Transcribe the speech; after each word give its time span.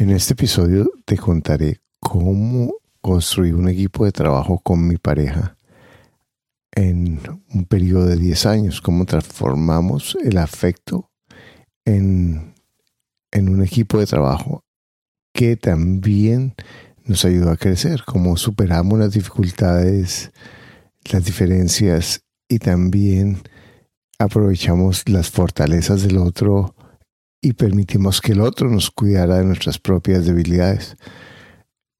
En 0.00 0.08
este 0.08 0.32
episodio 0.32 0.90
te 1.04 1.18
contaré 1.18 1.82
cómo 1.98 2.72
construí 3.02 3.52
un 3.52 3.68
equipo 3.68 4.06
de 4.06 4.12
trabajo 4.12 4.58
con 4.58 4.88
mi 4.88 4.96
pareja 4.96 5.58
en 6.72 7.20
un 7.52 7.66
periodo 7.66 8.06
de 8.06 8.16
10 8.16 8.46
años, 8.46 8.80
cómo 8.80 9.04
transformamos 9.04 10.16
el 10.24 10.38
afecto 10.38 11.10
en, 11.84 12.54
en 13.30 13.50
un 13.50 13.62
equipo 13.62 13.98
de 13.98 14.06
trabajo 14.06 14.64
que 15.34 15.56
también 15.56 16.54
nos 17.04 17.26
ayudó 17.26 17.50
a 17.50 17.58
crecer, 17.58 18.04
cómo 18.06 18.38
superamos 18.38 18.98
las 18.98 19.12
dificultades, 19.12 20.32
las 21.12 21.26
diferencias 21.26 22.22
y 22.48 22.58
también 22.58 23.42
aprovechamos 24.18 25.06
las 25.10 25.28
fortalezas 25.28 26.02
del 26.04 26.16
otro 26.16 26.74
y 27.40 27.54
permitimos 27.54 28.20
que 28.20 28.32
el 28.32 28.40
otro 28.40 28.68
nos 28.68 28.90
cuidara 28.90 29.38
de 29.38 29.44
nuestras 29.44 29.78
propias 29.78 30.26
debilidades 30.26 30.96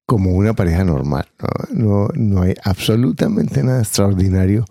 como 0.06 0.32
una 0.32 0.54
pareja 0.54 0.84
normal. 0.84 1.26
No, 1.70 2.08
no, 2.14 2.42
hay 2.42 2.54
absolutamente 2.64 3.62
nada 3.62 3.80
extraordinario 3.80 4.64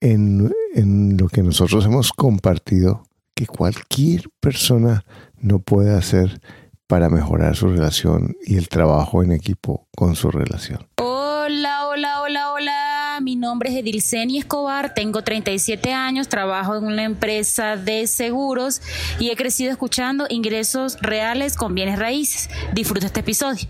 en, 0.00 0.52
en, 0.74 1.16
lo 1.16 1.28
que 1.28 1.42
nosotros 1.42 1.86
hemos 1.86 2.12
compartido 2.12 3.04
que 3.34 3.46
cualquier 3.46 4.28
persona 4.40 5.04
no 5.38 5.60
puede 5.60 5.94
hacer 5.94 6.40
para 6.86 7.08
mejorar 7.08 7.56
su 7.56 7.68
relación 7.68 8.36
y 8.44 8.56
el 8.56 8.68
trabajo 8.68 9.22
en 9.22 9.32
equipo 9.32 9.88
con 9.96 10.14
su 10.16 10.30
relación. 10.30 10.86
Mi 13.24 13.36
nombre 13.36 13.70
es 13.70 13.76
Edilceni 13.76 14.36
Escobar, 14.36 14.92
tengo 14.92 15.24
37 15.24 15.94
años, 15.94 16.28
trabajo 16.28 16.76
en 16.76 16.84
una 16.84 17.04
empresa 17.04 17.78
de 17.78 18.06
seguros 18.06 18.82
y 19.18 19.30
he 19.30 19.34
crecido 19.34 19.72
escuchando 19.72 20.26
ingresos 20.28 20.98
reales 21.00 21.56
con 21.56 21.74
bienes 21.74 21.98
raíces. 21.98 22.50
Disfruta 22.74 23.06
este 23.06 23.20
episodio. 23.20 23.66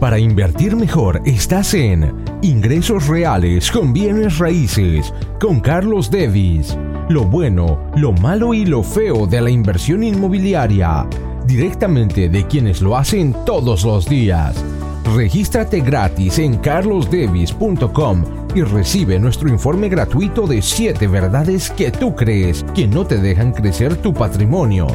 Para 0.00 0.18
invertir 0.18 0.74
mejor 0.74 1.20
estás 1.26 1.74
en 1.74 2.14
Ingresos 2.40 3.08
Reales 3.08 3.70
con 3.70 3.92
Bienes 3.92 4.38
Raíces 4.38 5.12
con 5.38 5.60
Carlos 5.60 6.10
Devis. 6.10 6.78
Lo 7.10 7.24
bueno, 7.24 7.90
lo 7.94 8.12
malo 8.12 8.54
y 8.54 8.64
lo 8.64 8.82
feo 8.82 9.26
de 9.26 9.42
la 9.42 9.50
inversión 9.50 10.02
inmobiliaria. 10.02 11.06
Directamente 11.46 12.30
de 12.30 12.46
quienes 12.46 12.80
lo 12.80 12.96
hacen 12.96 13.36
todos 13.44 13.84
los 13.84 14.08
días. 14.08 14.64
Regístrate 15.12 15.80
gratis 15.80 16.38
en 16.38 16.56
carlosdevis.com 16.56 18.24
y 18.54 18.62
recibe 18.62 19.18
nuestro 19.18 19.48
informe 19.50 19.88
gratuito 19.88 20.46
de 20.46 20.62
7 20.62 21.06
verdades 21.08 21.70
que 21.70 21.90
tú 21.90 22.16
crees 22.16 22.64
que 22.74 22.86
no 22.86 23.06
te 23.06 23.18
dejan 23.18 23.52
crecer 23.52 23.96
tu 23.96 24.14
patrimonio. 24.14 24.86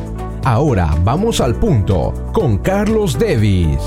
Ahora 0.44 0.96
vamos 1.04 1.40
al 1.40 1.56
punto 1.56 2.32
con 2.34 2.58
Carlos 2.58 3.20
Devis. 3.20 3.78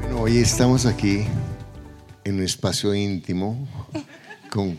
Bueno, 0.00 0.20
hoy 0.20 0.38
estamos 0.38 0.86
aquí 0.86 1.24
en 2.24 2.36
un 2.36 2.42
espacio 2.42 2.94
íntimo 2.94 3.66
con 4.50 4.78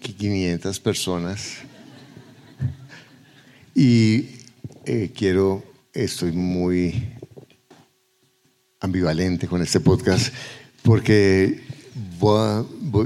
500 0.00 0.78
personas 0.78 1.64
y 3.74 4.26
eh, 4.84 5.10
quiero, 5.14 5.64
estoy 5.92 6.32
muy 6.32 7.08
ambivalente 8.80 9.48
con 9.48 9.62
este 9.62 9.80
podcast 9.80 10.32
porque 10.82 11.60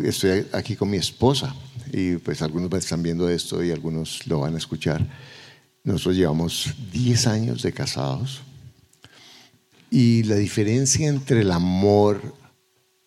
estoy 0.05 0.47
aquí 0.53 0.77
con 0.77 0.91
mi 0.91 0.99
esposa 0.99 1.55
y 1.93 2.17
pues 2.17 2.43
algunos 2.43 2.73
están 2.75 3.03
viendo 3.03 3.29
esto 3.31 3.65
y 3.65 3.71
algunos 3.71 4.27
lo 4.27 4.41
van 4.41 4.55
a 4.55 4.59
escuchar. 4.59 5.07
Nosotros 5.85 6.17
llevamos 6.17 6.75
10 6.93 7.27
años 7.29 7.63
de 7.63 7.73
casados 7.73 8.43
y 9.91 10.25
la 10.25 10.37
diferencia 10.37 11.09
entre 11.09 11.41
el 11.41 11.51
amor 11.51 12.35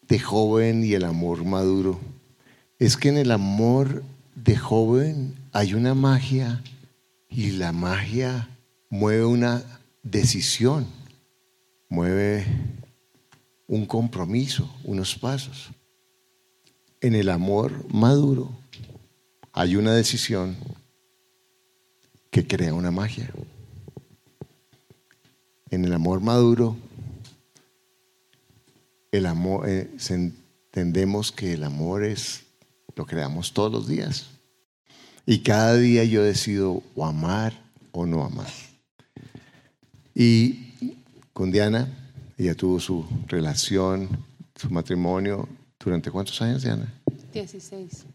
de 0.07 0.19
joven 0.19 0.83
y 0.83 0.93
el 0.93 1.05
amor 1.05 1.45
maduro 1.45 1.99
es 2.79 2.97
que 2.97 3.09
en 3.09 3.17
el 3.17 3.31
amor 3.31 4.03
de 4.35 4.57
joven 4.57 5.35
hay 5.51 5.75
una 5.75 5.93
magia 5.93 6.63
y 7.31 7.51
la 7.51 7.71
magia 7.71 8.49
mueve 8.89 9.25
una 9.25 9.63
decisión, 10.03 10.85
mueve 11.87 12.45
un 13.67 13.85
compromiso, 13.85 14.69
unos 14.83 15.15
pasos. 15.15 15.69
En 16.99 17.15
el 17.15 17.29
amor 17.29 17.85
maduro 17.91 18.51
hay 19.53 19.77
una 19.77 19.93
decisión 19.93 20.57
que 22.29 22.45
crea 22.45 22.73
una 22.73 22.91
magia. 22.91 23.31
En 25.69 25.85
el 25.85 25.93
amor 25.93 26.19
maduro, 26.19 26.75
el 29.09 29.25
amor, 29.25 29.69
eh, 29.69 29.89
entendemos 30.09 31.31
que 31.31 31.53
el 31.53 31.63
amor 31.63 32.03
es 32.03 32.43
lo 32.93 33.05
creamos 33.05 33.53
todos 33.53 33.71
los 33.71 33.87
días. 33.87 34.30
Y 35.25 35.39
cada 35.39 35.75
día 35.77 36.03
yo 36.03 36.23
decido 36.23 36.83
o 36.95 37.05
amar 37.05 37.53
o 37.91 38.05
no 38.05 38.23
amar. 38.23 38.49
Y 40.15 40.71
con 41.33 41.51
Diana, 41.51 41.87
ella 42.37 42.55
tuvo 42.55 42.79
su 42.79 43.05
relación, 43.27 44.09
su 44.55 44.69
matrimonio, 44.69 45.47
¿durante 45.79 46.11
cuántos 46.11 46.41
años, 46.41 46.63
Diana? 46.63 46.91
16. 47.33 48.05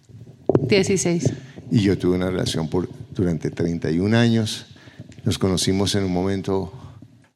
16. 0.68 1.32
Y 1.70 1.82
yo 1.82 1.96
tuve 1.98 2.16
una 2.16 2.30
relación 2.30 2.68
por, 2.68 2.88
durante 3.14 3.50
31 3.50 4.16
años. 4.16 4.66
Nos 5.24 5.38
conocimos 5.38 5.94
en 5.94 6.04
un 6.04 6.12
momento 6.12 6.72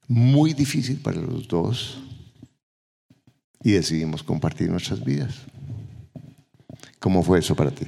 muy 0.09 0.53
difícil 0.53 0.99
para 0.99 1.21
los 1.21 1.47
dos 1.49 2.03
y 3.63 3.73
decidimos 3.73 4.23
compartir 4.23 4.71
nuestras 4.71 5.05
vidas. 5.05 5.35
¿Cómo 6.99 7.23
fue 7.23 7.39
eso 7.39 7.55
para 7.55 7.71
ti? 7.71 7.87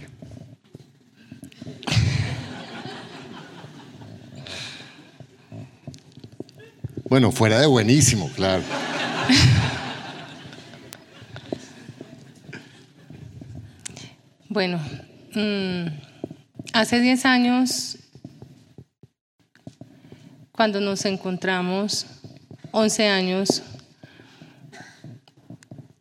Bueno, 7.12 7.30
fuera 7.30 7.60
de 7.60 7.66
buenísimo, 7.66 8.30
claro. 8.34 8.62
Bueno, 14.48 14.78
mm, 15.34 15.86
hace 16.72 17.00
10 17.00 17.24
años, 17.26 17.98
cuando 20.52 20.80
nos 20.80 21.04
encontramos, 21.04 22.06
11 22.70 23.08
años, 23.08 23.62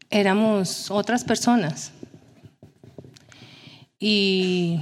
éramos 0.09 0.91
otras 0.91 1.23
personas. 1.23 1.91
Y 3.99 4.79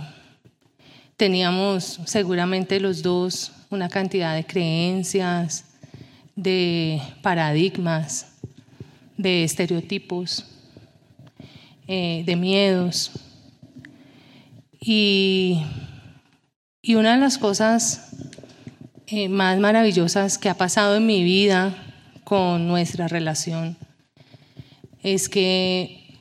teníamos 1.19 1.99
seguramente 2.05 2.79
los 2.79 3.03
dos 3.03 3.51
una 3.69 3.89
cantidad 3.89 4.33
de 4.35 4.45
creencias, 4.45 5.65
de 6.37 7.01
paradigmas, 7.21 8.31
de 9.17 9.43
estereotipos, 9.43 10.45
eh, 11.87 12.23
de 12.25 12.35
miedos. 12.37 13.11
Y, 14.79 15.61
una 16.87 17.15
de 17.15 17.19
las 17.19 17.37
cosas 17.37 18.11
eh, 19.07 19.27
más 19.27 19.59
maravillosas 19.59 20.37
que 20.37 20.49
ha 20.49 20.55
pasado 20.55 20.95
en 20.95 21.05
mi 21.05 21.23
vida 21.23 21.75
con 22.23 22.67
nuestra 22.67 23.07
relación 23.09 23.77
es 25.03 25.27
que 25.29 26.17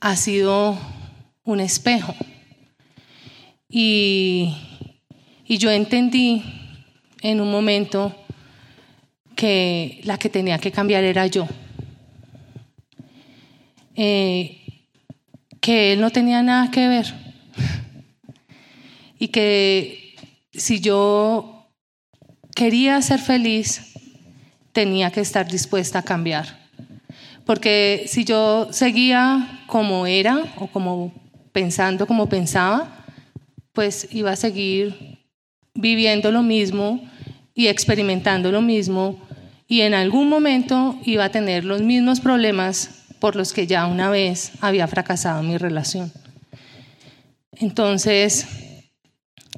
ha 0.00 0.14
sido 0.14 0.78
un 1.42 1.60
espejo. 1.60 2.14
Y, 3.68 4.54
yo 5.48 5.70
entendí 5.70 6.42
en 7.22 7.40
un 7.40 7.50
momento 7.50 8.14
que 9.34 10.00
la 10.04 10.18
que 10.18 10.28
tenía 10.28 10.58
que 10.58 10.70
cambiar 10.70 11.04
era 11.04 11.26
yo. 11.26 11.46
Eh, 13.94 14.60
que 15.60 15.92
él 15.92 16.00
no 16.00 16.10
tenía 16.10 16.42
nada 16.42 16.70
que 16.70 16.88
ver. 16.88 17.14
y 19.18 19.28
que 19.28 20.14
si 20.52 20.80
yo 20.80 21.68
quería 22.54 23.00
ser 23.02 23.20
feliz, 23.20 23.94
tenía 24.72 25.10
que 25.10 25.20
estar 25.20 25.48
dispuesta 25.48 26.00
a 26.00 26.02
cambiar. 26.02 26.66
Porque 27.44 28.04
si 28.08 28.24
yo 28.24 28.68
seguía 28.72 29.62
como 29.66 30.06
era 30.06 30.42
o 30.56 30.66
como 30.66 31.12
pensando 31.52 32.06
como 32.06 32.28
pensaba, 32.28 33.05
pues 33.76 34.08
iba 34.10 34.32
a 34.32 34.36
seguir 34.36 35.20
viviendo 35.74 36.32
lo 36.32 36.42
mismo 36.42 37.06
y 37.54 37.66
experimentando 37.66 38.50
lo 38.50 38.62
mismo 38.62 39.20
y 39.68 39.82
en 39.82 39.92
algún 39.92 40.30
momento 40.30 40.98
iba 41.04 41.26
a 41.26 41.30
tener 41.30 41.66
los 41.66 41.82
mismos 41.82 42.20
problemas 42.20 43.04
por 43.20 43.36
los 43.36 43.52
que 43.52 43.66
ya 43.66 43.86
una 43.86 44.08
vez 44.08 44.52
había 44.62 44.88
fracasado 44.88 45.42
mi 45.42 45.58
relación. 45.58 46.10
Entonces, 47.52 48.46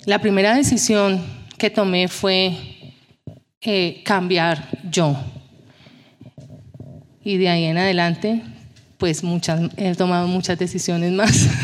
la 0.05 0.21
primera 0.21 0.53
decisión 0.53 1.23
que 1.57 1.71
tomé 1.71 2.09
fue 2.09 2.57
eh, 3.61 4.03
cambiar 4.05 4.69
yo. 4.91 5.17
Y 7.23 7.37
de 7.37 7.51
ahí 7.51 7.65
en 7.67 7.79
adelante, 7.79 8.43
pues 8.99 9.23
muchas, 9.23 9.71
he 9.77 9.95
tomado 9.95 10.27
muchas 10.29 10.59
decisiones 10.59 11.13
más. 11.13 11.49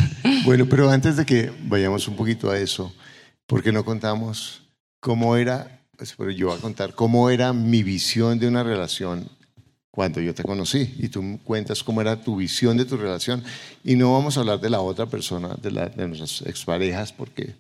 Bueno, 0.45 0.67
pero 0.67 0.91
antes 0.91 1.17
de 1.17 1.25
que 1.25 1.51
vayamos 1.65 2.07
un 2.07 2.17
poquito 2.17 2.51
a 2.51 2.59
eso, 2.59 2.93
¿por 3.47 3.63
qué 3.63 3.73
no 3.73 3.83
contamos 3.83 4.63
cómo 5.01 5.37
era, 5.37 5.81
pues, 5.97 6.15
pero 6.17 6.31
yo 6.31 6.49
voy 6.49 6.59
a 6.59 6.61
contar 6.61 6.95
cómo 6.95 7.31
era 7.31 7.55
mi 7.55 7.83
visión 7.83 8.39
de 8.39 8.49
una 8.49 8.63
relación 8.63 9.27
cuando 9.91 10.21
yo 10.21 10.35
te 10.35 10.43
conocí 10.43 10.95
y 10.99 11.09
tú 11.09 11.39
cuentas 11.45 11.83
cómo 11.83 12.01
era 12.01 12.21
tu 12.21 12.37
visión 12.37 12.77
de 12.77 12.85
tu 12.85 12.97
relación 12.97 13.43
y 13.83 13.97
no 13.97 14.13
vamos 14.13 14.37
a 14.37 14.41
hablar 14.41 14.61
de 14.61 14.69
la 14.69 14.81
otra 14.81 15.07
persona, 15.07 15.57
de, 15.63 15.71
la, 15.71 15.89
de 15.89 16.09
nuestras 16.09 16.43
exparejas, 16.43 17.13
porque 17.13 17.55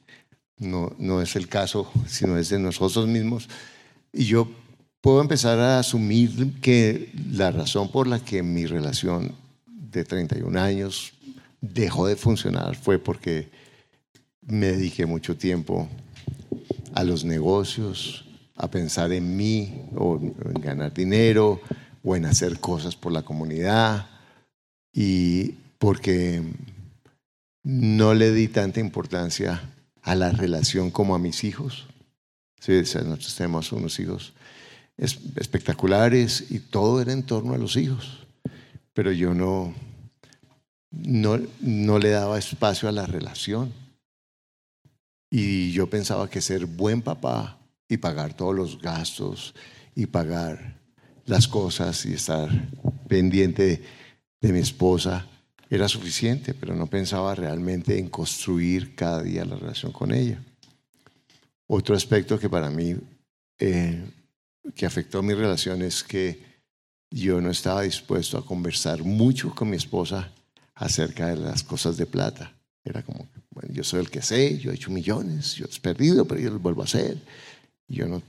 no, 0.58 0.92
no 0.98 1.22
es 1.22 1.36
el 1.36 1.48
caso, 1.48 1.90
sino 2.06 2.36
es 2.36 2.48
de 2.50 2.58
nosotros 2.58 3.06
mismos. 3.06 3.48
Y 4.12 4.24
yo 4.24 4.48
puedo 5.00 5.20
empezar 5.20 5.58
a 5.58 5.78
asumir 5.78 6.60
que 6.60 7.12
la 7.30 7.50
razón 7.50 7.90
por 7.90 8.06
la 8.06 8.20
que 8.20 8.42
mi 8.42 8.66
relación 8.66 9.34
de 10.00 10.05
31 10.05 10.61
años 10.61 11.12
dejó 11.61 12.06
de 12.06 12.17
funcionar 12.17 12.76
fue 12.76 12.99
porque 12.99 13.49
me 14.43 14.67
dediqué 14.67 15.06
mucho 15.06 15.37
tiempo 15.37 15.88
a 16.93 17.05
los 17.05 17.25
negocios, 17.25 18.25
a 18.56 18.70
pensar 18.70 19.12
en 19.12 19.37
mí 19.37 19.82
o 19.96 20.20
en 20.20 20.61
ganar 20.61 20.93
dinero 20.93 21.61
o 22.02 22.17
en 22.17 22.26
hacer 22.26 22.61
cosas 22.61 22.94
por 22.94 23.12
la 23.12 23.23
comunidad 23.23 24.06
y 24.93 25.52
porque 25.79 26.43
no 27.62 28.14
le 28.14 28.32
di 28.32 28.49
tanta 28.49 28.81
importancia 28.81 29.70
a 30.02 30.14
la 30.14 30.31
relación 30.31 30.91
como 30.91 31.14
a 31.14 31.19
mis 31.19 31.44
hijos. 31.44 31.87
Sí, 32.61 32.73
nosotros 32.73 33.35
tenemos 33.37 33.73
unos 33.73 33.99
hijos 33.99 34.35
espectaculares 34.96 36.50
y 36.50 36.61
todo 36.61 37.00
era 37.00 37.12
en 37.12 37.25
torno 37.25 37.55
a 37.55 37.58
los 37.58 37.76
hijos, 37.76 38.26
pero 38.93 39.11
yo 39.11 39.35
no, 39.35 39.75
no, 41.02 41.41
no 41.61 41.99
le 41.99 42.11
daba 42.11 42.38
espacio 42.38 42.88
a 42.88 42.93
la 42.93 43.06
relación. 43.06 43.73
Y 45.31 45.73
yo 45.73 45.88
pensaba 45.88 46.31
que 46.31 46.41
ser 46.41 46.67
buen 46.67 47.02
papá 47.02 47.58
y 47.88 47.96
pagar 47.96 48.35
todos 48.35 48.55
los 48.55 48.81
gastos 48.81 49.55
y 49.94 50.06
pagar 50.06 50.81
las 51.26 51.49
cosas 51.49 52.05
y 52.06 52.14
estar 52.14 52.49
pendiente 53.08 53.82
de 54.41 54.52
mi 54.52 54.61
esposa 54.61 55.26
era 55.70 55.88
suficiente, 55.88 56.55
pero 56.55 56.75
no 56.75 56.87
pensaba 56.87 57.35
realmente 57.35 57.99
en 57.99 58.08
construir 58.08 58.94
cada 58.94 59.23
día 59.23 59.44
la 59.44 59.56
relación 59.56 59.93
con 59.93 60.12
ella. 60.12 60.41
Otro 61.67 61.96
aspecto 61.96 62.38
que 62.38 62.50
para 62.50 62.70
mí, 62.70 62.94
eh, 63.58 64.05
que 64.75 64.87
afectó 64.87 65.23
mi 65.23 65.35
relación 65.35 65.82
es 65.82 66.05
que 66.05 66.41
yo 67.11 67.41
no 67.41 67.50
estaba 67.50 67.82
dispuesto 67.82 68.38
a 68.38 68.44
conversar 68.44 69.02
mucho 69.02 69.55
con 69.55 69.70
mi 69.70 69.76
esposa 69.76 70.31
acerca 70.74 71.28
de 71.28 71.36
las 71.36 71.62
cosas 71.62 71.96
de 71.96 72.06
plata. 72.06 72.52
Era 72.84 73.02
como, 73.02 73.28
bueno, 73.50 73.72
yo 73.72 73.84
soy 73.84 74.00
el 74.00 74.10
que 74.10 74.22
sé, 74.22 74.58
yo 74.58 74.70
he 74.70 74.74
hecho 74.74 74.90
millones, 74.90 75.54
yo 75.54 75.66
he 75.66 75.80
perdido, 75.80 76.26
pero 76.26 76.40
yo 76.40 76.50
lo 76.50 76.58
vuelvo 76.58 76.82
a 76.82 76.84
hacer. 76.84 77.18
Yo 77.88 78.06
no, 78.06 78.22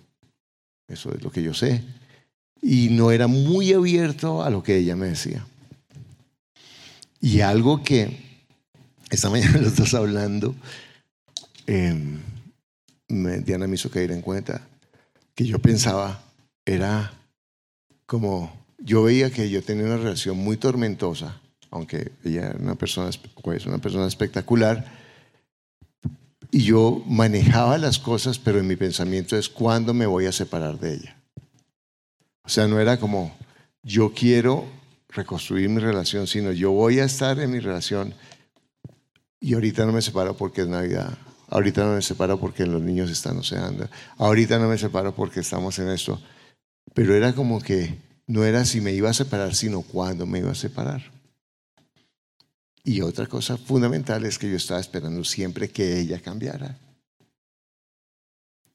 eso 0.88 1.14
es 1.14 1.22
lo 1.22 1.32
que 1.32 1.44
yo 1.44 1.54
sé. 1.54 1.84
Y 2.62 2.90
no 2.90 3.12
era 3.12 3.28
muy 3.28 3.74
abierto 3.74 4.44
a 4.44 4.50
lo 4.50 4.64
que 4.64 4.78
ella 4.78 4.96
me 4.96 5.08
decía. 5.08 5.46
Y 7.20 7.42
algo 7.42 7.84
que 7.84 8.26
esta 9.10 9.30
mañana 9.32 9.60
los 9.60 9.76
dos 9.76 9.94
hablando, 9.94 10.56
em, 11.68 12.20
Diana 13.08 13.68
me 13.68 13.76
hizo 13.76 13.90
caer 13.90 14.12
en 14.12 14.22
cuenta 14.22 14.68
que 15.34 15.46
yo 15.46 15.60
pensaba, 15.60 16.24
era 16.66 17.14
como, 18.06 18.66
yo 18.80 19.04
veía 19.04 19.30
que 19.32 19.50
yo 19.50 19.62
tenía 19.62 19.86
una 19.86 19.98
relación 19.98 20.38
muy 20.38 20.58
tormentosa, 20.58 21.42
aunque 21.76 22.14
ella 22.24 22.52
era 22.52 22.58
una 22.58 22.76
persona, 22.76 23.12
pues, 23.44 23.66
una 23.66 23.80
persona 23.80 24.08
espectacular, 24.08 24.86
y 26.50 26.64
yo 26.64 27.04
manejaba 27.06 27.78
las 27.78 28.00
cosas, 28.00 28.40
pero 28.40 28.60
en 28.60 28.68
mi 28.68 28.78
pensamiento 28.78 29.36
es 29.38 29.50
cuándo 29.50 29.94
me 29.94 30.06
voy 30.06 30.26
a 30.26 30.32
separar 30.32 30.80
de 30.80 30.94
ella. 30.94 31.18
O 32.44 32.50
sea, 32.50 32.66
no 32.68 32.80
era 32.80 32.98
como, 32.98 33.36
yo 33.84 34.14
quiero 34.14 34.66
reconstruir 35.10 35.68
mi 35.68 35.82
relación, 35.82 36.28
sino 36.28 36.54
yo 36.54 36.72
voy 36.72 37.00
a 37.00 37.06
estar 37.06 37.40
en 37.40 37.52
mi 37.52 37.60
relación 37.60 38.14
y 39.42 39.54
ahorita 39.54 39.86
no 39.86 39.92
me 39.92 40.02
separo 40.02 40.38
porque 40.38 40.62
es 40.62 40.68
Navidad, 40.68 41.18
ahorita 41.50 41.84
no 41.84 41.96
me 41.96 42.02
separo 42.02 42.40
porque 42.40 42.66
los 42.66 42.82
niños 42.82 43.12
están 43.12 43.38
oceando, 43.38 43.90
ahorita 44.18 44.60
no 44.60 44.70
me 44.70 44.78
separo 44.78 45.14
porque 45.14 45.42
estamos 45.42 45.78
en 45.80 45.90
esto, 45.90 46.22
pero 46.94 47.14
era 47.16 47.34
como 47.34 47.60
que 47.60 48.00
no 48.28 48.46
era 48.46 48.64
si 48.64 48.80
me 48.80 48.94
iba 48.94 49.10
a 49.10 49.14
separar, 49.14 49.56
sino 49.56 49.82
cuándo 49.82 50.26
me 50.26 50.40
iba 50.40 50.52
a 50.52 50.56
separar. 50.56 51.15
Y 52.86 53.02
otra 53.02 53.26
cosa 53.26 53.58
fundamental 53.58 54.26
es 54.26 54.38
que 54.38 54.48
yo 54.48 54.58
estaba 54.58 54.80
esperando 54.80 55.24
siempre 55.24 55.70
que 55.70 56.00
ella 56.00 56.20
cambiara. 56.20 56.78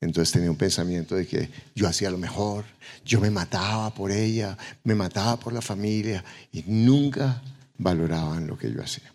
Entonces 0.00 0.32
tenía 0.32 0.50
un 0.50 0.56
pensamiento 0.56 1.14
de 1.14 1.26
que 1.26 1.48
yo 1.76 1.86
hacía 1.86 2.10
lo 2.10 2.18
mejor, 2.18 2.64
yo 3.04 3.20
me 3.20 3.30
mataba 3.30 3.94
por 3.94 4.10
ella, 4.10 4.58
me 4.82 4.96
mataba 4.96 5.38
por 5.38 5.52
la 5.52 5.62
familia 5.62 6.24
y 6.50 6.64
nunca 6.66 7.40
valoraban 7.78 8.48
lo 8.48 8.58
que 8.58 8.72
yo 8.72 8.82
hacía. 8.82 9.12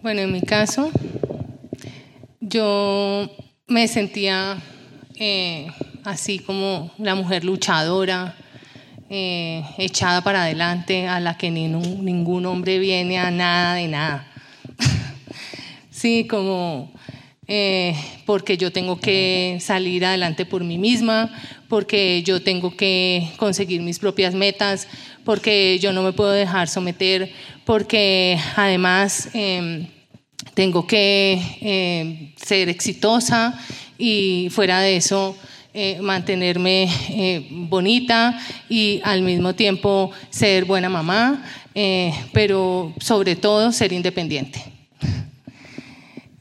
Bueno, 0.00 0.20
en 0.22 0.32
mi 0.32 0.40
caso, 0.40 0.90
yo 2.40 3.30
me 3.66 3.86
sentía 3.88 4.62
eh, 5.16 5.66
así 6.04 6.38
como 6.38 6.92
la 6.98 7.14
mujer 7.14 7.44
luchadora, 7.44 8.36
eh, 9.16 9.64
echada 9.78 10.22
para 10.22 10.42
adelante, 10.42 11.06
a 11.06 11.20
la 11.20 11.38
que 11.38 11.48
ningún 11.48 12.46
hombre 12.46 12.80
viene 12.80 13.16
a 13.16 13.30
nada 13.30 13.74
de 13.74 13.86
nada. 13.86 14.26
sí, 15.90 16.26
como 16.26 16.92
eh, 17.46 17.94
porque 18.26 18.56
yo 18.56 18.72
tengo 18.72 18.98
que 18.98 19.58
salir 19.60 20.04
adelante 20.04 20.44
por 20.44 20.64
mí 20.64 20.78
misma, 20.78 21.30
porque 21.68 22.24
yo 22.24 22.42
tengo 22.42 22.76
que 22.76 23.30
conseguir 23.36 23.82
mis 23.82 24.00
propias 24.00 24.34
metas, 24.34 24.88
porque 25.24 25.78
yo 25.78 25.92
no 25.92 26.02
me 26.02 26.12
puedo 26.12 26.32
dejar 26.32 26.66
someter, 26.66 27.30
porque 27.64 28.36
además 28.56 29.28
em, 29.32 29.86
tengo 30.54 30.88
que 30.88 31.40
em, 31.60 32.32
ser 32.34 32.68
exitosa 32.68 33.56
y 33.96 34.48
fuera 34.50 34.80
de 34.80 34.96
eso 34.96 35.36
eh, 35.76 35.98
mantenerme 36.00 36.88
eh, 37.10 37.48
bonita 37.50 38.38
y 38.68 39.00
al 39.02 39.22
mismo 39.22 39.56
tiempo 39.56 40.12
ser 40.30 40.66
buena 40.66 40.88
mamá, 40.88 41.42
pero 42.32 42.94
sobre 43.00 43.34
todo 43.34 43.72
ser 43.72 43.92
independiente. 43.92 44.62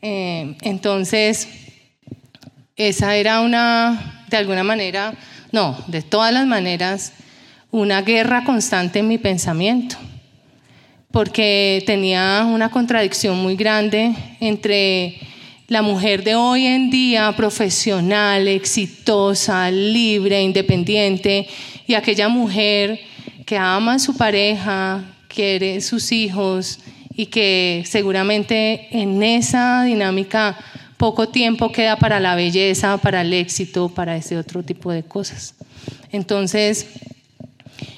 Eh, 0.06 0.58
entonces, 0.63 1.48
esa 2.75 3.16
era 3.16 3.40
una, 3.40 4.25
de 4.28 4.36
alguna 4.36 4.62
manera, 4.62 5.13
no, 5.54 5.82
de 5.88 6.02
todas 6.02 6.34
las 6.34 6.46
maneras, 6.46 7.13
una 7.72 8.02
guerra 8.02 8.44
constante 8.44 9.00
en 9.00 9.08
mi 9.08 9.18
pensamiento, 9.18 9.96
porque 11.10 11.82
tenía 11.86 12.46
una 12.46 12.70
contradicción 12.70 13.38
muy 13.38 13.56
grande 13.56 14.13
entre 14.42 15.22
la 15.67 15.82
mujer 15.82 16.24
de 16.24 16.36
hoy 16.36 16.65
en 16.65 16.89
día, 16.89 17.34
profesional, 17.36 18.48
exitosa, 18.48 19.72
libre, 19.72 20.41
independiente, 20.41 21.48
y 21.88 21.93
aquella 21.93 22.27
mujer 22.27 23.00
que 23.46 23.58
ama 23.58 23.96
a 23.96 24.00
su 24.00 24.15
pareja, 24.15 25.03
quiere 25.27 25.82
sus 25.82 26.12
hijos, 26.12 26.79
y 27.15 27.27
que 27.27 27.84
seguramente 27.86 28.88
en 28.91 29.22
esa 29.22 29.84
dinámica 29.84 30.58
poco 30.98 31.29
tiempo 31.29 31.72
queda 31.72 31.98
para 31.98 32.20
la 32.20 32.36
belleza, 32.36 32.98
para 32.98 33.22
el 33.22 33.34
éxito, 33.34 33.89
para 33.89 34.15
ese 34.15 34.38
otro 34.38 34.63
tipo 34.63 34.91
de 34.91 35.03
cosas. 35.03 35.55
Entonces, 36.12 36.88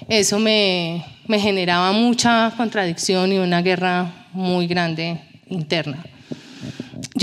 eso 0.10 0.40
me, 0.40 1.06
me 1.28 1.40
generaba 1.40 1.92
mucha 1.92 2.54
contradicción 2.58 3.32
y 3.32 3.38
una 3.38 3.62
guerra 3.62 4.28
muy 4.34 4.68
grande 4.68 5.20
interna. 5.50 6.04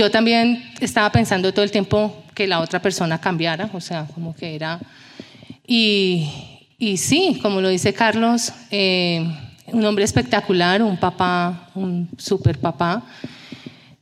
Yo 0.02 0.10
también 0.10 0.60
estaba 0.80 1.12
pensando 1.12 1.54
todo 1.54 1.64
el 1.64 1.70
tiempo 1.70 2.24
que 2.34 2.48
la 2.48 2.58
otra 2.58 2.82
persona 2.82 3.20
cambiara, 3.20 3.70
o 3.72 3.80
sea, 3.80 4.04
como 4.12 4.34
que 4.34 4.56
era... 4.56 4.80
Y, 5.64 6.28
y 6.76 6.96
sí, 6.96 7.38
como 7.40 7.60
lo 7.60 7.68
dice 7.68 7.94
Carlos, 7.94 8.52
eh, 8.72 9.24
un 9.66 9.84
hombre 9.84 10.04
espectacular, 10.04 10.82
un 10.82 10.96
papá, 10.96 11.70
un 11.76 12.08
super 12.18 12.58
papá, 12.58 13.04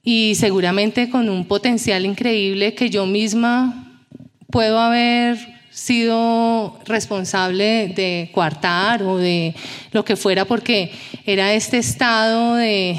y 0.02 0.36
seguramente 0.36 1.10
con 1.10 1.28
un 1.28 1.44
potencial 1.44 2.06
increíble 2.06 2.72
que 2.72 2.88
yo 2.88 3.04
misma 3.04 4.00
puedo 4.48 4.78
haber 4.80 5.36
sido 5.70 6.78
responsable 6.86 7.92
de 7.94 8.30
coartar 8.32 9.02
o 9.02 9.18
de 9.18 9.54
lo 9.92 10.02
que 10.02 10.16
fuera, 10.16 10.46
porque 10.46 10.92
era 11.26 11.52
este 11.52 11.76
estado 11.76 12.54
de, 12.54 12.96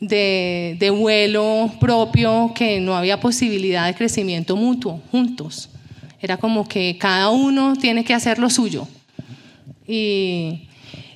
de, 0.00 0.92
vuelo 0.96 1.70
propio 1.80 2.52
que 2.54 2.80
no 2.80 2.96
había 2.96 3.20
posibilidad 3.20 3.86
de 3.86 3.94
crecimiento 3.94 4.56
mutuo 4.56 5.00
juntos. 5.10 5.70
Era 6.20 6.36
como 6.36 6.66
que 6.66 6.96
cada 6.98 7.30
uno 7.30 7.76
tiene 7.76 8.04
que 8.04 8.14
hacer 8.14 8.38
lo 8.38 8.50
suyo. 8.50 8.86
Y, 9.86 10.68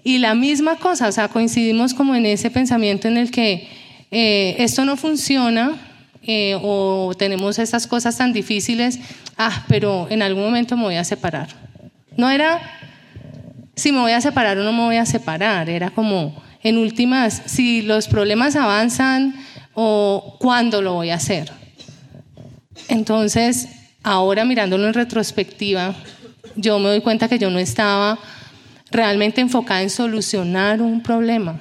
y 0.05 0.19
la 0.19 0.35
misma 0.35 0.77
cosa, 0.77 1.09
o 1.09 1.13
sea, 1.13 1.29
coincidimos 1.29 1.95
como 1.95 2.15
en 2.15 2.27
ese 2.27 2.51
pensamiento 2.51 3.09
en 3.09 3.17
el 3.17 3.31
que 3.31 3.69
eh, 4.11 4.57
esto 4.59 4.85
no 4.85 4.97
funciona 4.97 5.77
eh, 6.23 6.57
o 6.63 7.13
tenemos 7.19 7.59
estas 7.59 7.87
cosas 7.87 8.17
tan 8.17 8.33
difíciles, 8.33 8.99
ah, 9.37 9.65
pero 9.69 10.07
en 10.11 10.23
algún 10.23 10.45
momento 10.45 10.77
me 10.77 10.85
voy 10.85 10.97
a 10.97 11.05
separar. 11.05 11.49
No 12.17 12.31
era 12.31 12.61
si 13.75 13.93
me 13.93 14.01
voy 14.01 14.13
a 14.13 14.21
separar 14.21 14.59
o 14.59 14.65
no 14.65 14.73
me 14.73 14.85
voy 14.85 14.97
a 14.97 15.07
separar, 15.07 15.69
era 15.69 15.91
como, 15.91 16.35
en 16.63 16.79
últimas, 16.79 17.43
si 17.47 17.83
los 17.83 18.09
problemas 18.09 18.57
avanzan 18.57 19.35
o 19.75 20.37
cuándo 20.39 20.83
lo 20.83 20.95
voy 20.95 21.11
a 21.11 21.17
hacer. 21.17 21.53
Entonces, 22.89 23.69
ahora 24.03 24.45
mirándolo 24.45 24.87
en 24.87 24.95
retrospectiva, 24.95 25.95
yo 26.57 26.79
me 26.79 26.89
doy 26.89 27.01
cuenta 27.01 27.29
que 27.29 27.39
yo 27.39 27.51
no 27.51 27.59
estaba 27.59 28.19
realmente 28.91 29.41
enfocada 29.41 29.83
en 29.83 29.91
solucionar 29.91 30.83
un 30.83 31.03
problema. 31.03 31.59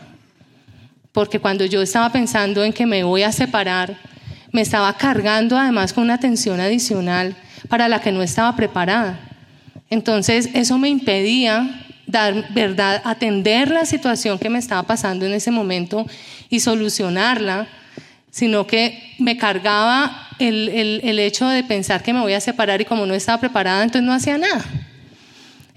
Porque 1.12 1.39
cuando 1.39 1.65
yo 1.65 1.81
estaba 1.81 2.12
pensando 2.12 2.63
en 2.63 2.74
que 2.74 2.86
me 2.86 3.03
voy 3.03 3.24
a 3.24 3.31
separar, 3.31 3.98
me 4.51 4.62
estaba 4.62 4.93
cargando 4.98 5.58
además 5.58 5.93
con 5.93 6.03
una 6.03 6.20
tensión 6.20 6.60
adicional 6.60 7.36
para 7.70 7.88
la 7.88 8.01
que 8.01 8.12
no 8.12 8.22
estaba 8.22 8.55
preparada. 8.55 9.20
Entonces 9.89 10.50
eso 10.53 10.77
me 10.77 10.89
impedía 10.89 11.80
dar 12.12 12.53
verdad, 12.53 13.01
atender 13.06 13.72
la 13.72 13.86
situación 13.86 14.38
que 14.38 14.50
me 14.50 14.60
estaba 14.60 14.84
pasando 14.84 15.25
en 15.25 15.34
ese 15.34 15.50
momento 15.50 16.06
y 16.50 16.60
solucionarla, 16.60 17.68
sino 18.30 18.68
que 18.68 19.15
me 19.18 19.38
cargaba 19.38 20.27
el, 20.39 20.70
el, 21.03 21.20
hecho 21.20 21.48
de 21.48 21.63
pensar 21.63 22.03
que 22.03 22.13
me 22.13 22.22
voy 22.22 22.34
a 22.34 22.39
separar 22.39 22.82
y 22.82 22.86
como 22.86 23.06
no 23.06 23.13
estaba 23.13 23.39
preparada, 23.39 23.84
entonces 23.84 24.03
no 24.03 24.13
hacía 24.13 24.38
nada. 24.38 24.63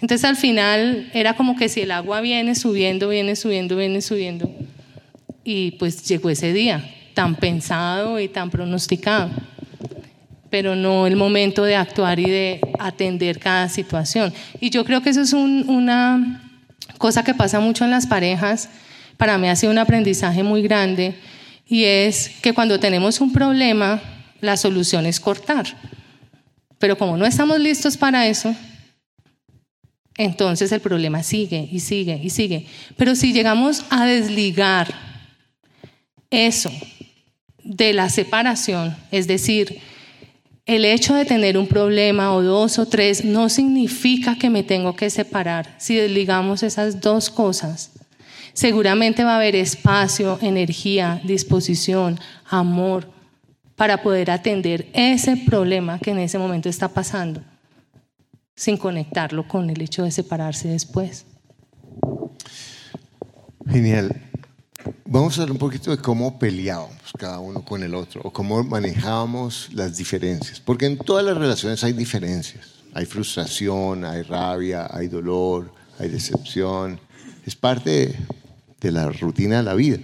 Entonces 0.00 0.24
al 0.24 0.36
final 0.36 1.10
era 1.14 1.34
como 1.34 1.56
que 1.56 1.68
si 1.68 1.82
el 1.82 1.90
agua 1.90 2.20
viene 2.20 2.54
subiendo, 2.54 3.08
viene 3.08 3.36
subiendo, 3.36 3.76
viene 3.76 4.00
subiendo. 4.02 4.50
Y 5.44 5.72
pues 5.72 6.06
llegó 6.06 6.30
ese 6.30 6.52
día, 6.52 6.84
tan 7.14 7.36
pensado 7.36 8.18
y 8.18 8.28
tan 8.28 8.50
pronosticado, 8.50 9.30
pero 10.54 10.76
no 10.76 11.08
el 11.08 11.16
momento 11.16 11.64
de 11.64 11.74
actuar 11.74 12.20
y 12.20 12.30
de 12.30 12.60
atender 12.78 13.40
cada 13.40 13.68
situación. 13.68 14.32
Y 14.60 14.70
yo 14.70 14.84
creo 14.84 15.02
que 15.02 15.10
eso 15.10 15.20
es 15.22 15.32
una 15.32 16.48
cosa 16.96 17.24
que 17.24 17.34
pasa 17.34 17.58
mucho 17.58 17.84
en 17.84 17.90
las 17.90 18.06
parejas. 18.06 18.68
Para 19.16 19.36
mí 19.36 19.48
ha 19.48 19.56
sido 19.56 19.72
un 19.72 19.78
aprendizaje 19.78 20.44
muy 20.44 20.62
grande 20.62 21.16
y 21.66 21.82
es 21.82 22.28
que 22.40 22.52
cuando 22.52 22.78
tenemos 22.78 23.20
un 23.20 23.32
problema, 23.32 24.00
la 24.40 24.56
solución 24.56 25.06
es 25.06 25.18
cortar. 25.18 25.66
Pero 26.78 26.96
como 26.96 27.16
no 27.16 27.26
estamos 27.26 27.58
listos 27.58 27.96
para 27.96 28.28
eso, 28.28 28.54
entonces 30.16 30.70
el 30.70 30.80
problema 30.80 31.24
sigue 31.24 31.68
y 31.68 31.80
sigue 31.80 32.20
y 32.22 32.30
sigue. 32.30 32.68
Pero 32.96 33.16
si 33.16 33.32
llegamos 33.32 33.84
a 33.90 34.06
desligar 34.06 34.94
eso 36.30 36.70
de 37.64 37.92
la 37.92 38.08
separación, 38.08 38.96
es 39.10 39.26
decir, 39.26 39.80
el 40.66 40.84
hecho 40.84 41.14
de 41.14 41.24
tener 41.24 41.58
un 41.58 41.66
problema 41.66 42.32
o 42.32 42.42
dos 42.42 42.78
o 42.78 42.86
tres 42.86 43.24
no 43.24 43.48
significa 43.48 44.38
que 44.38 44.50
me 44.50 44.62
tengo 44.62 44.96
que 44.96 45.10
separar. 45.10 45.74
Si 45.78 45.94
desligamos 45.94 46.62
esas 46.62 47.00
dos 47.00 47.28
cosas, 47.28 47.92
seguramente 48.54 49.24
va 49.24 49.32
a 49.32 49.36
haber 49.36 49.56
espacio, 49.56 50.38
energía, 50.40 51.20
disposición, 51.24 52.18
amor 52.48 53.10
para 53.76 54.02
poder 54.02 54.30
atender 54.30 54.88
ese 54.94 55.36
problema 55.36 55.98
que 55.98 56.12
en 56.12 56.20
ese 56.20 56.38
momento 56.38 56.68
está 56.68 56.88
pasando 56.88 57.42
sin 58.56 58.76
conectarlo 58.76 59.46
con 59.48 59.68
el 59.68 59.82
hecho 59.82 60.04
de 60.04 60.12
separarse 60.12 60.68
después. 60.68 61.26
Genial. 63.66 64.14
Vamos 65.06 65.38
a 65.38 65.42
hablar 65.42 65.52
un 65.52 65.58
poquito 65.58 65.90
de 65.90 65.98
cómo 65.98 66.38
peleábamos 66.38 67.12
cada 67.18 67.38
uno 67.38 67.64
con 67.64 67.82
el 67.82 67.94
otro 67.94 68.20
o 68.24 68.32
cómo 68.32 68.62
manejábamos 68.64 69.68
las 69.72 69.96
diferencias. 69.96 70.60
Porque 70.60 70.86
en 70.86 70.98
todas 70.98 71.24
las 71.24 71.36
relaciones 71.36 71.82
hay 71.84 71.92
diferencias. 71.92 72.74
Hay 72.94 73.06
frustración, 73.06 74.04
hay 74.04 74.22
rabia, 74.22 74.88
hay 74.90 75.08
dolor, 75.08 75.72
hay 75.98 76.08
decepción. 76.08 77.00
Es 77.44 77.56
parte 77.56 78.16
de, 78.80 78.90
la 78.92 79.08
rutina 79.08 79.58
de 79.58 79.62
la 79.62 79.74
vida. 79.74 79.98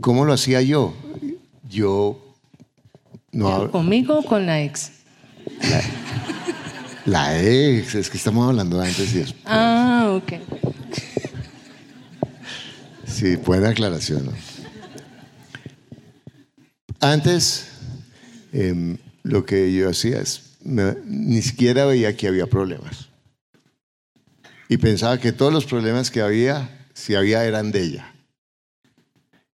¿Cómo 0.00 0.24
lo 0.24 0.32
hacía 0.32 0.60
yo? 0.62 0.94
Yo 1.68 2.20
no 3.32 3.70
¿Conmigo 3.70 4.18
o 4.18 4.22
con 4.24 4.46
la 4.46 4.62
ex? 4.62 4.92
La 7.06 7.38
ex, 7.42 7.94
es 7.94 8.08
que 8.08 8.16
estamos 8.16 8.48
hablando 8.48 8.80
antes 8.80 9.14
y 9.14 9.18
después. 9.18 9.42
Ah, 9.44 10.12
ok. 10.16 10.73
Sí, 13.14 13.36
buena 13.36 13.68
aclaración. 13.68 14.28
Antes, 16.98 17.68
em, 18.52 18.98
lo 19.22 19.46
que 19.46 19.72
yo 19.72 19.88
hacía 19.88 20.20
es, 20.20 20.56
ni 20.64 21.40
siquiera 21.40 21.86
veía 21.86 22.16
que 22.16 22.26
había 22.26 22.48
problemas. 22.48 23.08
Y 24.68 24.78
pensaba 24.78 25.20
que 25.20 25.30
todos 25.30 25.52
los 25.52 25.64
problemas 25.64 26.10
que 26.10 26.22
había, 26.22 26.88
si 26.92 27.14
había, 27.14 27.44
eran 27.44 27.70
de 27.70 27.82
ella. 27.82 28.12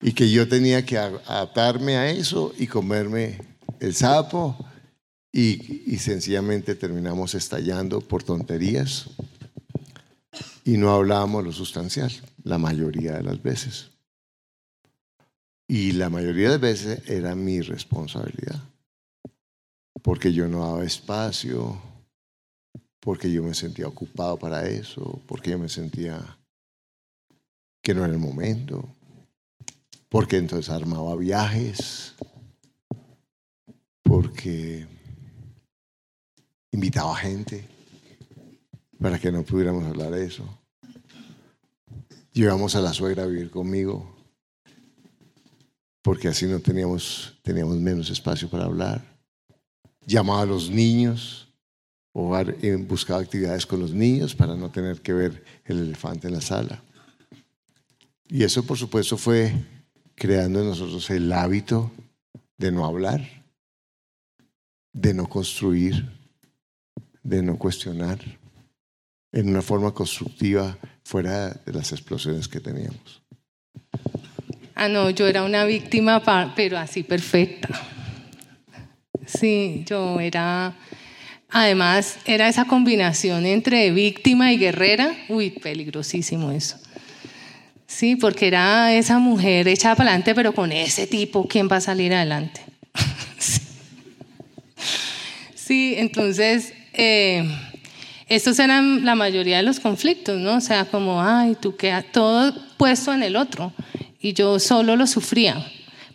Y 0.02 0.12
que 0.12 0.30
yo 0.30 0.50
tenía 0.50 0.86
que 0.86 0.98
adaptarme 0.98 1.96
a 1.96 2.10
eso 2.10 2.54
y 2.58 2.68
comerme 2.68 3.40
el 3.80 3.96
sapo 3.96 4.58
y, 5.32 5.96
sencillamente 5.98 6.76
terminamos 6.76 7.36
estallando 7.36 8.02
por 8.02 8.22
tonterías 8.22 9.12
y 10.66 10.78
no 10.78 10.92
hablábamos 10.92 11.44
lo 11.44 11.52
sustancial 11.54 12.12
la 12.44 12.58
mayoría 12.58 13.14
de 13.14 13.24
las 13.24 13.42
veces. 13.42 13.92
Y 15.68 15.94
la 15.94 16.10
mayoría 16.10 16.50
de 16.50 16.58
veces 16.58 17.08
era 17.08 17.36
mi 17.36 17.62
responsabilidad, 17.62 18.60
porque 20.02 20.34
yo 20.34 20.48
no 20.48 20.66
daba 20.66 20.84
espacio, 20.84 21.80
porque 23.00 23.32
yo 23.32 23.44
me 23.44 23.54
sentía 23.54 23.88
ocupado 23.88 24.38
para 24.38 24.68
eso, 24.68 25.22
porque 25.28 25.52
yo 25.52 25.60
me 25.60 25.70
sentía 25.70 26.20
que 27.82 27.94
no 27.94 28.04
era 28.04 28.14
el 28.14 28.20
momento, 28.20 28.90
porque 30.10 30.38
entonces 30.38 30.72
armaba 30.72 31.16
viajes, 31.16 32.16
porque 34.02 34.88
invitaba 36.72 37.16
gente 37.16 37.75
para 39.00 39.20
que 39.20 39.32
no 39.32 39.44
pudiéramos 39.44 39.84
hablar 39.86 40.12
de 40.12 40.26
eso. 40.26 40.46
Llevamos 42.34 42.76
a 42.76 42.82
la 42.82 42.94
suegra 42.94 43.24
a 43.24 43.28
vivir 43.28 43.50
conmigo 43.50 44.16
porque 46.02 46.28
así 46.28 46.46
no 46.46 46.60
teníamos, 46.60 47.36
teníamos 47.42 47.78
menos 47.78 48.10
espacio 48.10 48.48
para 48.48 48.66
hablar. 48.66 49.04
Llamaba 50.06 50.44
a 50.44 50.46
los 50.46 50.70
niños 50.70 51.48
o 52.14 52.38
buscaba 52.88 53.20
actividades 53.20 53.66
con 53.66 53.80
los 53.80 53.92
niños 53.92 54.36
para 54.36 54.56
no 54.56 54.70
tener 54.70 55.02
que 55.02 55.14
ver 55.14 55.44
el 55.66 55.80
elefante 55.80 56.28
en 56.28 56.36
la 56.36 56.42
sala. 56.42 56.84
Y 58.28 58.44
eso, 58.44 58.64
por 58.64 58.78
supuesto, 58.78 59.18
fue 59.18 59.54
creando 60.14 60.62
en 60.62 60.68
nosotros 60.68 61.10
el 61.10 61.32
hábito 61.32 61.92
de 62.58 62.72
no 62.72 62.86
hablar, 62.86 63.44
de 64.94 65.14
no 65.14 65.28
construir, 65.28 66.08
de 67.24 67.42
no 67.42 67.58
cuestionar 67.58 68.20
en 69.36 69.50
una 69.50 69.62
forma 69.62 69.94
constructiva 69.94 70.78
fuera 71.04 71.50
de 71.50 71.74
las 71.74 71.92
explosiones 71.92 72.48
que 72.48 72.62
teníamos. 72.62 73.22
Ah, 74.74 74.88
no, 74.88 75.10
yo 75.10 75.28
era 75.28 75.44
una 75.44 75.66
víctima, 75.66 76.24
pero 76.56 76.78
así 76.78 77.04
perfecta. 77.04 77.70
Sí, 79.26 79.84
yo 79.86 80.20
era, 80.22 80.74
además, 81.50 82.18
era 82.26 82.48
esa 82.48 82.66
combinación 82.66 83.46
entre 83.46 83.92
víctima 83.92 84.54
y 84.54 84.58
guerrera. 84.58 85.14
Uy, 85.28 85.52
peligrosísimo 85.52 86.52
eso. 86.52 86.78
Sí, 87.88 88.16
porque 88.16 88.48
era 88.48 88.94
esa 88.94 89.20
mujer 89.20 89.68
echada 89.68 89.96
para 89.96 90.12
adelante, 90.12 90.34
pero 90.34 90.54
con 90.54 90.72
ese 90.72 91.08
tipo, 91.08 91.46
¿quién 91.48 91.68
va 91.70 91.78
a 91.78 91.82
salir 91.82 92.14
adelante? 92.14 92.62
sí, 95.56 95.96
entonces 95.98 96.74
eh, 96.94 97.50
estos 98.28 98.58
eran 98.60 99.06
la 99.06 99.16
mayoría 99.16 99.58
de 99.58 99.64
los 99.64 99.80
conflictos, 99.80 100.40
¿no? 100.40 100.56
O 100.56 100.62
sea, 100.62 100.86
como, 100.86 101.22
ay, 101.22 101.56
tú 101.60 101.76
que 101.76 101.94
todo 102.12 102.54
puesto 102.78 103.14
en 103.14 103.24
el 103.24 103.36
otro 103.36 103.72
y 104.20 104.34
yo 104.34 104.60
solo 104.60 104.96
lo 104.96 105.06
sufría, 105.06 105.64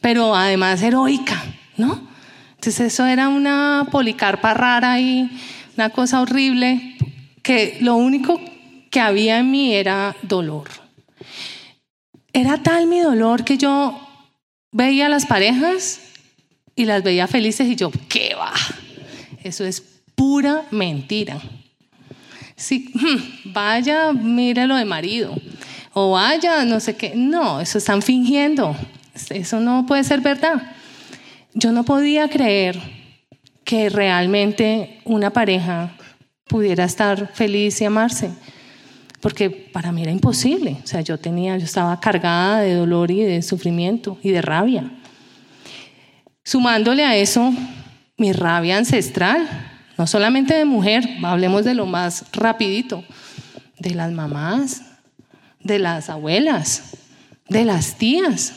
pero 0.01 0.35
además 0.35 0.83
heroica, 0.83 1.43
¿no? 1.77 2.09
Entonces 2.57 2.93
eso 2.93 3.07
era 3.07 3.29
una 3.29 3.87
policarpa 3.91 4.55
rara 4.55 5.01
y 5.01 5.31
una 5.77 5.91
cosa 5.91 6.21
horrible 6.21 6.97
que 7.43 7.79
lo 7.81 7.95
único 7.95 8.41
que 8.91 9.01
había 9.01 9.39
en 9.39 9.51
mí 9.51 9.73
era 9.73 10.17
dolor. 10.23 10.69
Era 12.33 12.63
tal 12.63 12.87
mi 12.87 13.01
dolor 13.01 13.45
que 13.45 13.57
yo 13.57 13.99
veía 14.73 15.07
a 15.07 15.09
las 15.09 15.27
parejas 15.27 16.01
y 16.75 16.85
las 16.85 17.03
veía 17.03 17.27
felices 17.29 17.69
y 17.69 17.77
yo, 17.77 17.91
¿qué 18.09 18.35
va? 18.35 18.53
Eso 19.43 19.65
es 19.65 19.81
pura 20.15 20.65
mentira. 20.71 21.41
Sí, 22.61 22.93
vaya, 23.47 24.13
mire 24.13 24.67
lo 24.67 24.77
de 24.77 24.85
marido. 24.85 25.35
O 25.95 26.13
vaya, 26.13 26.63
no 26.67 26.79
sé 26.79 26.95
qué. 26.95 27.15
No, 27.17 27.59
eso 27.59 27.79
están 27.79 28.03
fingiendo. 28.03 28.77
Eso 29.31 29.61
no 29.61 29.87
puede 29.87 30.05
ser 30.05 30.21
verdad. 30.21 30.75
Yo 31.55 31.73
no 31.73 31.85
podía 31.85 32.29
creer 32.29 32.79
que 33.65 33.89
realmente 33.89 35.01
una 35.05 35.31
pareja 35.31 35.97
pudiera 36.47 36.85
estar 36.85 37.33
feliz 37.33 37.81
y 37.81 37.87
amarse, 37.87 38.31
porque 39.21 39.49
para 39.49 39.91
mí 39.91 40.03
era 40.03 40.13
imposible. 40.13 40.77
O 40.85 40.87
sea, 40.87 41.01
yo 41.01 41.19
tenía, 41.19 41.57
yo 41.57 41.65
estaba 41.65 41.99
cargada 41.99 42.61
de 42.61 42.75
dolor 42.75 43.11
y 43.11 43.23
de 43.23 43.41
sufrimiento 43.41 44.19
y 44.23 44.31
de 44.31 44.43
rabia. 44.43 44.91
Sumándole 46.45 47.05
a 47.05 47.17
eso 47.17 47.55
mi 48.19 48.33
rabia 48.33 48.77
ancestral, 48.77 49.70
no 49.99 50.07
solamente 50.07 50.55
de 50.55 50.65
mujer, 50.65 51.09
hablemos 51.23 51.65
de 51.65 51.75
lo 51.75 51.87
más 51.87 52.25
rapidito, 52.33 53.05
de 53.79 53.91
las 53.91 54.13
mamás, 54.13 54.83
de 55.63 55.79
las 55.79 56.09
abuelas, 56.09 56.93
de 57.49 57.65
las 57.65 57.97
tías, 57.97 58.55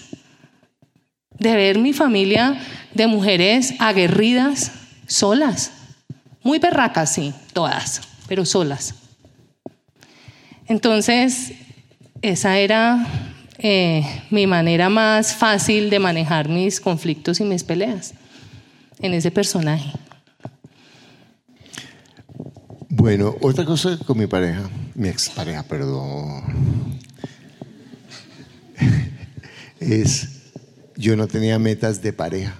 de 1.31 1.55
ver 1.55 1.79
mi 1.79 1.93
familia 1.93 2.57
de 2.93 3.07
mujeres 3.07 3.73
aguerridas, 3.79 4.71
solas, 5.07 5.71
muy 6.43 6.59
berracas, 6.59 7.13
sí, 7.13 7.33
todas, 7.53 8.01
pero 8.27 8.45
solas. 8.45 8.95
Entonces, 10.67 11.53
esa 12.21 12.57
era 12.57 13.05
eh, 13.57 14.03
mi 14.29 14.47
manera 14.47 14.89
más 14.89 15.33
fácil 15.33 15.89
de 15.89 15.99
manejar 15.99 16.49
mis 16.49 16.79
conflictos 16.79 17.39
y 17.39 17.43
mis 17.43 17.63
peleas 17.63 18.13
en 18.99 19.13
ese 19.13 19.31
personaje. 19.31 19.91
Bueno, 23.03 23.35
otra 23.41 23.65
cosa 23.65 23.97
con 23.97 24.17
mi 24.17 24.27
pareja, 24.27 24.69
mi 24.95 25.09
expareja, 25.09 25.61
perdón, 25.63 26.41
es 29.81 30.29
yo 30.95 31.17
no 31.17 31.27
tenía 31.27 31.59
metas 31.59 32.01
de 32.01 32.13
pareja. 32.13 32.57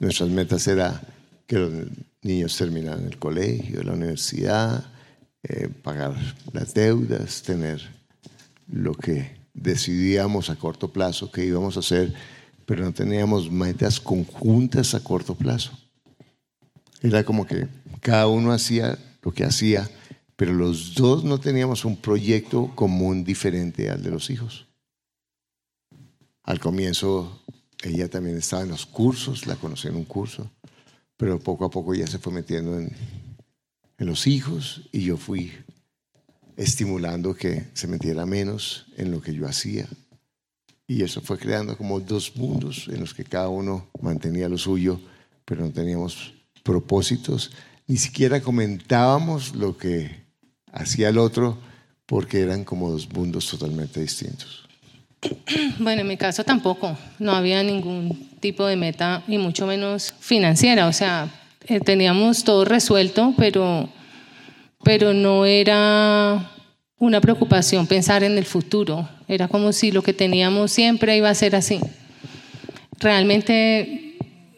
Nuestras 0.00 0.30
metas 0.30 0.66
era 0.66 1.00
que 1.46 1.58
los 1.60 1.70
niños 2.22 2.56
terminaran 2.56 3.06
el 3.06 3.16
colegio, 3.16 3.84
la 3.84 3.92
universidad, 3.92 4.84
eh, 5.44 5.68
pagar 5.68 6.16
las 6.52 6.74
deudas, 6.74 7.40
tener 7.42 7.88
lo 8.66 8.94
que 8.94 9.30
decidíamos 9.52 10.50
a 10.50 10.56
corto 10.56 10.92
plazo 10.92 11.30
que 11.30 11.46
íbamos 11.46 11.76
a 11.76 11.80
hacer, 11.80 12.12
pero 12.66 12.84
no 12.84 12.92
teníamos 12.92 13.48
metas 13.48 14.00
conjuntas 14.00 14.92
a 14.92 15.04
corto 15.04 15.36
plazo. 15.36 15.70
Era 17.00 17.22
como 17.22 17.46
que 17.46 17.68
cada 18.04 18.26
uno 18.26 18.52
hacía 18.52 18.98
lo 19.22 19.32
que 19.32 19.44
hacía, 19.44 19.90
pero 20.36 20.52
los 20.52 20.94
dos 20.94 21.24
no 21.24 21.40
teníamos 21.40 21.86
un 21.86 21.96
proyecto 21.96 22.70
común 22.74 23.24
diferente 23.24 23.88
al 23.88 24.02
de 24.02 24.10
los 24.10 24.28
hijos. 24.28 24.66
Al 26.42 26.60
comienzo 26.60 27.40
ella 27.82 28.10
también 28.10 28.36
estaba 28.36 28.62
en 28.62 28.68
los 28.68 28.84
cursos, 28.84 29.46
la 29.46 29.56
conocí 29.56 29.88
en 29.88 29.96
un 29.96 30.04
curso, 30.04 30.50
pero 31.16 31.40
poco 31.40 31.64
a 31.64 31.70
poco 31.70 31.94
ella 31.94 32.06
se 32.06 32.18
fue 32.18 32.30
metiendo 32.30 32.78
en, 32.78 32.94
en 33.96 34.06
los 34.06 34.26
hijos 34.26 34.82
y 34.92 35.04
yo 35.04 35.16
fui 35.16 35.52
estimulando 36.58 37.34
que 37.34 37.68
se 37.72 37.86
metiera 37.86 38.26
menos 38.26 38.84
en 38.98 39.12
lo 39.12 39.22
que 39.22 39.32
yo 39.32 39.48
hacía. 39.48 39.88
Y 40.86 41.02
eso 41.02 41.22
fue 41.22 41.38
creando 41.38 41.74
como 41.78 42.00
dos 42.00 42.36
mundos 42.36 42.86
en 42.92 43.00
los 43.00 43.14
que 43.14 43.24
cada 43.24 43.48
uno 43.48 43.88
mantenía 44.02 44.50
lo 44.50 44.58
suyo, 44.58 45.00
pero 45.46 45.64
no 45.64 45.72
teníamos 45.72 46.34
propósitos, 46.62 47.50
ni 47.86 47.96
siquiera 47.96 48.40
comentábamos 48.40 49.54
lo 49.54 49.76
que 49.76 50.24
hacía 50.72 51.08
el 51.08 51.18
otro, 51.18 51.58
porque 52.06 52.40
eran 52.40 52.64
como 52.64 52.90
dos 52.90 53.08
mundos 53.12 53.46
totalmente 53.48 54.00
distintos. 54.00 54.64
Bueno, 55.78 56.02
en 56.02 56.08
mi 56.08 56.16
caso 56.16 56.44
tampoco, 56.44 56.96
no 57.18 57.32
había 57.32 57.62
ningún 57.62 58.30
tipo 58.40 58.66
de 58.66 58.76
meta, 58.76 59.22
y 59.26 59.38
mucho 59.38 59.66
menos 59.66 60.14
financiera, 60.20 60.86
o 60.86 60.92
sea, 60.92 61.30
eh, 61.66 61.80
teníamos 61.80 62.44
todo 62.44 62.64
resuelto, 62.64 63.34
pero, 63.38 63.88
pero 64.82 65.14
no 65.14 65.46
era 65.46 66.50
una 66.98 67.20
preocupación 67.20 67.86
pensar 67.86 68.22
en 68.22 68.36
el 68.36 68.44
futuro, 68.44 69.08
era 69.28 69.48
como 69.48 69.72
si 69.72 69.90
lo 69.90 70.02
que 70.02 70.12
teníamos 70.12 70.72
siempre 70.72 71.16
iba 71.16 71.30
a 71.30 71.34
ser 71.34 71.56
así. 71.56 71.80
Realmente 72.98 74.16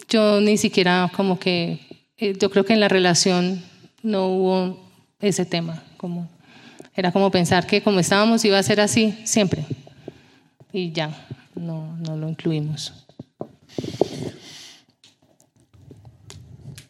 yo 0.09 0.41
ni 0.41 0.57
siquiera 0.57 1.11
como 1.15 1.39
que, 1.39 1.86
eh, 2.19 2.35
yo 2.39 2.51
creo 2.51 2.65
que 2.65 2.73
en 2.73 2.81
la 2.81 2.89
relación 2.89 3.63
no 4.03 4.29
hubo 4.29 4.91
ese 5.21 5.45
tema, 5.45 5.83
como, 5.97 6.29
era 6.95 7.13
como 7.13 7.31
pensar 7.31 7.67
que 7.67 7.83
como 7.83 8.01
estábamos 8.01 8.45
iba 8.45 8.59
a 8.59 8.63
ser 8.63 8.81
así 8.81 9.19
siempre 9.25 9.67
y 10.73 10.93
ya, 10.93 11.27
no, 11.55 11.97
no 11.97 12.17
lo 12.17 12.29
incluimos. 12.29 12.93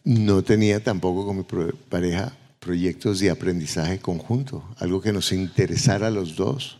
No 0.03 0.43
tenía 0.43 0.83
tampoco 0.83 1.25
con 1.25 1.37
mi 1.37 1.45
pareja 1.89 2.33
proyectos 2.59 3.19
de 3.19 3.29
aprendizaje 3.29 3.99
conjunto, 3.99 4.63
algo 4.77 5.01
que 5.01 5.13
nos 5.13 5.31
interesara 5.31 6.07
a 6.07 6.11
los 6.11 6.35
dos, 6.35 6.79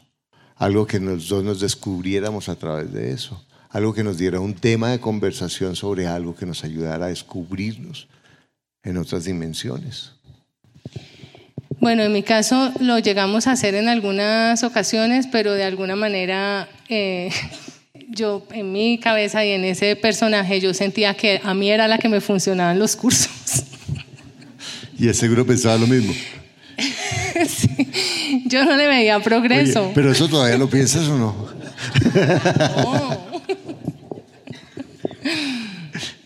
algo 0.56 0.86
que 0.86 1.00
los 1.00 1.30
dos 1.30 1.44
nos 1.44 1.60
descubriéramos 1.60 2.50
a 2.50 2.56
través 2.56 2.92
de 2.92 3.12
eso, 3.12 3.42
algo 3.70 3.94
que 3.94 4.04
nos 4.04 4.18
diera 4.18 4.40
un 4.40 4.54
tema 4.54 4.92
de 4.92 5.00
conversación 5.00 5.76
sobre 5.76 6.08
algo 6.08 6.36
que 6.36 6.46
nos 6.46 6.64
ayudara 6.64 7.06
a 7.06 7.10
descubrirnos 7.10 8.08
en 8.88 8.98
otras 8.98 9.26
dimensiones. 9.26 10.12
Bueno, 11.80 12.04
en 12.04 12.14
mi 12.14 12.24
caso 12.24 12.72
lo 12.80 12.98
llegamos 13.00 13.46
a 13.48 13.52
hacer 13.52 13.76
en 13.76 13.90
algunas 13.90 14.64
ocasiones, 14.64 15.28
pero 15.30 15.54
de 15.54 15.66
alguna 15.66 15.96
manera 15.98 16.70
eh, 16.88 17.30
yo 18.10 18.48
en 18.52 18.72
mi 18.72 18.98
cabeza 18.98 19.46
y 19.46 19.52
en 19.52 19.66
ese 19.66 19.96
personaje 19.98 20.62
yo 20.62 20.74
sentía 20.74 21.14
que 21.16 21.42
a 21.44 21.54
mí 21.54 21.70
era 21.70 21.88
la 21.90 21.98
que 21.98 22.08
me 22.08 22.22
funcionaban 22.22 22.80
los 22.80 22.96
cursos. 22.96 23.66
Y 24.98 25.10
el 25.10 25.14
seguro 25.16 25.46
pensaba 25.46 25.78
lo 25.78 25.86
mismo. 25.86 26.14
sí, 27.48 28.46
yo 28.48 28.64
no 28.66 28.76
le 28.78 28.88
veía 28.88 29.20
progreso. 29.20 29.92
pero 29.94 30.12
eso 30.12 30.28
todavía 30.30 30.58
lo 30.58 30.70
piensas 30.70 31.08
o 31.08 31.18
no? 31.18 31.48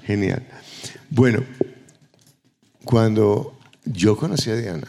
Genial. 0.06 0.44
Bueno, 1.10 1.44
cuando 2.92 3.58
yo 3.86 4.18
conocí 4.18 4.50
a 4.50 4.58
Diana, 4.58 4.88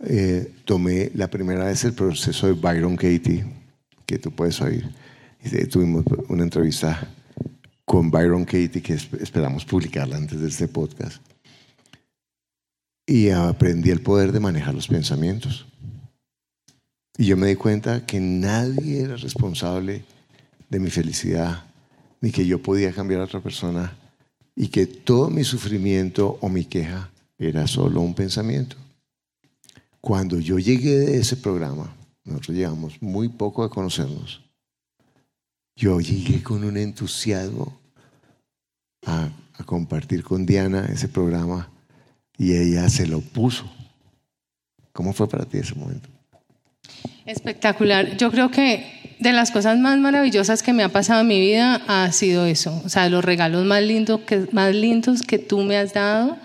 eh, 0.00 0.52
tomé 0.64 1.12
la 1.14 1.30
primera 1.30 1.66
vez 1.66 1.84
el 1.84 1.92
proceso 1.92 2.48
de 2.48 2.54
Byron 2.54 2.96
Katie, 2.96 3.44
que 4.04 4.18
tú 4.18 4.32
puedes 4.32 4.60
oír. 4.60 4.92
Y 5.44 5.64
tuvimos 5.66 6.04
una 6.28 6.42
entrevista 6.42 7.08
con 7.84 8.10
Byron 8.10 8.44
Katie 8.44 8.82
que 8.82 8.94
esperamos 8.94 9.64
publicarla 9.64 10.16
antes 10.16 10.40
de 10.40 10.48
este 10.48 10.66
podcast. 10.66 11.22
Y 13.06 13.30
aprendí 13.30 13.90
el 13.90 14.02
poder 14.02 14.32
de 14.32 14.40
manejar 14.40 14.74
los 14.74 14.88
pensamientos. 14.88 15.66
Y 17.16 17.26
yo 17.26 17.36
me 17.36 17.46
di 17.46 17.54
cuenta 17.54 18.04
que 18.04 18.18
nadie 18.18 19.02
era 19.02 19.14
responsable 19.14 20.04
de 20.68 20.80
mi 20.80 20.90
felicidad, 20.90 21.64
ni 22.20 22.32
que 22.32 22.44
yo 22.44 22.60
podía 22.60 22.92
cambiar 22.92 23.20
a 23.20 23.24
otra 23.24 23.40
persona, 23.40 23.96
y 24.56 24.68
que 24.68 24.86
todo 24.86 25.28
mi 25.28 25.44
sufrimiento 25.44 26.38
o 26.40 26.48
mi 26.48 26.64
queja 26.64 27.10
era 27.38 27.66
solo 27.66 28.00
un 28.00 28.14
pensamiento. 28.14 28.76
Cuando 30.00 30.40
yo 30.40 30.58
llegué 30.58 30.98
de 30.98 31.18
ese 31.18 31.36
programa, 31.36 31.94
nosotros 32.24 32.56
llegamos 32.56 33.00
muy 33.02 33.28
poco 33.28 33.62
a 33.62 33.70
conocernos, 33.70 34.40
yo 35.76 36.00
llegué 36.00 36.42
con 36.42 36.64
un 36.64 36.78
entusiasmo 36.78 37.78
a, 39.04 39.30
compartir 39.64 40.22
con 40.22 40.44
Diana 40.44 40.86
ese 40.86 41.08
programa 41.08 41.70
y 42.36 42.54
ella 42.54 42.88
se 42.88 43.06
lo 43.06 43.20
puso. 43.20 43.64
¿Cómo 44.92 45.12
fue 45.12 45.28
para 45.28 45.44
ti 45.44 45.58
ese 45.58 45.74
momento? 45.74 46.08
Espectacular. 47.26 48.16
Yo 48.16 48.30
creo 48.30 48.50
que 48.50 49.16
de 49.18 49.32
las 49.32 49.50
cosas 49.50 49.78
más 49.78 49.98
maravillosas 49.98 50.62
que 50.62 50.72
me 50.72 50.82
ha 50.82 50.88
pasado 50.88 51.22
en 51.22 51.28
mi 51.28 51.40
vida 51.40 51.82
ha 51.86 52.10
sido 52.12 52.46
eso. 52.46 52.82
O 52.84 52.88
sea, 52.88 53.08
los 53.08 53.24
regalos 53.24 53.64
más 53.64 53.82
lindos 53.82 54.20
que, 54.20 54.46
más 54.52 54.74
lindos 54.74 55.22
que 55.22 55.38
tú 55.38 55.60
me 55.60 55.76
has 55.76 55.94
dado 55.94 56.36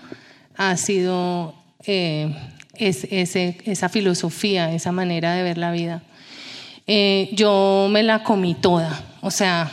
ha 0.56 0.76
sido 0.76 1.54
eh, 1.84 2.34
es, 2.74 3.06
esa 3.10 3.88
filosofía, 3.88 4.72
esa 4.72 4.92
manera 4.92 5.34
de 5.34 5.42
ver 5.42 5.58
la 5.58 5.72
vida. 5.72 6.02
Eh, 6.86 7.30
yo 7.32 7.88
me 7.90 8.02
la 8.02 8.24
comí 8.24 8.54
toda, 8.54 9.04
o 9.20 9.30
sea, 9.30 9.70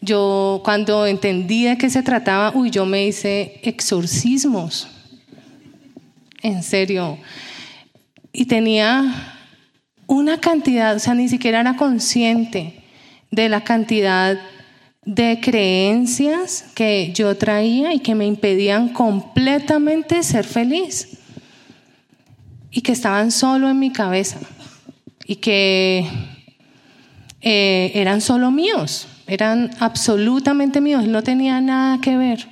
yo 0.00 0.62
cuando 0.64 1.06
entendí 1.06 1.64
de 1.64 1.76
qué 1.76 1.90
se 1.90 2.02
trataba, 2.02 2.52
uy, 2.54 2.70
yo 2.70 2.86
me 2.86 3.06
hice 3.06 3.60
exorcismos, 3.62 4.88
en 6.42 6.62
serio, 6.62 7.18
y 8.32 8.46
tenía 8.46 9.37
una 10.08 10.40
cantidad, 10.40 10.96
o 10.96 10.98
sea, 10.98 11.14
ni 11.14 11.28
siquiera 11.28 11.60
era 11.60 11.76
consciente 11.76 12.82
de 13.30 13.48
la 13.48 13.62
cantidad 13.62 14.38
de 15.04 15.38
creencias 15.40 16.64
que 16.74 17.12
yo 17.14 17.36
traía 17.36 17.94
y 17.94 18.00
que 18.00 18.14
me 18.14 18.26
impedían 18.26 18.88
completamente 18.88 20.22
ser 20.22 20.44
feliz 20.44 21.18
y 22.70 22.80
que 22.80 22.92
estaban 22.92 23.30
solo 23.30 23.68
en 23.68 23.78
mi 23.78 23.92
cabeza 23.92 24.38
y 25.26 25.36
que 25.36 26.06
eh, 27.42 27.92
eran 27.94 28.22
solo 28.22 28.50
míos, 28.50 29.08
eran 29.26 29.70
absolutamente 29.78 30.80
míos, 30.80 31.06
no 31.06 31.22
tenía 31.22 31.60
nada 31.60 32.00
que 32.00 32.16
ver. 32.16 32.48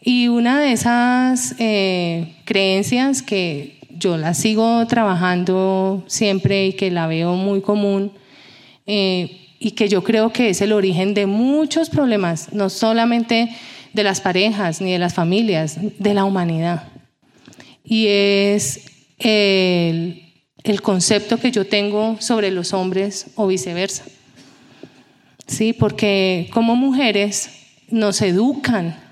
Y 0.00 0.28
una 0.28 0.60
de 0.60 0.72
esas 0.72 1.54
eh, 1.58 2.36
creencias 2.44 3.22
que 3.22 3.75
yo 3.98 4.16
la 4.16 4.34
sigo 4.34 4.86
trabajando 4.86 6.04
siempre 6.06 6.66
y 6.66 6.72
que 6.72 6.90
la 6.90 7.06
veo 7.06 7.34
muy 7.34 7.60
común, 7.60 8.12
eh, 8.86 9.54
y 9.58 9.72
que 9.72 9.88
yo 9.88 10.04
creo 10.04 10.32
que 10.32 10.50
es 10.50 10.60
el 10.60 10.72
origen 10.72 11.14
de 11.14 11.26
muchos 11.26 11.90
problemas, 11.90 12.52
no 12.52 12.68
solamente 12.68 13.50
de 13.92 14.04
las 14.04 14.20
parejas 14.20 14.80
ni 14.80 14.92
de 14.92 14.98
las 14.98 15.14
familias, 15.14 15.78
de 15.98 16.14
la 16.14 16.24
humanidad. 16.24 16.88
Y 17.82 18.06
es 18.08 18.84
el, 19.18 20.22
el 20.62 20.82
concepto 20.82 21.38
que 21.38 21.50
yo 21.50 21.66
tengo 21.66 22.16
sobre 22.20 22.50
los 22.50 22.72
hombres 22.72 23.28
o 23.36 23.46
viceversa. 23.46 24.04
Sí, 25.46 25.72
porque 25.72 26.50
como 26.52 26.76
mujeres 26.76 27.50
nos 27.88 28.20
educan 28.20 29.05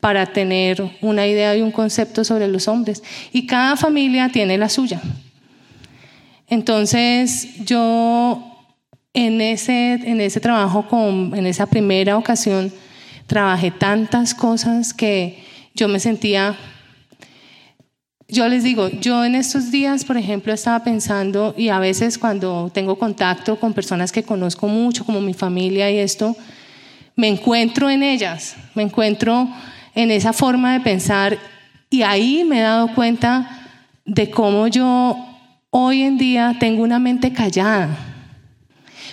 para 0.00 0.26
tener 0.26 0.82
una 1.00 1.26
idea 1.26 1.56
y 1.56 1.60
un 1.60 1.70
concepto 1.70 2.24
sobre 2.24 2.48
los 2.48 2.68
hombres 2.68 3.02
y 3.32 3.46
cada 3.46 3.76
familia 3.76 4.30
tiene 4.30 4.58
la 4.58 4.68
suya. 4.68 5.00
Entonces 6.48 7.64
yo 7.64 8.50
en 9.12 9.40
ese, 9.40 9.92
en 9.92 10.20
ese 10.20 10.40
trabajo, 10.40 10.86
con, 10.88 11.34
en 11.34 11.46
esa 11.46 11.66
primera 11.66 12.16
ocasión, 12.16 12.72
trabajé 13.26 13.70
tantas 13.70 14.34
cosas 14.34 14.94
que 14.94 15.42
yo 15.74 15.88
me 15.88 16.00
sentía... 16.00 16.56
Yo 18.28 18.48
les 18.48 18.62
digo, 18.62 18.88
yo 18.88 19.24
en 19.24 19.34
estos 19.34 19.72
días, 19.72 20.04
por 20.04 20.16
ejemplo, 20.16 20.52
estaba 20.52 20.84
pensando, 20.84 21.52
y 21.58 21.68
a 21.68 21.80
veces 21.80 22.16
cuando 22.16 22.70
tengo 22.72 22.96
contacto 22.96 23.58
con 23.58 23.72
personas 23.72 24.12
que 24.12 24.22
conozco 24.22 24.68
mucho, 24.68 25.04
como 25.04 25.20
mi 25.20 25.34
familia 25.34 25.90
y 25.90 25.98
esto, 25.98 26.36
me 27.16 27.26
encuentro 27.26 27.90
en 27.90 28.04
ellas, 28.04 28.54
me 28.76 28.84
encuentro 28.84 29.48
en 29.94 30.10
esa 30.10 30.32
forma 30.32 30.72
de 30.72 30.80
pensar, 30.80 31.38
y 31.88 32.02
ahí 32.02 32.44
me 32.44 32.58
he 32.58 32.62
dado 32.62 32.94
cuenta 32.94 33.68
de 34.04 34.30
cómo 34.30 34.66
yo 34.68 35.16
hoy 35.70 36.02
en 36.02 36.18
día 36.18 36.56
tengo 36.58 36.82
una 36.82 36.98
mente 36.98 37.32
callada 37.32 38.10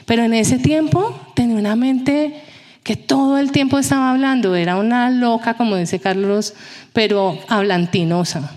pero 0.07 0.23
en 0.23 0.33
ese 0.33 0.57
tiempo 0.57 1.19
tenía 1.35 1.57
una 1.57 1.75
mente 1.75 2.41
que 2.81 2.95
todo 2.95 3.37
el 3.37 3.51
tiempo 3.51 3.77
estaba 3.77 4.11
hablando, 4.11 4.55
era 4.55 4.77
una 4.77 5.09
loca, 5.09 5.55
como 5.55 5.75
dice 5.75 5.99
Carlos, 5.99 6.53
pero 6.93 7.37
hablantinosa. 7.49 8.49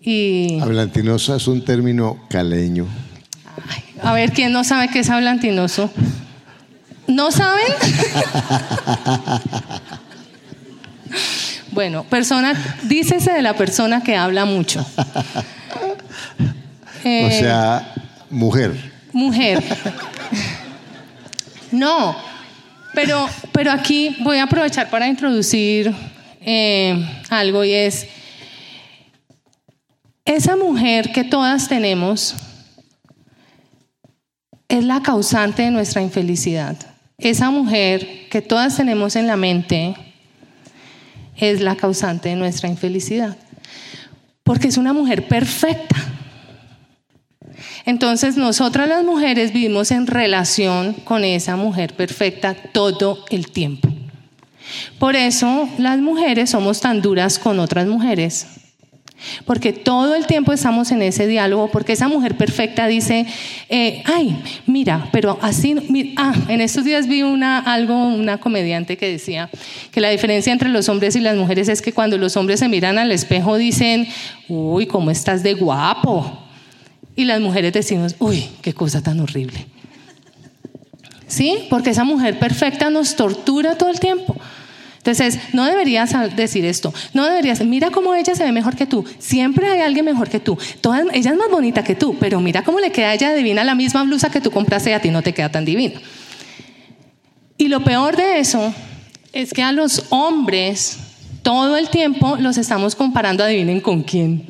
Y... 0.00 0.58
Hablantinosa 0.60 1.36
es 1.36 1.46
un 1.46 1.62
término 1.62 2.18
caleño. 2.30 2.86
a 4.02 4.14
ver, 4.14 4.32
¿quién 4.32 4.52
no 4.52 4.64
sabe 4.64 4.88
qué 4.88 5.00
es 5.00 5.10
hablantinoso? 5.10 5.90
¿No 7.06 7.30
saben? 7.30 7.66
bueno, 11.78 12.02
persona, 12.02 12.54
dícese 12.82 13.30
de 13.30 13.40
la 13.40 13.54
persona 13.54 14.02
que 14.02 14.16
habla 14.16 14.44
mucho. 14.44 14.80
o 17.04 17.30
sea, 17.30 17.94
mujer. 18.28 18.74
Mujer. 19.12 19.62
No, 21.70 22.16
pero, 22.94 23.28
pero 23.52 23.70
aquí 23.70 24.16
voy 24.24 24.38
a 24.38 24.42
aprovechar 24.42 24.90
para 24.90 25.06
introducir 25.06 25.94
eh, 26.40 27.00
algo 27.30 27.62
y 27.62 27.72
es, 27.74 28.08
esa 30.24 30.56
mujer 30.56 31.12
que 31.12 31.22
todas 31.22 31.68
tenemos 31.68 32.34
es 34.68 34.82
la 34.82 35.00
causante 35.00 35.62
de 35.62 35.70
nuestra 35.70 36.02
infelicidad. 36.02 36.76
Esa 37.18 37.52
mujer 37.52 38.26
que 38.30 38.42
todas 38.42 38.76
tenemos 38.76 39.14
en 39.14 39.28
la 39.28 39.36
mente 39.36 39.94
es 41.38 41.60
la 41.60 41.76
causante 41.76 42.28
de 42.28 42.36
nuestra 42.36 42.68
infelicidad. 42.68 43.36
Porque 44.42 44.68
es 44.68 44.76
una 44.76 44.92
mujer 44.92 45.28
perfecta. 45.28 45.96
Entonces 47.84 48.36
nosotras 48.36 48.88
las 48.88 49.04
mujeres 49.04 49.52
vivimos 49.52 49.90
en 49.90 50.06
relación 50.06 50.92
con 50.92 51.24
esa 51.24 51.56
mujer 51.56 51.94
perfecta 51.94 52.54
todo 52.54 53.24
el 53.30 53.50
tiempo. 53.50 53.88
Por 54.98 55.16
eso 55.16 55.68
las 55.78 55.98
mujeres 55.98 56.50
somos 56.50 56.80
tan 56.80 57.00
duras 57.00 57.38
con 57.38 57.58
otras 57.58 57.86
mujeres. 57.86 58.57
Porque 59.44 59.72
todo 59.72 60.14
el 60.14 60.26
tiempo 60.26 60.52
estamos 60.52 60.90
en 60.92 61.02
ese 61.02 61.26
diálogo, 61.26 61.70
porque 61.70 61.92
esa 61.92 62.08
mujer 62.08 62.36
perfecta 62.36 62.86
dice, 62.86 63.26
eh, 63.68 64.02
ay, 64.04 64.40
mira, 64.66 65.08
pero 65.12 65.38
así, 65.42 65.74
ah, 66.16 66.34
en 66.48 66.60
estos 66.60 66.84
días 66.84 67.08
vi 67.08 67.22
una, 67.22 67.58
algo, 67.58 67.94
una 67.94 68.38
comediante 68.38 68.96
que 68.96 69.10
decía 69.10 69.50
que 69.90 70.00
la 70.00 70.10
diferencia 70.10 70.52
entre 70.52 70.68
los 70.68 70.88
hombres 70.88 71.16
y 71.16 71.20
las 71.20 71.36
mujeres 71.36 71.68
es 71.68 71.82
que 71.82 71.92
cuando 71.92 72.18
los 72.18 72.36
hombres 72.36 72.60
se 72.60 72.68
miran 72.68 72.98
al 72.98 73.12
espejo 73.12 73.56
dicen, 73.56 74.06
uy, 74.48 74.86
¿cómo 74.86 75.10
estás 75.10 75.42
de 75.42 75.54
guapo? 75.54 76.44
Y 77.16 77.24
las 77.24 77.40
mujeres 77.40 77.72
decimos, 77.72 78.14
uy, 78.20 78.48
qué 78.62 78.72
cosa 78.72 79.02
tan 79.02 79.18
horrible. 79.20 79.66
¿Sí? 81.26 81.66
Porque 81.68 81.90
esa 81.90 82.04
mujer 82.04 82.38
perfecta 82.38 82.88
nos 82.90 83.16
tortura 83.16 83.76
todo 83.76 83.90
el 83.90 84.00
tiempo. 84.00 84.36
Entonces, 84.98 85.38
no 85.52 85.64
deberías 85.64 86.14
decir 86.36 86.64
esto. 86.64 86.92
No 87.14 87.24
deberías, 87.24 87.64
mira 87.64 87.90
cómo 87.90 88.14
ella 88.14 88.34
se 88.34 88.44
ve 88.44 88.52
mejor 88.52 88.76
que 88.76 88.86
tú. 88.86 89.04
Siempre 89.18 89.66
hay 89.68 89.80
alguien 89.80 90.04
mejor 90.04 90.28
que 90.28 90.40
tú. 90.40 90.58
Todas, 90.80 91.04
ella 91.12 91.30
es 91.30 91.36
más 91.36 91.50
bonita 91.50 91.82
que 91.82 91.94
tú, 91.94 92.16
pero 92.20 92.40
mira 92.40 92.62
cómo 92.62 92.80
le 92.80 92.92
queda 92.92 93.10
a 93.10 93.14
ella 93.14 93.34
divina 93.34 93.64
la 93.64 93.74
misma 93.74 94.02
blusa 94.02 94.30
que 94.30 94.40
tú 94.40 94.50
compraste 94.50 94.90
y 94.90 94.92
a 94.92 95.00
ti 95.00 95.10
no 95.10 95.22
te 95.22 95.32
queda 95.32 95.50
tan 95.50 95.64
divina. 95.64 96.00
Y 97.56 97.68
lo 97.68 97.82
peor 97.82 98.16
de 98.16 98.38
eso 98.38 98.74
es 99.32 99.52
que 99.52 99.62
a 99.62 99.72
los 99.72 100.04
hombres 100.10 100.98
todo 101.42 101.76
el 101.76 101.88
tiempo 101.88 102.36
los 102.38 102.58
estamos 102.58 102.94
comparando, 102.94 103.42
adivinen 103.42 103.80
con 103.80 104.02
quién 104.02 104.46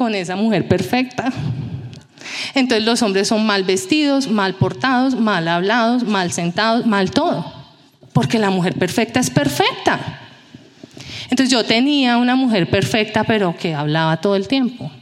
con 0.00 0.14
esa 0.14 0.34
mujer 0.34 0.66
perfecta. 0.66 1.30
Entonces 2.54 2.86
los 2.86 3.02
hombres 3.02 3.28
son 3.28 3.44
mal 3.44 3.64
vestidos, 3.64 4.28
mal 4.28 4.54
portados, 4.54 5.14
mal 5.14 5.46
hablados, 5.46 6.04
mal 6.04 6.32
sentados, 6.32 6.86
mal 6.86 7.10
todo. 7.10 7.59
Porque 8.20 8.38
la 8.38 8.50
mujer 8.50 8.74
perfecta 8.74 9.18
es 9.18 9.30
perfecta. 9.30 10.20
Entonces 11.30 11.50
yo 11.50 11.64
tenía 11.64 12.18
una 12.18 12.36
mujer 12.36 12.68
perfecta, 12.68 13.24
pero 13.24 13.56
que 13.56 13.72
hablaba 13.72 14.20
todo 14.20 14.36
el 14.36 14.46
tiempo. 14.46 14.92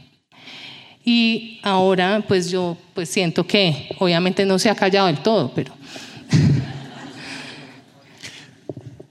Y 1.03 1.59
ahora 1.61 2.23
pues 2.25 2.49
yo 2.49 2.77
pues 2.93 3.09
siento 3.09 3.45
que 3.45 3.89
obviamente 3.99 4.45
no 4.45 4.57
se 4.57 4.69
ha 4.69 4.75
callado 4.75 5.07
del 5.07 5.17
todo, 5.17 5.51
pero... 5.53 5.73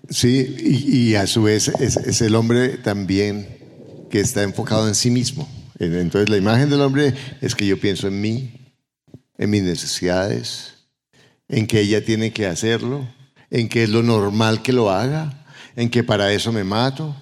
Sí, 0.08 0.56
y, 0.58 1.14
a 1.14 1.26
su 1.26 1.42
vez 1.42 1.68
es 1.78 2.22
el 2.22 2.34
hombre 2.34 2.78
también 2.78 3.58
que 4.10 4.20
está 4.20 4.42
enfocado 4.42 4.88
en 4.88 4.94
sí 4.94 5.10
mismo. 5.10 5.46
Entonces 5.78 6.30
la 6.30 6.38
imagen 6.38 6.70
del 6.70 6.80
hombre 6.80 7.12
es 7.42 7.54
que 7.54 7.66
yo 7.66 7.78
pienso 7.78 8.08
en 8.08 8.22
mí, 8.22 8.54
en 9.36 9.50
mis 9.50 9.64
necesidades, 9.64 10.76
en 11.46 11.66
que 11.66 11.80
ella 11.80 12.02
tiene 12.02 12.32
que 12.32 12.46
hacerlo, 12.46 13.06
en 13.50 13.68
que 13.68 13.84
es 13.84 13.90
lo 13.90 14.02
normal 14.02 14.62
que 14.62 14.72
lo 14.72 14.90
haga, 14.90 15.44
en 15.76 15.90
que 15.90 16.04
para 16.04 16.32
eso 16.32 16.52
me 16.52 16.64
mato, 16.64 17.14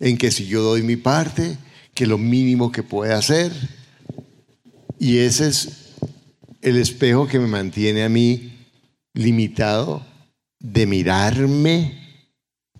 en 0.00 0.18
que 0.18 0.30
si 0.30 0.46
yo 0.46 0.62
doy 0.62 0.82
mi 0.82 0.96
parte, 0.96 1.56
que 1.94 2.06
lo 2.06 2.18
mínimo 2.18 2.72
que 2.72 2.82
puede 2.82 3.12
hacer. 3.12 3.52
Y 4.98 5.18
ese 5.18 5.48
es 5.48 5.94
el 6.60 6.76
espejo 6.76 7.26
que 7.26 7.38
me 7.38 7.46
mantiene 7.46 8.04
a 8.04 8.08
mí 8.08 8.52
limitado 9.14 10.04
de 10.58 10.86
mirarme, 10.86 11.98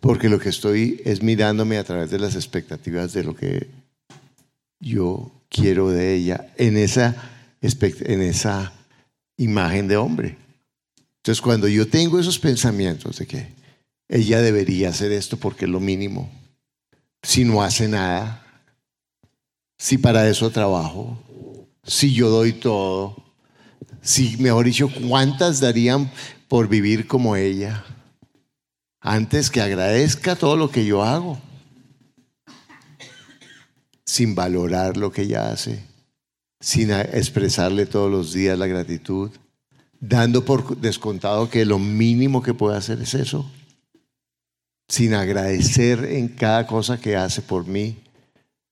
porque 0.01 0.29
lo 0.29 0.39
que 0.39 0.49
estoy 0.49 1.01
es 1.05 1.23
mirándome 1.23 1.79
a 1.79 1.85
través 1.85 2.11
de 2.11 2.19
las 2.19 2.35
expectativas 2.35 3.13
de 3.13 3.25
lo 3.25 3.35
que 3.35 3.69
yo 4.81 5.31
quiero 5.49 5.91
de 5.91 6.15
ella 6.15 6.53
en 6.57 6.77
esa, 6.77 7.15
en 7.61 8.23
esa 8.23 8.73
imagen 9.37 9.89
de 9.89 9.97
hombre. 9.97 10.42
Entonces, 11.23 11.41
cuando 11.41 11.69
yo 11.69 11.87
tengo 11.87 12.19
esos 12.19 12.41
pensamientos 12.41 13.19
de 13.19 13.29
que 13.29 13.55
ella 14.09 14.43
debería 14.43 14.89
hacer 14.89 15.13
esto 15.13 15.37
porque 15.37 15.67
es 15.67 15.71
lo 15.71 15.79
mínimo, 15.79 16.29
si 17.23 17.45
no 17.45 17.63
hace 17.63 17.87
nada, 17.87 18.45
si 19.79 19.99
para 19.99 20.29
eso 20.29 20.51
trabajo, 20.51 21.17
si 21.85 22.13
yo 22.13 22.29
doy 22.29 22.53
todo, 22.53 23.15
si, 24.01 24.37
mejor 24.39 24.67
dicho, 24.67 24.91
¿cuántas 25.09 25.61
darían 25.61 26.11
por 26.49 26.67
vivir 26.67 27.07
como 27.07 27.37
ella? 27.37 27.85
Antes 29.01 29.49
que 29.49 29.61
agradezca 29.61 30.35
todo 30.35 30.57
lo 30.57 30.73
que 30.73 30.85
yo 30.85 31.05
hago 31.05 31.41
sin 34.05 34.35
valorar 34.35 34.97
lo 34.97 35.13
que 35.13 35.23
ella 35.23 35.53
hace, 35.53 35.85
sin 36.59 36.91
expresarle 36.91 37.87
todos 37.87 38.11
los 38.11 38.33
días 38.33 38.59
la 38.59 38.67
gratitud, 38.67 39.31
dando 40.03 40.45
por 40.45 40.77
descontado 40.79 41.49
que 41.49 41.65
lo 41.65 41.79
mínimo 41.79 42.43
que 42.43 42.55
puede 42.55 42.77
hacer 42.77 43.01
es 43.01 43.15
eso, 43.15 43.49
sin 44.89 45.15
agradecer 45.15 46.05
en 46.05 46.29
cada 46.29 46.67
cosa 46.67 47.01
que 47.01 47.17
hace 47.17 47.41
por 47.41 47.67
mí, 47.67 47.97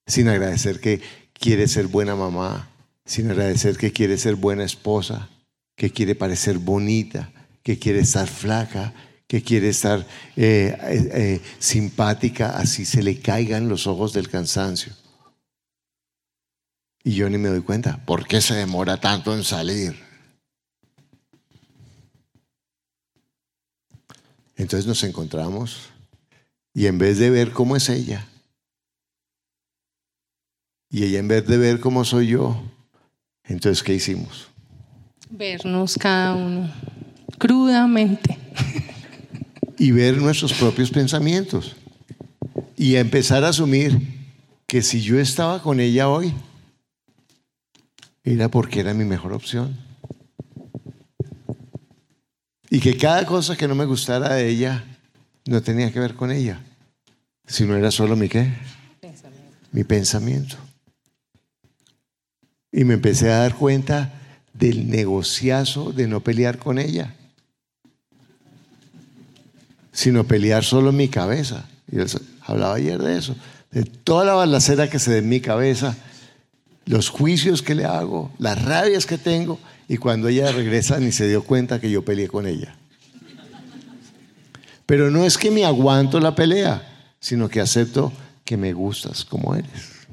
sin 0.05 0.27
agradecer 0.27 0.81
que 0.81 1.01
quiere 1.33 1.69
ser 1.69 1.87
buena 1.87 2.17
mamá, 2.17 2.69
sin 3.05 3.31
agradecer 3.31 3.77
que 3.77 3.93
quiere 3.93 4.17
ser 4.17 4.35
buena 4.35 4.65
esposa, 4.65 5.29
que 5.77 5.89
quiere 5.89 6.15
parecer 6.15 6.57
bonita, 6.57 7.31
que 7.63 7.79
quiere 7.79 8.01
estar 8.01 8.27
flaca, 8.27 8.93
que 9.25 9.41
quiere 9.41 9.69
estar 9.69 10.05
eh, 10.35 10.77
eh, 10.81 11.09
eh, 11.13 11.41
simpática, 11.59 12.57
así 12.57 12.83
se 12.83 13.01
le 13.01 13.21
caigan 13.21 13.69
los 13.69 13.87
ojos 13.87 14.11
del 14.11 14.27
cansancio. 14.27 14.91
Y 17.05 17.13
yo 17.13 17.29
ni 17.29 17.37
me 17.37 17.47
doy 17.47 17.61
cuenta, 17.61 18.03
¿por 18.05 18.27
qué 18.27 18.41
se 18.41 18.53
demora 18.53 18.99
tanto 18.99 19.33
en 19.33 19.45
salir? 19.45 20.10
Entonces 24.61 24.85
nos 24.85 25.03
encontramos 25.03 25.89
y 26.71 26.85
en 26.85 26.99
vez 26.99 27.17
de 27.17 27.31
ver 27.31 27.51
cómo 27.51 27.75
es 27.75 27.89
ella, 27.89 28.27
y 30.87 31.03
ella 31.03 31.17
en 31.17 31.27
vez 31.27 31.47
de 31.47 31.57
ver 31.57 31.79
cómo 31.79 32.05
soy 32.05 32.27
yo, 32.27 32.61
entonces 33.43 33.81
¿qué 33.81 33.95
hicimos? 33.95 34.49
Vernos 35.31 35.97
cada 35.97 36.35
uno 36.35 36.71
crudamente. 37.39 38.37
Y 39.79 39.89
ver 39.89 40.17
nuestros 40.17 40.53
propios 40.53 40.91
pensamientos. 40.91 41.75
Y 42.77 42.97
empezar 42.97 43.43
a 43.43 43.49
asumir 43.49 43.99
que 44.67 44.83
si 44.83 45.01
yo 45.01 45.19
estaba 45.19 45.59
con 45.63 45.79
ella 45.79 46.07
hoy, 46.07 46.35
era 48.23 48.51
porque 48.51 48.79
era 48.79 48.93
mi 48.93 49.05
mejor 49.05 49.33
opción. 49.33 49.75
Y 52.73 52.79
que 52.79 52.95
cada 52.95 53.25
cosa 53.25 53.57
que 53.57 53.67
no 53.67 53.75
me 53.75 53.83
gustara 53.83 54.33
de 54.35 54.47
ella 54.47 54.85
no 55.45 55.61
tenía 55.61 55.91
que 55.91 55.99
ver 55.99 56.15
con 56.15 56.31
ella, 56.31 56.61
sino 57.45 57.75
era 57.75 57.91
solo 57.91 58.15
mi 58.15 58.29
qué? 58.29 58.49
Mi 59.73 59.83
pensamiento. 59.83 60.55
Y 62.71 62.85
me 62.85 62.93
empecé 62.93 63.29
a 63.29 63.39
dar 63.39 63.55
cuenta 63.55 64.13
del 64.53 64.89
negociazo 64.89 65.91
de 65.91 66.07
no 66.07 66.21
pelear 66.21 66.59
con 66.59 66.79
ella, 66.79 67.13
sino 69.91 70.23
pelear 70.23 70.63
solo 70.63 70.91
en 70.91 70.95
mi 70.95 71.09
cabeza. 71.09 71.65
Y 71.91 71.97
hablaba 72.39 72.75
ayer 72.75 73.01
de 73.01 73.17
eso, 73.17 73.35
de 73.71 73.83
toda 73.83 74.23
la 74.23 74.33
balacera 74.33 74.89
que 74.89 74.97
se 74.97 75.11
da 75.11 75.17
en 75.17 75.27
mi 75.27 75.41
cabeza, 75.41 75.97
los 76.85 77.09
juicios 77.09 77.61
que 77.61 77.75
le 77.75 77.83
hago, 77.83 78.31
las 78.39 78.63
rabias 78.63 79.05
que 79.05 79.17
tengo, 79.17 79.59
y 79.91 79.97
cuando 79.97 80.29
ella 80.29 80.49
regresa 80.53 81.01
ni 81.01 81.11
se 81.11 81.27
dio 81.27 81.43
cuenta 81.43 81.81
que 81.81 81.91
yo 81.91 82.05
peleé 82.05 82.29
con 82.29 82.47
ella. 82.47 82.73
Pero 84.85 85.11
no 85.11 85.25
es 85.25 85.37
que 85.37 85.51
me 85.51 85.65
aguanto 85.65 86.21
la 86.21 86.33
pelea, 86.33 86.81
sino 87.19 87.49
que 87.49 87.59
acepto 87.59 88.13
que 88.45 88.55
me 88.55 88.71
gustas 88.71 89.25
como 89.25 89.53
eres. 89.53 90.07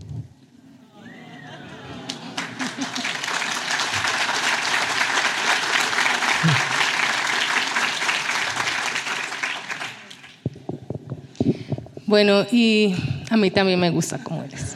Bueno, 12.05 12.45
y 12.51 12.97
a 13.31 13.37
mí 13.37 13.53
también 13.53 13.79
me 13.79 13.91
gusta 13.91 14.19
como 14.19 14.43
eres. 14.43 14.75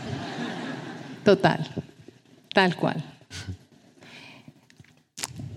Total, 1.24 1.68
tal 2.54 2.76
cual. 2.76 3.11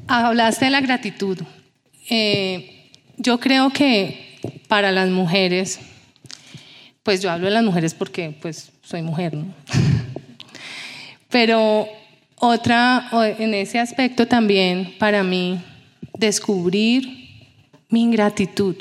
Hablaste 0.07 0.65
de 0.65 0.71
la 0.71 0.81
gratitud. 0.81 1.39
Eh, 2.09 2.91
yo 3.17 3.39
creo 3.39 3.71
que 3.71 4.37
para 4.67 4.91
las 4.91 5.09
mujeres, 5.09 5.79
pues 7.01 7.21
yo 7.21 7.31
hablo 7.31 7.45
de 7.45 7.53
las 7.53 7.63
mujeres 7.63 7.93
porque 7.93 8.35
pues 8.39 8.71
soy 8.83 9.01
mujer, 9.01 9.33
¿no? 9.33 9.53
Pero 11.29 11.87
otra, 12.35 13.09
en 13.39 13.53
ese 13.53 13.79
aspecto 13.79 14.27
también, 14.27 14.93
para 14.99 15.23
mí, 15.23 15.59
descubrir 16.17 17.07
mi 17.89 18.03
ingratitud. 18.03 18.75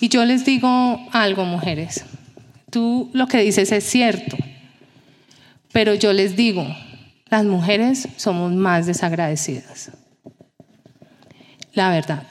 Y 0.00 0.08
yo 0.08 0.24
les 0.24 0.44
digo 0.44 1.00
algo, 1.12 1.44
mujeres, 1.44 2.04
tú 2.70 3.10
lo 3.12 3.26
que 3.26 3.38
dices 3.38 3.72
es 3.72 3.84
cierto, 3.84 4.36
pero 5.72 5.94
yo 5.94 6.12
les 6.12 6.36
digo, 6.36 6.66
las 7.28 7.44
mujeres 7.44 8.08
somos 8.16 8.52
más 8.52 8.86
desagradecidas. 8.86 9.90
La 11.74 11.90
verdad 11.90 12.22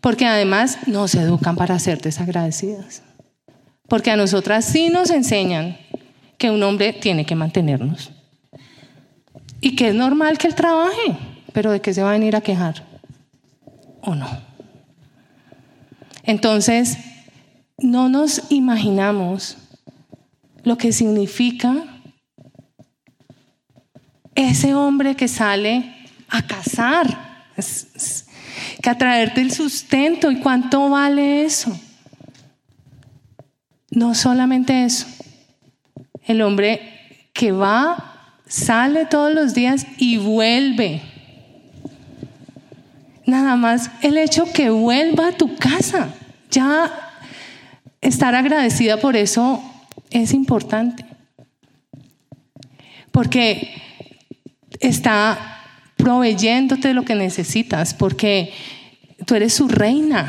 porque 0.00 0.26
además 0.26 0.86
nos 0.86 1.14
educan 1.14 1.56
para 1.56 1.78
ser 1.78 2.00
desagradecidas. 2.00 3.02
Porque 3.88 4.10
a 4.10 4.16
nosotras 4.16 4.64
sí 4.64 4.88
nos 4.88 5.10
enseñan 5.10 5.76
que 6.38 6.50
un 6.50 6.62
hombre 6.62 6.92
tiene 6.92 7.24
que 7.24 7.34
mantenernos. 7.34 8.12
Y 9.60 9.74
que 9.74 9.88
es 9.88 9.94
normal 9.94 10.38
que 10.38 10.48
él 10.48 10.54
trabaje, 10.54 11.16
pero 11.52 11.70
¿de 11.70 11.80
qué 11.80 11.94
se 11.94 12.02
va 12.02 12.10
a 12.10 12.12
venir 12.12 12.36
a 12.36 12.40
quejar? 12.40 12.84
¿O 14.02 14.14
no? 14.14 14.28
Entonces, 16.22 16.98
no 17.78 18.08
nos 18.08 18.42
imaginamos 18.50 19.56
lo 20.62 20.76
que 20.76 20.92
significa 20.92 21.84
ese 24.34 24.74
hombre 24.74 25.16
que 25.16 25.26
sale 25.26 25.94
a 26.28 26.42
cazar 26.42 27.25
que 28.82 28.90
a 28.90 28.98
traerte 28.98 29.40
el 29.40 29.52
sustento. 29.52 30.30
¿Y 30.30 30.40
cuánto 30.40 30.88
vale 30.88 31.44
eso? 31.44 31.78
No 33.90 34.14
solamente 34.14 34.84
eso. 34.84 35.06
El 36.24 36.42
hombre 36.42 37.28
que 37.32 37.52
va, 37.52 38.32
sale 38.46 39.06
todos 39.06 39.32
los 39.32 39.54
días 39.54 39.86
y 39.98 40.18
vuelve. 40.18 41.02
Nada 43.26 43.56
más 43.56 43.90
el 44.02 44.18
hecho 44.18 44.52
que 44.52 44.70
vuelva 44.70 45.28
a 45.28 45.32
tu 45.32 45.56
casa. 45.56 46.14
Ya 46.50 46.92
estar 48.00 48.34
agradecida 48.34 48.98
por 48.98 49.16
eso 49.16 49.62
es 50.10 50.32
importante. 50.32 51.04
Porque 53.10 53.82
está 54.80 55.55
proveyéndote 56.06 56.94
lo 56.94 57.04
que 57.04 57.16
necesitas, 57.16 57.92
porque 57.92 58.52
tú 59.26 59.34
eres 59.34 59.54
su 59.54 59.66
reina, 59.66 60.28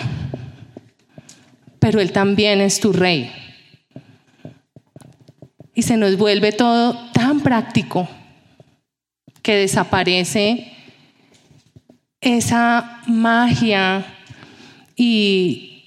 pero 1.78 2.02
Él 2.02 2.12
también 2.12 2.62
es 2.62 2.80
tu 2.80 2.94
rey. 2.94 3.32
Y 5.76 5.84
se 5.84 5.96
nos 5.96 6.18
vuelve 6.18 6.52
todo 6.52 6.98
tan 7.14 7.42
práctico 7.42 8.10
que 9.44 9.54
desaparece 9.54 10.74
esa 12.22 13.04
magia 13.06 14.04
y 14.96 15.84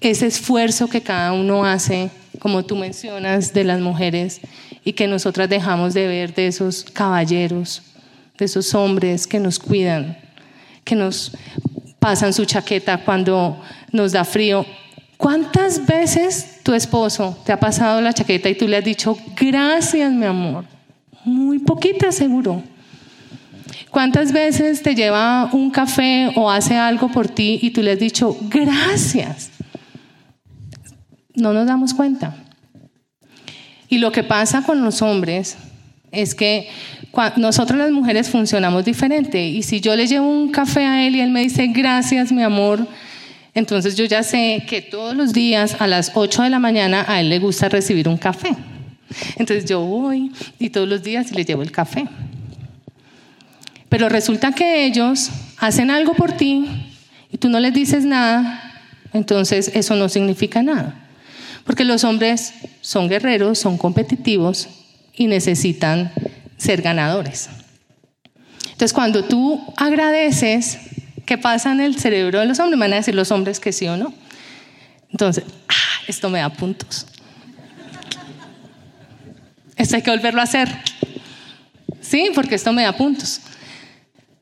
ese 0.00 0.28
esfuerzo 0.28 0.88
que 0.88 1.02
cada 1.02 1.34
uno 1.34 1.66
hace, 1.66 2.08
como 2.38 2.64
tú 2.64 2.74
mencionas, 2.74 3.52
de 3.52 3.64
las 3.64 3.80
mujeres 3.80 4.40
y 4.82 4.94
que 4.94 5.06
nosotras 5.06 5.50
dejamos 5.50 5.92
de 5.92 6.06
ver 6.06 6.34
de 6.34 6.46
esos 6.46 6.84
caballeros 6.84 7.82
de 8.38 8.44
esos 8.44 8.74
hombres 8.74 9.26
que 9.26 9.40
nos 9.40 9.58
cuidan, 9.58 10.16
que 10.84 10.94
nos 10.94 11.32
pasan 11.98 12.32
su 12.32 12.44
chaqueta 12.44 12.98
cuando 12.98 13.60
nos 13.92 14.12
da 14.12 14.24
frío. 14.24 14.64
¿Cuántas 15.16 15.86
veces 15.86 16.60
tu 16.62 16.74
esposo 16.74 17.36
te 17.44 17.52
ha 17.52 17.58
pasado 17.58 18.00
la 18.00 18.12
chaqueta 18.12 18.48
y 18.48 18.54
tú 18.54 18.68
le 18.68 18.76
has 18.76 18.84
dicho, 18.84 19.16
gracias 19.36 20.12
mi 20.12 20.26
amor? 20.26 20.64
Muy 21.24 21.58
poquita 21.58 22.12
seguro. 22.12 22.62
¿Cuántas 23.90 24.30
veces 24.30 24.82
te 24.82 24.94
lleva 24.94 25.48
un 25.52 25.70
café 25.70 26.30
o 26.36 26.50
hace 26.50 26.76
algo 26.76 27.08
por 27.08 27.28
ti 27.28 27.58
y 27.62 27.70
tú 27.70 27.82
le 27.82 27.92
has 27.92 27.98
dicho, 27.98 28.36
gracias? 28.42 29.50
No 31.34 31.52
nos 31.52 31.66
damos 31.66 31.94
cuenta. 31.94 32.36
Y 33.88 33.98
lo 33.98 34.12
que 34.12 34.22
pasa 34.22 34.62
con 34.62 34.84
los 34.84 35.00
hombres 35.02 35.56
es 36.12 36.34
que 36.34 36.68
nosotros 37.36 37.78
las 37.78 37.90
mujeres 37.90 38.28
funcionamos 38.28 38.84
diferente 38.84 39.46
y 39.46 39.62
si 39.62 39.80
yo 39.80 39.96
le 39.96 40.06
llevo 40.06 40.28
un 40.28 40.50
café 40.50 40.84
a 40.84 41.06
él 41.06 41.16
y 41.16 41.20
él 41.20 41.30
me 41.30 41.40
dice 41.40 41.66
gracias 41.68 42.32
mi 42.32 42.42
amor, 42.42 42.86
entonces 43.54 43.96
yo 43.96 44.04
ya 44.04 44.22
sé 44.22 44.64
que 44.68 44.82
todos 44.82 45.16
los 45.16 45.32
días 45.32 45.76
a 45.78 45.86
las 45.86 46.12
8 46.14 46.42
de 46.42 46.50
la 46.50 46.58
mañana 46.58 47.04
a 47.08 47.20
él 47.20 47.30
le 47.30 47.38
gusta 47.38 47.68
recibir 47.68 48.08
un 48.08 48.18
café. 48.18 48.54
Entonces 49.36 49.64
yo 49.64 49.80
voy 49.80 50.32
y 50.58 50.70
todos 50.70 50.88
los 50.88 51.02
días 51.02 51.32
le 51.32 51.44
llevo 51.44 51.62
el 51.62 51.70
café. 51.70 52.06
Pero 53.88 54.08
resulta 54.08 54.52
que 54.52 54.84
ellos 54.84 55.30
hacen 55.58 55.90
algo 55.90 56.14
por 56.14 56.32
ti 56.32 56.66
y 57.32 57.38
tú 57.38 57.48
no 57.48 57.60
les 57.60 57.72
dices 57.72 58.04
nada, 58.04 58.82
entonces 59.12 59.70
eso 59.74 59.94
no 59.94 60.08
significa 60.08 60.62
nada. 60.62 61.08
Porque 61.64 61.84
los 61.84 62.04
hombres 62.04 62.52
son 62.80 63.08
guerreros, 63.08 63.58
son 63.58 63.78
competitivos 63.78 64.68
y 65.14 65.28
necesitan 65.28 66.12
ser 66.56 66.82
ganadores. 66.82 67.48
Entonces, 68.64 68.92
cuando 68.92 69.24
tú 69.24 69.62
agradeces, 69.76 70.78
¿qué 71.24 71.38
pasa 71.38 71.72
en 71.72 71.80
el 71.80 71.98
cerebro 71.98 72.40
de 72.40 72.46
los 72.46 72.58
hombres? 72.58 72.78
Van 72.78 72.92
a 72.92 72.96
decir 72.96 73.14
los 73.14 73.30
hombres 73.30 73.58
que 73.58 73.72
sí 73.72 73.88
o 73.88 73.96
no. 73.96 74.12
Entonces, 75.10 75.44
ah, 75.68 76.02
esto 76.06 76.28
me 76.28 76.40
da 76.40 76.50
puntos. 76.50 77.06
Esto 79.76 79.96
hay 79.96 80.02
que 80.02 80.10
volverlo 80.10 80.40
a 80.40 80.44
hacer. 80.44 80.68
Sí, 82.00 82.30
porque 82.34 82.54
esto 82.54 82.72
me 82.72 82.82
da 82.82 82.92
puntos. 82.92 83.40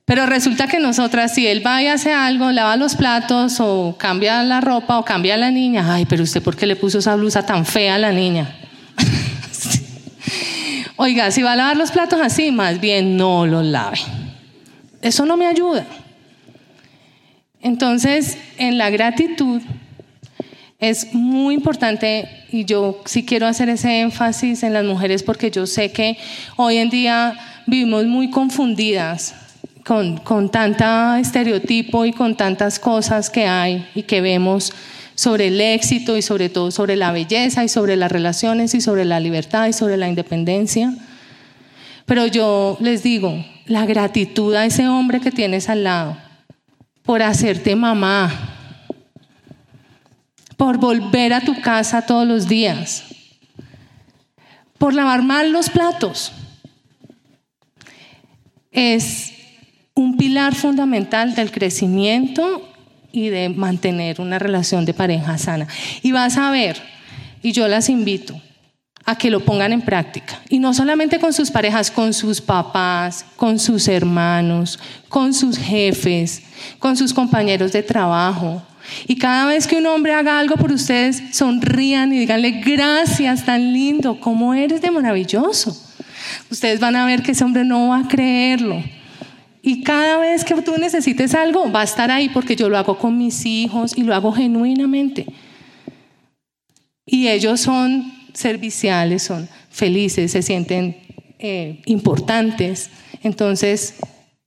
Pero 0.05 0.27
resulta 0.27 0.67
que 0.67 0.81
nosotras, 0.81 1.35
si 1.35 1.47
él 1.47 1.67
va 1.67 1.83
y 1.83 1.87
hace 1.87 2.13
algo, 2.13 2.53
lava 2.53 2.77
los 2.77 2.95
platos 2.95 3.57
o 3.61 3.97
cambia 3.99 4.43
la 4.43 4.61
ropa 4.61 4.99
o 4.99 5.05
cambia 5.05 5.35
a 5.35 5.39
la 5.39 5.51
niña, 5.51 5.95
ay, 5.95 6.05
pero 6.05 6.23
usted, 6.23 6.43
¿por 6.43 6.57
qué 6.57 6.67
le 6.67 6.77
puso 6.77 6.99
esa 6.99 7.17
blusa 7.17 7.47
tan 7.47 7.65
fea 7.65 7.95
a 7.95 7.99
la 7.99 8.13
niña? 8.13 8.55
Oiga, 10.97 11.31
si 11.33 11.43
va 11.43 11.53
a 11.53 11.57
lavar 11.57 11.77
los 11.77 11.91
platos 11.91 12.21
así, 12.21 12.53
más 12.53 12.81
bien 12.81 13.17
no 13.17 13.47
los 13.47 13.65
lave. 13.65 13.99
Eso 15.03 15.27
no 15.27 15.37
me 15.37 15.47
ayuda. 15.47 15.85
Entonces, 17.61 18.39
en 18.59 18.79
la 18.79 18.91
gratitud 18.91 19.61
es 20.79 21.15
muy 21.15 21.55
importante 21.55 22.29
y 22.51 22.65
yo 22.65 23.01
sí 23.07 23.25
quiero 23.25 23.47
hacer 23.47 23.71
ese 23.71 24.01
énfasis 24.01 24.63
en 24.63 24.73
las 24.73 24.85
mujeres 24.85 25.23
porque 25.23 25.51
yo 25.51 25.67
sé 25.67 25.91
que 25.91 26.17
hoy 26.57 26.77
en 26.77 26.91
día 26.91 27.39
vivimos 27.67 28.05
muy 28.05 28.31
confundidas 28.31 29.35
con, 29.85 30.19
con 30.19 30.51
tanta 30.51 31.19
estereotipo 31.19 32.05
y 32.05 32.13
con 32.13 32.37
tantas 32.37 32.79
cosas 32.79 33.31
que 33.31 33.47
hay 33.47 33.87
y 33.95 34.03
que 34.03 34.21
vemos 34.21 34.73
sobre 35.15 35.49
el 35.49 35.61
éxito 35.61 36.17
y 36.17 36.23
sobre 36.23 36.49
todo 36.49 36.71
sobre 36.71 36.97
la 36.97 37.13
belleza 37.13 37.65
y 37.65 37.69
sobre 37.69 37.97
las 37.97 38.11
relaciones 38.11 38.75
y 38.75 38.81
sobre 38.81 39.05
la 39.05 39.21
libertad 39.21 39.69
y 39.69 39.73
sobre 39.73 39.97
la 39.97 40.09
independencia. 40.09 40.95
Pero 42.07 42.27
yo 42.27 42.77
les 42.81 43.03
digo, 43.03 43.45
la 43.67 43.87
gratitud 43.87 44.55
a 44.55 44.67
ese 44.67 44.89
hombre 44.89 45.21
que 45.21 45.31
tienes 45.31 45.69
al 45.69 45.85
lado 45.85 46.17
por 47.03 47.23
hacerte 47.23 47.77
mamá, 47.77 48.33
por 50.57 50.79
volver 50.79 51.33
a 51.33 51.41
tu 51.41 51.61
casa 51.61 52.07
todos 52.07 52.27
los 52.27 52.49
días, 52.49 53.05
por 54.79 54.95
lavar 54.95 55.23
mal 55.23 55.53
los 55.53 55.71
platos, 55.71 56.33
es 58.71 59.33
un 59.95 60.17
pilar 60.17 60.55
fundamental 60.55 61.35
del 61.35 61.53
crecimiento 61.53 62.74
y 63.15 63.29
de 63.29 63.49
mantener 63.49 64.21
una 64.21 64.41
relación 64.41 64.85
de 64.85 64.93
pareja 64.93 65.39
sana. 65.39 65.69
Y 66.03 66.11
vas 66.11 66.37
a 66.37 66.51
ver, 66.51 66.77
y 67.43 67.53
yo 67.53 67.69
las 67.69 67.89
invito 67.89 68.35
a 69.05 69.17
que 69.17 69.31
lo 69.31 69.45
pongan 69.45 69.73
en 69.73 69.83
práctica. 69.83 70.41
Y 70.49 70.59
no 70.59 70.75
solamente 70.75 71.21
con 71.21 71.33
sus 71.33 71.51
parejas, 71.51 71.93
con 71.93 72.13
sus 72.13 72.41
papás, 72.41 73.25
con 73.37 73.61
sus 73.61 73.87
hermanos, 73.87 74.81
con 75.09 75.33
sus 75.33 75.57
jefes, 75.59 76.43
con 76.81 76.97
sus 76.97 77.15
compañeros 77.15 77.71
de 77.71 77.85
trabajo. 77.85 78.63
Y 79.07 79.17
cada 79.17 79.47
vez 79.47 79.69
que 79.69 79.77
un 79.77 79.87
hombre 79.87 80.13
haga 80.13 80.41
algo 80.41 80.57
por 80.57 80.73
ustedes, 80.73 81.23
sonrían 81.33 82.13
y 82.13 82.19
díganle 82.19 82.63
gracias, 82.63 83.45
tan 83.45 83.73
lindo, 83.73 84.19
cómo 84.19 84.55
eres 84.55 84.83
de 84.83 84.91
maravilloso. 84.91 85.77
Ustedes 86.51 86.81
van 86.81 86.97
a 86.97 87.07
ver 87.07 87.23
que 87.23 87.33
ese 87.33 87.45
hombre 87.45 87.65
no 87.65 87.89
va 87.89 88.01
a 88.01 88.09
creerlo 88.09 88.83
y 89.67 89.83
cada 89.83 90.19
vez 90.19 90.45
que 90.45 90.61
tú 90.61 90.77
necesites 90.77 91.35
algo, 91.35 91.73
va 91.73 91.81
a 91.81 91.85
estar 91.85 92.11
ahí 92.11 92.29
porque 92.29 92.55
yo 92.55 92.69
lo 92.69 92.77
hago 92.77 92.99
con 92.99 93.17
mis 93.17 93.47
hijos 93.47 93.97
y 93.97 94.03
lo 94.03 94.15
hago 94.15 94.31
genuinamente. 94.31 95.25
Y 97.07 97.29
ellos 97.29 97.63
son 97.63 98.13
serviciales, 98.35 99.23
son 99.23 99.49
felices, 99.71 100.33
se 100.33 100.43
sienten 100.43 100.99
eh, 101.39 101.81
importantes. 101.87 102.91
Entonces 103.23 103.95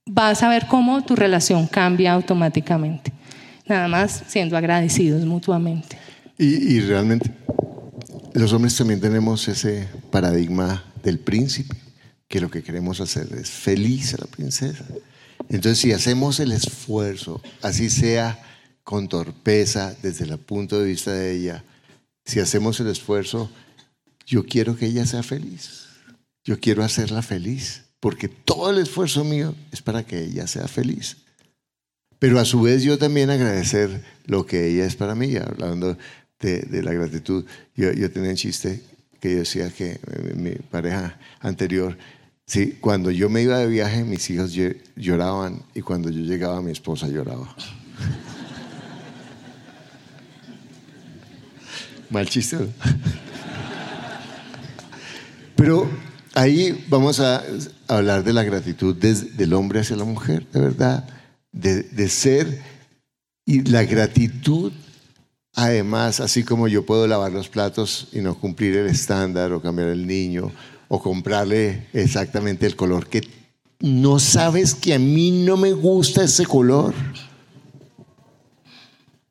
vas 0.06 0.44
a 0.44 0.48
ver 0.48 0.66
cómo 0.68 1.02
tu 1.02 1.16
relación 1.16 1.66
cambia 1.66 2.12
automáticamente. 2.12 3.12
Nada 3.66 3.88
más 3.88 4.22
siendo 4.28 4.56
agradecidos 4.56 5.24
mutuamente. 5.24 5.98
Y, 6.38 6.76
y 6.76 6.80
realmente 6.80 7.28
los 8.34 8.52
hombres 8.52 8.76
también 8.76 9.00
tenemos 9.00 9.48
ese 9.48 9.88
paradigma 10.12 10.84
del 11.02 11.18
príncipe, 11.18 11.74
que 12.28 12.40
lo 12.40 12.50
que 12.50 12.62
queremos 12.62 13.00
hacer 13.00 13.32
es 13.32 13.50
feliz 13.50 14.14
a 14.14 14.18
la 14.18 14.26
princesa. 14.26 14.84
Entonces, 15.48 15.78
si 15.78 15.92
hacemos 15.92 16.40
el 16.40 16.52
esfuerzo, 16.52 17.42
así 17.62 17.88
sea 17.88 18.38
con 18.84 19.08
torpeza 19.08 19.96
desde 20.02 20.26
el 20.26 20.38
punto 20.38 20.78
de 20.78 20.86
vista 20.86 21.12
de 21.12 21.34
ella, 21.34 21.64
si 22.24 22.40
hacemos 22.40 22.78
el 22.80 22.88
esfuerzo, 22.88 23.50
yo 24.26 24.44
quiero 24.44 24.76
que 24.76 24.86
ella 24.86 25.06
sea 25.06 25.22
feliz. 25.22 25.86
Yo 26.44 26.60
quiero 26.60 26.84
hacerla 26.84 27.22
feliz, 27.22 27.84
porque 28.00 28.28
todo 28.28 28.70
el 28.70 28.78
esfuerzo 28.78 29.24
mío 29.24 29.54
es 29.72 29.80
para 29.80 30.04
que 30.04 30.24
ella 30.24 30.46
sea 30.46 30.68
feliz. 30.68 31.16
Pero 32.18 32.38
a 32.38 32.44
su 32.44 32.60
vez 32.60 32.82
yo 32.82 32.98
también 32.98 33.30
agradecer 33.30 34.04
lo 34.26 34.44
que 34.44 34.68
ella 34.68 34.84
es 34.84 34.96
para 34.96 35.14
mí, 35.14 35.36
hablando 35.36 35.96
de, 36.40 36.82
la 36.82 36.92
gratitud. 36.92 37.46
Yo, 37.74 37.92
yo 37.92 38.10
tenía 38.10 38.30
un 38.30 38.36
chiste 38.36 38.82
que 39.20 39.32
yo 39.32 39.38
decía 39.38 39.70
que 39.70 39.98
mi 40.34 40.52
pareja 40.52 41.18
anterior 41.40 41.96
Sí, 42.48 42.78
cuando 42.80 43.10
yo 43.10 43.28
me 43.28 43.42
iba 43.42 43.58
de 43.58 43.66
viaje, 43.66 44.04
mis 44.04 44.30
hijos 44.30 44.56
lloraban 44.96 45.62
y 45.74 45.82
cuando 45.82 46.08
yo 46.08 46.22
llegaba, 46.22 46.62
mi 46.62 46.72
esposa 46.72 47.06
lloraba. 47.06 47.46
Mal 52.08 52.26
chiste. 52.26 52.56
Pero 55.56 55.90
ahí 56.32 56.86
vamos 56.88 57.20
a 57.20 57.44
hablar 57.86 58.24
de 58.24 58.32
la 58.32 58.44
gratitud 58.44 58.96
del 58.96 59.52
hombre 59.52 59.80
hacia 59.80 59.96
la 59.96 60.04
mujer, 60.04 60.46
de 60.50 60.60
verdad, 60.60 61.06
de, 61.52 61.82
de 61.82 62.08
ser 62.08 62.62
y 63.44 63.60
la 63.60 63.84
gratitud 63.84 64.72
Además, 65.54 66.20
así 66.20 66.44
como 66.44 66.68
yo 66.68 66.84
puedo 66.86 67.06
lavar 67.08 67.32
los 67.32 67.48
platos 67.48 68.08
y 68.12 68.20
no 68.20 68.38
cumplir 68.38 68.76
el 68.76 68.86
estándar 68.86 69.52
o 69.52 69.60
cambiar 69.60 69.88
el 69.88 70.06
niño 70.06 70.52
o 70.88 71.00
comprarle 71.00 71.86
exactamente 71.92 72.66
el 72.66 72.76
color 72.76 73.08
que 73.08 73.22
no 73.80 74.18
sabes 74.18 74.74
que 74.74 74.94
a 74.94 74.98
mí 74.98 75.30
no 75.44 75.56
me 75.56 75.72
gusta 75.72 76.24
ese 76.24 76.44
color. 76.46 76.94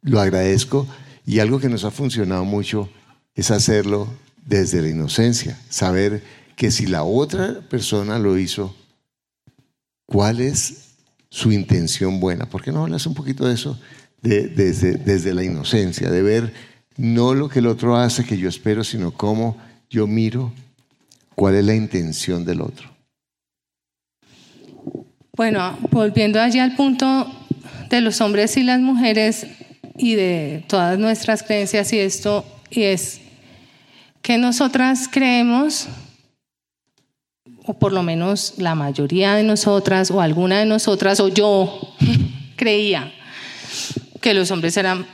Lo 0.01 0.21
agradezco 0.21 0.87
y 1.25 1.39
algo 1.39 1.59
que 1.59 1.67
nos 1.67 1.83
ha 1.83 1.91
funcionado 1.91 2.45
mucho 2.45 2.89
es 3.35 3.51
hacerlo 3.51 4.07
desde 4.45 4.81
la 4.81 4.87
inocencia, 4.87 5.59
saber 5.69 6.23
que 6.55 6.71
si 6.71 6.85
la 6.85 7.03
otra 7.03 7.59
persona 7.69 8.17
lo 8.17 8.37
hizo, 8.37 8.73
¿cuál 10.05 10.39
es 10.39 10.95
su 11.29 11.51
intención 11.51 12.21
buena? 12.21 12.49
¿Por 12.49 12.63
qué 12.63 12.71
no 12.71 12.83
hablas 12.83 13.05
un 13.05 13.13
poquito 13.13 13.45
de 13.45 13.55
eso 13.55 13.77
desde, 14.21 14.93
desde 14.93 15.33
la 15.33 15.43
inocencia, 15.43 16.09
de 16.09 16.21
ver 16.21 16.53
no 16.95 17.33
lo 17.33 17.49
que 17.49 17.59
el 17.59 17.67
otro 17.67 17.95
hace 17.95 18.25
que 18.25 18.37
yo 18.37 18.49
espero, 18.49 18.83
sino 18.83 19.11
cómo 19.11 19.57
yo 19.89 20.07
miro 20.07 20.51
¿Cuál 21.37 21.53
es 21.53 21.65
la 21.65 21.75
intención 21.75 22.43
del 22.43 22.61
otro? 22.61 22.89
Bueno, 25.33 25.77
volviendo 25.91 26.41
allí 26.41 26.57
al 26.57 26.75
punto 26.75 27.31
de 27.91 28.01
los 28.01 28.21
hombres 28.21 28.57
y 28.57 28.63
las 28.63 28.79
mujeres 28.79 29.45
y 29.95 30.15
de 30.15 30.65
todas 30.67 30.97
nuestras 30.97 31.43
creencias 31.43 31.93
y 31.93 31.99
esto, 31.99 32.43
y 32.71 32.85
es 32.85 33.21
que 34.23 34.39
nosotras 34.39 35.07
creemos, 35.07 35.87
o 37.65 37.75
por 37.75 37.93
lo 37.93 38.01
menos 38.01 38.55
la 38.57 38.73
mayoría 38.73 39.35
de 39.35 39.43
nosotras, 39.43 40.09
o 40.09 40.21
alguna 40.21 40.57
de 40.57 40.65
nosotras, 40.65 41.19
o 41.19 41.27
yo 41.27 41.95
creía 42.55 43.13
que 44.21 44.33
los 44.33 44.49
hombres 44.49 44.75
eran, 44.75 45.05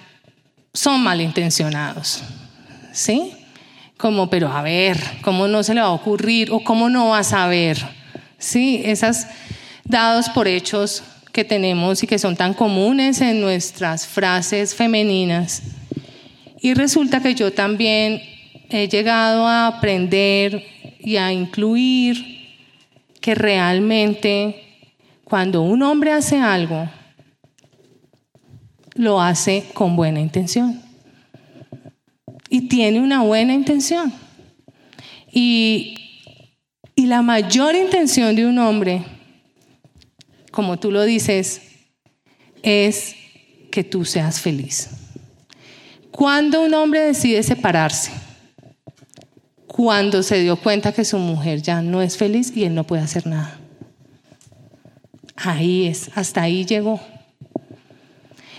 son 0.73 1.03
malintencionados. 1.03 2.23
¿Sí? 2.93 3.33
Como, 4.03 4.29
pero 4.29 4.49
a 4.49 4.61
ver, 4.61 4.99
¿cómo 5.21 5.47
no 5.47 5.63
se 5.63 5.73
le 5.73 5.79
va 5.79 5.87
a 5.87 5.91
ocurrir 5.93 6.51
o 6.51 6.59
cómo 6.61 6.89
no 6.89 7.11
va 7.11 7.19
a 7.19 7.23
saber? 7.23 7.77
Sí, 8.37 8.81
esas 8.83 9.29
dados 9.85 10.27
por 10.27 10.45
hechos 10.45 11.04
que 11.31 11.45
tenemos 11.45 12.04
y 12.04 12.08
que 12.08 12.19
son 12.19 12.35
tan 12.35 12.54
comunes 12.54 13.21
en 13.21 13.39
nuestras 13.39 14.06
frases 14.06 14.75
femeninas. 14.75 15.63
Y 16.60 16.73
resulta 16.73 17.21
que 17.21 17.33
yo 17.33 17.54
también 17.54 18.21
he 18.69 18.89
llegado 18.89 19.47
a 19.47 19.67
aprender 19.67 20.65
y 20.99 21.15
a 21.15 21.31
incluir 21.31 22.58
que 23.21 23.35
realmente 23.35 24.65
cuando 25.23 25.62
un 25.62 25.81
hombre 25.81 26.12
hace 26.12 26.41
algo, 26.41 26.89
lo 28.95 29.21
hace 29.21 29.63
con 29.73 29.95
buena 29.95 30.19
intención 30.19 30.92
y 32.54 32.62
tiene 32.67 33.01
una 33.01 33.23
buena 33.23 33.51
intención. 33.56 34.13
Y, 35.31 35.95
y 36.93 37.08
la 37.08 37.23
mayor 37.23 37.73
intención 37.73 38.35
de 38.35 38.45
un 38.45 38.60
hombre, 38.60 39.04
como 40.51 40.77
tú 40.77 40.91
lo 40.91 41.01
dices, 41.01 41.63
es 42.62 43.15
que 43.71 43.83
tú 43.83 44.06
seas 44.06 44.39
feliz. 44.39 44.91
Cuando 46.12 46.62
un 46.62 46.75
hombre 46.75 46.99
decide 46.99 47.41
separarse, 47.41 48.12
cuando 49.65 50.21
se 50.21 50.39
dio 50.39 50.56
cuenta 50.56 50.91
que 50.91 51.06
su 51.06 51.17
mujer 51.17 51.60
ya 51.63 51.81
no 51.81 52.04
es 52.04 52.17
feliz 52.17 52.56
y 52.56 52.65
él 52.65 52.75
no 52.75 52.83
puede 52.83 53.01
hacer 53.01 53.25
nada. 53.25 53.60
ahí 55.37 55.87
es, 55.87 56.12
hasta 56.13 56.43
ahí 56.43 56.65
llegó. 56.65 57.01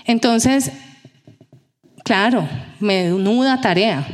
Entonces, 0.05 0.73
claro, 2.05 2.49
menuda 2.79 3.61
tarea 3.61 4.07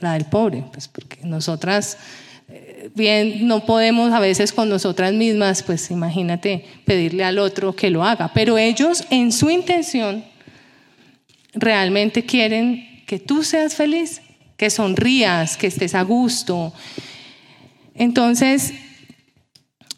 la 0.00 0.12
del 0.12 0.26
pobre, 0.26 0.62
pues 0.72 0.86
porque 0.86 1.18
nosotras 1.24 1.98
eh, 2.48 2.90
bien 2.94 3.48
no 3.48 3.66
podemos 3.66 4.12
a 4.12 4.20
veces 4.20 4.52
con 4.52 4.68
nosotras 4.68 5.12
mismas, 5.12 5.62
pues 5.62 5.90
imagínate 5.90 6.64
pedirle 6.84 7.24
al 7.24 7.38
otro 7.38 7.74
que 7.74 7.90
lo 7.90 8.04
haga, 8.04 8.30
pero 8.32 8.58
ellos 8.58 9.04
en 9.10 9.32
su 9.32 9.50
intención 9.50 10.24
realmente 11.54 12.24
quieren 12.24 13.04
que 13.06 13.18
tú 13.18 13.42
seas 13.42 13.74
feliz, 13.74 14.20
que 14.56 14.70
sonrías, 14.70 15.56
que 15.56 15.66
estés 15.66 15.94
a 15.94 16.02
gusto. 16.02 16.72
Entonces, 17.94 18.74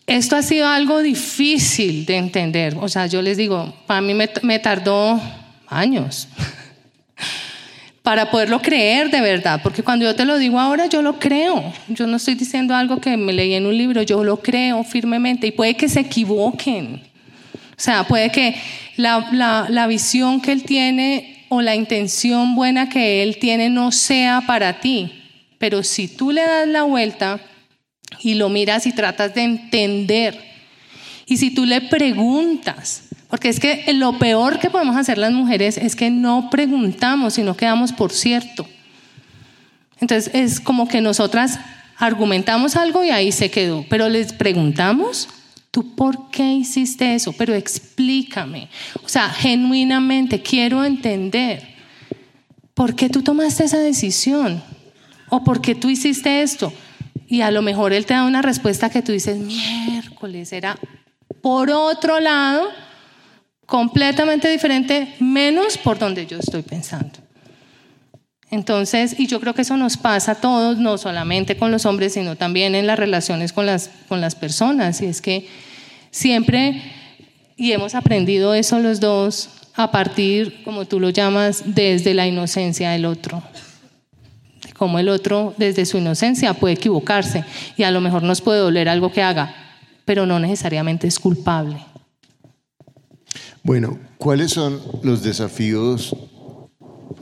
esto 0.06 0.36
ha 0.36 0.42
sido 0.42 0.66
algo 0.66 1.02
difícil 1.02 2.06
de 2.06 2.16
entender. 2.16 2.76
O 2.80 2.88
sea, 2.88 3.06
yo 3.06 3.20
les 3.20 3.36
digo, 3.36 3.74
para 3.86 4.00
mí 4.00 4.14
me, 4.14 4.30
me 4.42 4.58
tardó 4.58 5.20
años 5.66 6.28
para 8.02 8.30
poderlo 8.30 8.62
creer 8.62 9.10
de 9.10 9.20
verdad, 9.20 9.60
porque 9.62 9.82
cuando 9.82 10.04
yo 10.04 10.16
te 10.16 10.24
lo 10.24 10.38
digo 10.38 10.58
ahora, 10.58 10.86
yo 10.86 11.02
lo 11.02 11.18
creo. 11.18 11.72
Yo 11.88 12.06
no 12.06 12.16
estoy 12.16 12.34
diciendo 12.34 12.74
algo 12.74 13.00
que 13.00 13.16
me 13.16 13.32
leí 13.32 13.54
en 13.54 13.66
un 13.66 13.76
libro, 13.76 14.02
yo 14.02 14.24
lo 14.24 14.38
creo 14.38 14.82
firmemente 14.84 15.46
y 15.46 15.52
puede 15.52 15.74
que 15.74 15.88
se 15.88 16.00
equivoquen. 16.00 17.02
O 17.54 17.82
sea, 17.82 18.04
puede 18.04 18.30
que 18.30 18.56
la, 18.96 19.28
la, 19.32 19.66
la 19.68 19.86
visión 19.86 20.40
que 20.40 20.52
él 20.52 20.64
tiene 20.64 21.46
o 21.50 21.62
la 21.62 21.74
intención 21.74 22.54
buena 22.54 22.88
que 22.88 23.22
él 23.22 23.38
tiene 23.38 23.70
no 23.70 23.92
sea 23.92 24.42
para 24.46 24.80
ti, 24.80 25.12
pero 25.58 25.82
si 25.82 26.08
tú 26.08 26.30
le 26.30 26.42
das 26.42 26.68
la 26.68 26.84
vuelta 26.84 27.40
y 28.22 28.34
lo 28.34 28.48
miras 28.48 28.86
y 28.86 28.92
tratas 28.92 29.34
de 29.34 29.42
entender, 29.42 30.49
y 31.30 31.36
si 31.36 31.52
tú 31.52 31.64
le 31.64 31.80
preguntas, 31.80 33.04
porque 33.28 33.50
es 33.50 33.60
que 33.60 33.84
lo 33.92 34.18
peor 34.18 34.58
que 34.58 34.68
podemos 34.68 34.96
hacer 34.96 35.16
las 35.16 35.30
mujeres 35.30 35.78
es 35.78 35.94
que 35.94 36.10
no 36.10 36.50
preguntamos, 36.50 37.34
sino 37.34 37.56
quedamos 37.56 37.92
por 37.92 38.10
cierto. 38.10 38.66
Entonces 40.00 40.34
es 40.34 40.58
como 40.58 40.88
que 40.88 41.00
nosotras 41.00 41.60
argumentamos 41.98 42.74
algo 42.74 43.04
y 43.04 43.10
ahí 43.10 43.30
se 43.30 43.48
quedó, 43.48 43.86
pero 43.88 44.08
les 44.08 44.32
preguntamos, 44.32 45.28
¿tú 45.70 45.94
por 45.94 46.30
qué 46.30 46.52
hiciste 46.52 47.14
eso? 47.14 47.32
Pero 47.32 47.54
explícame. 47.54 48.68
O 49.04 49.08
sea, 49.08 49.28
genuinamente 49.28 50.42
quiero 50.42 50.84
entender, 50.84 51.62
¿por 52.74 52.96
qué 52.96 53.08
tú 53.08 53.22
tomaste 53.22 53.62
esa 53.62 53.78
decisión? 53.78 54.60
¿O 55.28 55.44
por 55.44 55.60
qué 55.60 55.76
tú 55.76 55.90
hiciste 55.90 56.42
esto? 56.42 56.72
Y 57.28 57.42
a 57.42 57.52
lo 57.52 57.62
mejor 57.62 57.92
él 57.92 58.04
te 58.04 58.14
da 58.14 58.24
una 58.24 58.42
respuesta 58.42 58.90
que 58.90 59.00
tú 59.00 59.12
dices, 59.12 59.38
miércoles, 59.38 60.52
era 60.52 60.76
por 61.40 61.70
otro 61.70 62.20
lado 62.20 62.68
completamente 63.66 64.50
diferente, 64.50 65.14
menos 65.20 65.78
por 65.78 65.98
donde 65.98 66.26
yo 66.26 66.38
estoy 66.38 66.62
pensando. 66.62 67.18
Entonces, 68.50 69.14
y 69.18 69.28
yo 69.28 69.40
creo 69.40 69.54
que 69.54 69.62
eso 69.62 69.76
nos 69.76 69.96
pasa 69.96 70.32
a 70.32 70.34
todos, 70.34 70.78
no 70.78 70.98
solamente 70.98 71.56
con 71.56 71.70
los 71.70 71.86
hombres, 71.86 72.14
sino 72.14 72.34
también 72.34 72.74
en 72.74 72.86
las 72.86 72.98
relaciones 72.98 73.52
con 73.52 73.64
las, 73.64 73.90
con 74.08 74.20
las 74.20 74.34
personas. 74.34 75.00
Y 75.02 75.06
es 75.06 75.20
que 75.22 75.48
siempre, 76.10 76.82
y 77.56 77.70
hemos 77.70 77.94
aprendido 77.94 78.54
eso 78.54 78.80
los 78.80 78.98
dos, 78.98 79.50
a 79.74 79.92
partir, 79.92 80.64
como 80.64 80.84
tú 80.84 80.98
lo 80.98 81.10
llamas, 81.10 81.62
desde 81.64 82.12
la 82.12 82.26
inocencia 82.26 82.90
del 82.90 83.06
otro. 83.06 83.40
Como 84.76 84.98
el 84.98 85.08
otro, 85.08 85.54
desde 85.56 85.86
su 85.86 85.98
inocencia, 85.98 86.54
puede 86.54 86.74
equivocarse 86.74 87.44
y 87.76 87.84
a 87.84 87.92
lo 87.92 88.00
mejor 88.00 88.24
nos 88.24 88.40
puede 88.40 88.58
doler 88.58 88.88
algo 88.88 89.12
que 89.12 89.22
haga, 89.22 89.54
pero 90.10 90.26
no 90.26 90.40
necesariamente 90.40 91.06
es 91.06 91.20
culpable. 91.20 91.76
Bueno, 93.62 93.96
¿cuáles 94.18 94.50
son 94.50 94.82
los 95.04 95.22
desafíos 95.22 96.16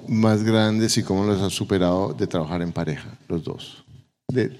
más 0.07 0.43
grandes 0.43 0.97
y 0.97 1.03
cómo 1.03 1.27
los 1.27 1.43
has 1.43 1.53
superado 1.53 2.15
de 2.15 2.27
trabajar 2.27 2.63
en 2.63 2.73
pareja, 2.73 3.11
los 3.29 3.45
dos? 3.45 3.85
De 4.27 4.59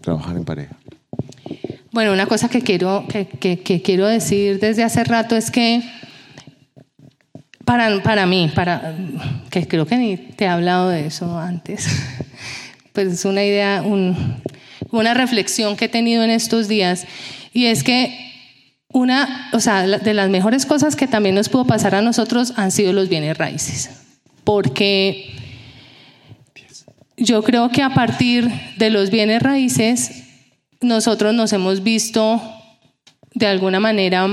trabajar 0.00 0.36
en 0.36 0.44
pareja. 0.44 0.76
Bueno, 1.92 2.12
una 2.12 2.26
cosa 2.26 2.48
que 2.48 2.60
quiero, 2.60 3.06
que, 3.06 3.82
quiero 3.84 4.08
decir 4.08 4.58
desde 4.58 4.82
hace 4.82 5.04
rato 5.04 5.36
es 5.36 5.52
que 5.52 5.80
para, 7.64 8.02
para 8.02 8.26
mí, 8.26 8.50
para, 8.52 8.96
que 9.48 9.68
creo 9.68 9.86
que 9.86 9.96
ni 9.96 10.16
te 10.16 10.46
he 10.46 10.48
hablado 10.48 10.88
de 10.88 11.06
eso 11.06 11.38
antes, 11.38 11.86
pues 12.92 13.12
es 13.12 13.24
una 13.24 13.44
idea, 13.44 13.84
una 14.90 15.14
reflexión 15.14 15.76
que 15.76 15.86
he 15.86 15.88
tenido 15.88 16.22
en 16.24 16.30
estos 16.30 16.68
días, 16.68 17.06
y 17.52 17.66
es 17.66 17.82
que 17.82 18.28
una, 18.90 19.50
o 19.52 19.60
sea, 19.60 19.86
de 19.86 20.14
las 20.14 20.30
mejores 20.30 20.64
cosas 20.64 20.96
que 20.96 21.06
también 21.06 21.34
nos 21.34 21.48
pudo 21.48 21.66
pasar 21.66 21.94
a 21.94 22.02
nosotros 22.02 22.54
han 22.56 22.70
sido 22.70 22.92
los 22.92 23.08
bienes 23.08 23.36
raíces, 23.36 23.90
porque 24.44 25.34
yo 27.16 27.42
creo 27.42 27.70
que 27.70 27.82
a 27.82 27.94
partir 27.94 28.50
de 28.76 28.90
los 28.90 29.10
bienes 29.10 29.42
raíces 29.42 30.24
nosotros 30.80 31.34
nos 31.34 31.52
hemos 31.52 31.82
visto 31.82 32.40
de 33.34 33.46
alguna 33.46 33.80
manera 33.80 34.28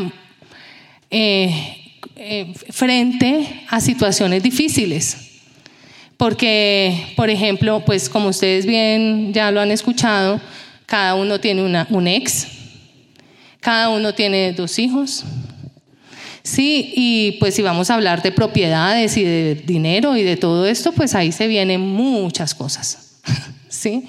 eh, 1.09 1.93
eh, 2.15 2.53
frente 2.69 3.63
a 3.69 3.81
situaciones 3.81 4.43
difíciles. 4.43 5.24
Porque, 6.17 7.13
por 7.15 7.29
ejemplo, 7.29 7.83
pues 7.85 8.09
como 8.09 8.29
ustedes 8.29 8.65
bien 8.65 9.33
ya 9.33 9.51
lo 9.51 9.59
han 9.59 9.71
escuchado, 9.71 10.39
cada 10.85 11.15
uno 11.15 11.39
tiene 11.39 11.85
un 11.89 12.07
ex, 12.07 12.47
cada 13.59 13.89
uno 13.89 14.13
tiene 14.13 14.53
dos 14.53 14.79
hijos. 14.79 15.25
Sí, 16.43 16.93
y 16.95 17.31
pues 17.39 17.55
si 17.55 17.63
vamos 17.63 17.89
a 17.89 17.95
hablar 17.95 18.21
de 18.21 18.31
propiedades 18.31 19.17
y 19.17 19.23
de 19.23 19.55
dinero 19.55 20.15
y 20.15 20.21
de 20.21 20.37
todo 20.37 20.67
esto, 20.67 20.91
pues 20.91 21.15
ahí 21.15 21.31
se 21.31 21.47
vienen 21.47 21.81
muchas 21.81 22.53
cosas. 22.53 23.19
¿Sí? 23.67 24.07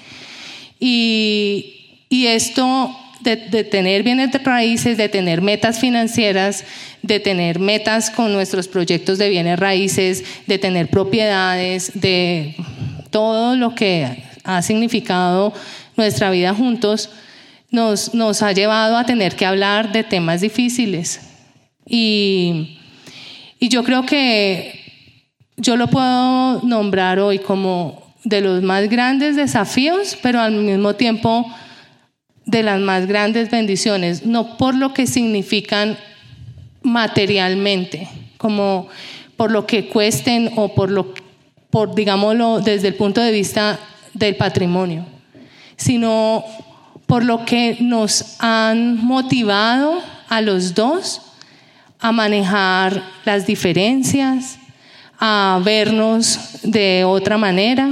Y, 0.79 2.05
y 2.09 2.27
esto 2.27 2.95
de, 3.35 3.63
tener 3.65 4.03
bienes 4.03 4.31
raíces, 4.43 4.97
de 4.97 5.09
tener 5.09 5.41
metas 5.41 5.79
financieras, 5.79 6.63
de 7.01 7.19
tener 7.19 7.59
metas 7.59 8.09
con 8.09 8.31
nuestros 8.31 8.69
proyectos 8.69 9.17
de 9.17 9.29
bienes 9.29 9.59
raíces, 9.59 10.23
de 10.45 10.57
tener 10.57 10.89
propiedades, 10.89 11.91
de 11.93 12.55
todo 13.09 13.57
lo 13.57 13.75
que 13.75 14.23
ha 14.45 14.61
significado 14.61 15.53
nuestra 15.97 16.31
vida 16.31 16.53
juntos, 16.53 17.09
nos, 17.69 18.13
nos 18.13 18.41
ha 18.41 18.53
llevado 18.53 18.95
a 18.97 19.05
tener 19.05 19.35
que 19.35 19.45
hablar 19.45 19.91
de 19.91 20.05
temas 20.05 20.39
difíciles. 20.39 21.19
Y, 21.85 22.79
y 23.59 23.67
yo 23.67 23.83
creo 23.83 24.05
que 24.05 24.79
yo 25.57 25.75
lo 25.75 25.87
puedo 25.87 26.61
nombrar 26.61 27.19
hoy 27.19 27.39
como 27.39 28.13
de 28.23 28.39
los 28.39 28.61
más 28.61 28.87
grandes 28.87 29.35
desafíos, 29.35 30.17
pero 30.21 30.39
al 30.39 30.53
mismo 30.53 30.95
tiempo 30.95 31.45
de 32.47 32.63
las 32.63 32.79
más 32.79 33.05
grandes 33.05 33.51
bendiciones, 33.51 34.25
no 34.25 34.57
por 34.57 34.73
lo 34.73 34.93
que 34.93 35.05
significan 35.05 35.97
materialmente, 36.81 38.09
como 38.37 38.87
por 39.35 39.51
lo 39.51 39.67
que 39.67 39.87
cuesten 39.87 40.51
o 40.55 40.73
por 40.73 40.89
lo 40.89 41.13
por 41.69 41.93
digámoslo 41.93 42.61
desde 42.61 42.87
el 42.87 42.95
punto 42.95 43.21
de 43.21 43.31
vista 43.31 43.79
del 44.13 44.35
patrimonio, 44.35 45.05
sino 45.75 46.43
por 47.05 47.23
lo 47.23 47.45
que 47.45 47.77
nos 47.81 48.37
han 48.39 48.97
motivado 49.05 50.01
a 50.29 50.41
los 50.41 50.73
dos 50.73 51.21
a 51.99 52.11
manejar 52.11 53.03
las 53.25 53.45
diferencias, 53.45 54.59
a 55.19 55.59
vernos 55.63 56.61
de 56.63 57.03
otra 57.03 57.37
manera 57.37 57.89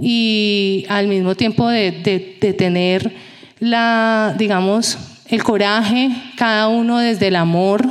y 0.00 0.86
al 0.88 1.06
mismo 1.06 1.34
tiempo 1.34 1.68
de, 1.68 1.92
tener 2.56 3.29
la, 3.60 4.34
digamos, 4.36 4.98
el 5.28 5.44
coraje, 5.44 6.10
cada 6.36 6.68
uno 6.68 6.98
desde 6.98 7.28
el 7.28 7.36
amor, 7.36 7.88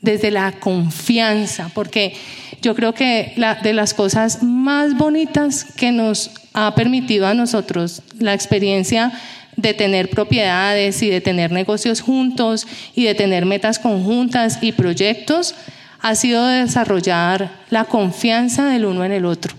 desde 0.00 0.30
la 0.30 0.52
confianza, 0.52 1.70
porque 1.72 2.14
yo 2.60 2.74
creo 2.74 2.92
que 2.92 3.34
de 3.62 3.72
las 3.72 3.94
cosas 3.94 4.42
más 4.42 4.96
bonitas 4.96 5.64
que 5.64 5.92
nos 5.92 6.30
ha 6.52 6.74
permitido 6.74 7.26
a 7.26 7.34
nosotros 7.34 8.02
la 8.18 8.34
experiencia 8.34 9.12
de 9.56 9.74
tener 9.74 10.10
propiedades 10.10 11.02
y 11.02 11.10
de 11.10 11.20
tener 11.20 11.52
negocios 11.52 12.00
juntos 12.00 12.66
y 12.94 13.04
de 13.04 13.14
tener 13.14 13.46
metas 13.46 13.78
conjuntas 13.78 14.58
y 14.62 14.72
proyectos 14.72 15.54
ha 16.00 16.14
sido 16.14 16.46
desarrollar 16.46 17.52
la 17.70 17.84
confianza 17.84 18.66
del 18.68 18.86
uno 18.86 19.04
en 19.04 19.12
el 19.12 19.24
otro 19.24 19.54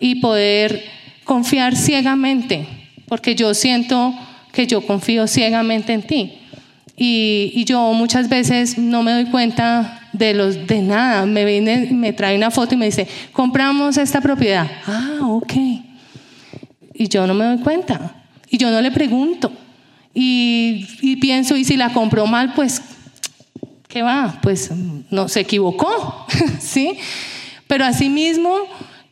y 0.00 0.16
poder 0.16 0.82
confiar 1.24 1.76
ciegamente, 1.76 2.66
porque 3.06 3.34
yo 3.34 3.54
siento 3.54 4.14
que 4.52 4.66
yo 4.66 4.86
confío 4.86 5.26
ciegamente 5.26 5.92
en 5.92 6.02
ti. 6.02 6.38
Y, 6.96 7.64
yo 7.64 7.92
muchas 7.94 8.28
veces 8.28 8.76
no 8.76 9.02
me 9.02 9.12
doy 9.12 9.24
cuenta 9.26 10.08
de, 10.12 10.34
los, 10.34 10.66
de 10.66 10.82
nada. 10.82 11.24
Me 11.24 11.44
viene, 11.44 11.88
me 11.92 12.12
trae 12.12 12.36
una 12.36 12.50
foto 12.50 12.74
y 12.74 12.78
me 12.78 12.86
dice, 12.86 13.08
compramos 13.32 13.96
esta 13.96 14.20
propiedad. 14.20 14.70
Ah, 14.86 15.20
ok. 15.22 15.52
Y 16.94 17.08
yo 17.08 17.26
no 17.26 17.32
me 17.32 17.46
doy 17.46 17.58
cuenta. 17.58 18.22
Y 18.50 18.58
yo 18.58 18.70
no 18.70 18.80
le 18.80 18.90
pregunto. 18.90 19.50
Y, 20.12 21.16
pienso, 21.20 21.56
y 21.56 21.64
si 21.64 21.76
la 21.76 21.92
compró 21.92 22.26
mal, 22.26 22.52
pues 22.54 22.82
¿Qué 23.90 24.02
va? 24.02 24.38
Pues 24.40 24.70
no 25.10 25.28
se 25.28 25.40
equivocó, 25.40 26.24
¿sí? 26.60 26.96
Pero 27.66 27.84
asimismo, 27.84 28.56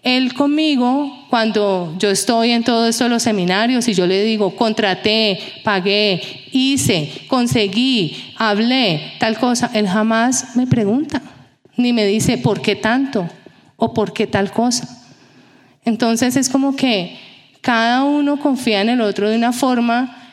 él 0.08 0.34
conmigo, 0.34 1.26
cuando 1.30 1.94
yo 1.98 2.10
estoy 2.10 2.50
en 2.50 2.64
todo 2.64 2.86
esto 2.86 3.04
de 3.04 3.10
los 3.10 3.22
seminarios 3.22 3.86
y 3.88 3.94
yo 3.94 4.06
le 4.06 4.22
digo, 4.24 4.56
contraté, 4.56 5.38
pagué, 5.62 6.20
hice, 6.52 7.12
conseguí, 7.28 8.34
hablé, 8.36 9.12
tal 9.18 9.38
cosa, 9.38 9.70
él 9.74 9.86
jamás 9.86 10.56
me 10.56 10.66
pregunta, 10.66 11.22
ni 11.76 11.92
me 11.92 12.06
dice, 12.06 12.38
¿por 12.38 12.60
qué 12.60 12.76
tanto? 12.76 13.28
¿O 13.76 13.94
por 13.94 14.12
qué 14.12 14.26
tal 14.26 14.50
cosa? 14.50 15.04
Entonces 15.84 16.36
es 16.36 16.48
como 16.48 16.74
que 16.74 17.18
cada 17.60 18.04
uno 18.04 18.38
confía 18.40 18.80
en 18.80 18.88
el 18.88 19.00
otro 19.00 19.28
de 19.28 19.36
una 19.36 19.52
forma 19.52 20.32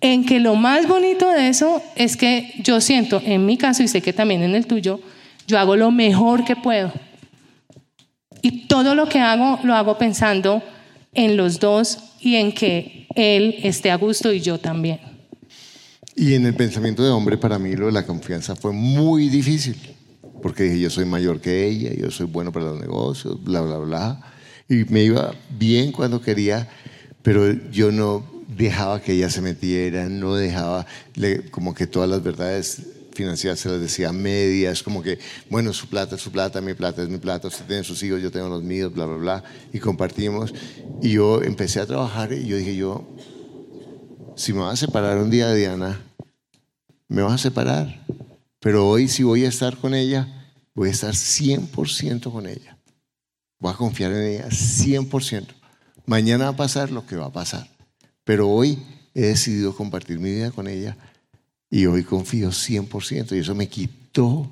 en 0.00 0.24
que 0.24 0.40
lo 0.40 0.54
más 0.54 0.86
bonito 0.86 1.28
de 1.30 1.48
eso 1.48 1.82
es 1.96 2.16
que 2.16 2.52
yo 2.62 2.80
siento, 2.80 3.20
en 3.24 3.46
mi 3.46 3.56
caso 3.56 3.82
y 3.82 3.88
sé 3.88 4.00
que 4.00 4.12
también 4.12 4.42
en 4.42 4.54
el 4.54 4.66
tuyo, 4.66 5.00
yo 5.46 5.58
hago 5.58 5.76
lo 5.76 5.90
mejor 5.90 6.44
que 6.44 6.56
puedo. 6.56 6.92
Y 8.42 8.66
todo 8.66 8.94
lo 8.94 9.08
que 9.08 9.20
hago 9.20 9.58
lo 9.64 9.74
hago 9.74 9.98
pensando 9.98 10.62
en 11.12 11.36
los 11.36 11.58
dos 11.58 11.98
y 12.20 12.36
en 12.36 12.52
que 12.52 13.06
él 13.14 13.56
esté 13.62 13.90
a 13.90 13.96
gusto 13.96 14.32
y 14.32 14.40
yo 14.40 14.58
también. 14.58 15.00
Y 16.14 16.34
en 16.34 16.46
el 16.46 16.54
pensamiento 16.54 17.02
de 17.02 17.10
hombre, 17.10 17.38
para 17.38 17.58
mí 17.58 17.74
lo 17.76 17.86
de 17.86 17.92
la 17.92 18.04
confianza 18.06 18.56
fue 18.56 18.72
muy 18.72 19.28
difícil, 19.28 19.76
porque 20.42 20.64
dije, 20.64 20.80
yo 20.80 20.90
soy 20.90 21.04
mayor 21.04 21.40
que 21.40 21.66
ella, 21.66 21.92
yo 21.94 22.10
soy 22.10 22.26
bueno 22.26 22.52
para 22.52 22.66
los 22.66 22.80
negocios, 22.80 23.42
bla, 23.42 23.60
bla, 23.60 23.78
bla. 23.78 24.20
Y 24.68 24.84
me 24.86 25.02
iba 25.04 25.34
bien 25.50 25.92
cuando 25.92 26.20
quería, 26.20 26.68
pero 27.22 27.52
yo 27.70 27.92
no 27.92 28.24
dejaba 28.48 29.00
que 29.00 29.12
ella 29.12 29.30
se 29.30 29.40
metiera, 29.42 30.08
no 30.08 30.34
dejaba 30.34 30.86
como 31.50 31.74
que 31.74 31.86
todas 31.86 32.08
las 32.08 32.22
verdades 32.22 32.82
financieras 33.18 33.58
se 33.58 33.68
las 33.68 33.80
decía 33.80 34.12
medias, 34.12 34.82
como 34.82 35.02
que, 35.02 35.18
bueno, 35.50 35.72
su 35.72 35.88
plata 35.88 36.14
es 36.14 36.22
su 36.22 36.30
plata, 36.30 36.60
mi 36.60 36.72
plata 36.74 37.02
es 37.02 37.08
mi 37.08 37.18
plata, 37.18 37.48
usted 37.48 37.66
tiene 37.66 37.82
sus 37.82 38.00
hijos, 38.04 38.22
yo 38.22 38.30
tengo 38.30 38.48
los 38.48 38.62
míos, 38.62 38.92
bla, 38.94 39.06
bla, 39.06 39.16
bla, 39.16 39.44
y 39.72 39.80
compartimos. 39.80 40.54
Y 41.02 41.10
yo 41.10 41.42
empecé 41.42 41.80
a 41.80 41.86
trabajar 41.86 42.32
y 42.32 42.46
yo 42.46 42.56
dije, 42.56 42.76
yo, 42.76 43.04
si 44.36 44.52
me 44.52 44.60
vas 44.60 44.74
a 44.74 44.86
separar 44.86 45.18
un 45.18 45.30
día 45.30 45.48
de 45.48 45.58
Diana, 45.58 46.00
me 47.08 47.22
vas 47.22 47.34
a 47.34 47.38
separar, 47.38 48.06
pero 48.60 48.88
hoy 48.88 49.08
si 49.08 49.24
voy 49.24 49.44
a 49.44 49.48
estar 49.48 49.76
con 49.76 49.94
ella, 49.94 50.52
voy 50.74 50.90
a 50.90 50.92
estar 50.92 51.14
100% 51.14 52.30
con 52.30 52.46
ella. 52.46 52.78
Voy 53.58 53.72
a 53.72 53.76
confiar 53.76 54.12
en 54.12 54.22
ella 54.22 54.48
100%. 54.48 55.48
Mañana 56.06 56.44
va 56.44 56.50
a 56.50 56.56
pasar 56.56 56.92
lo 56.92 57.04
que 57.04 57.16
va 57.16 57.26
a 57.26 57.32
pasar. 57.32 57.68
Pero 58.22 58.48
hoy 58.48 58.78
he 59.12 59.22
decidido 59.22 59.74
compartir 59.74 60.20
mi 60.20 60.30
vida 60.30 60.52
con 60.52 60.68
ella 60.68 60.96
y 61.70 61.86
hoy 61.86 62.04
confío 62.04 62.48
100% 62.50 63.36
y 63.36 63.40
eso 63.40 63.54
me 63.54 63.68
quitó 63.68 64.50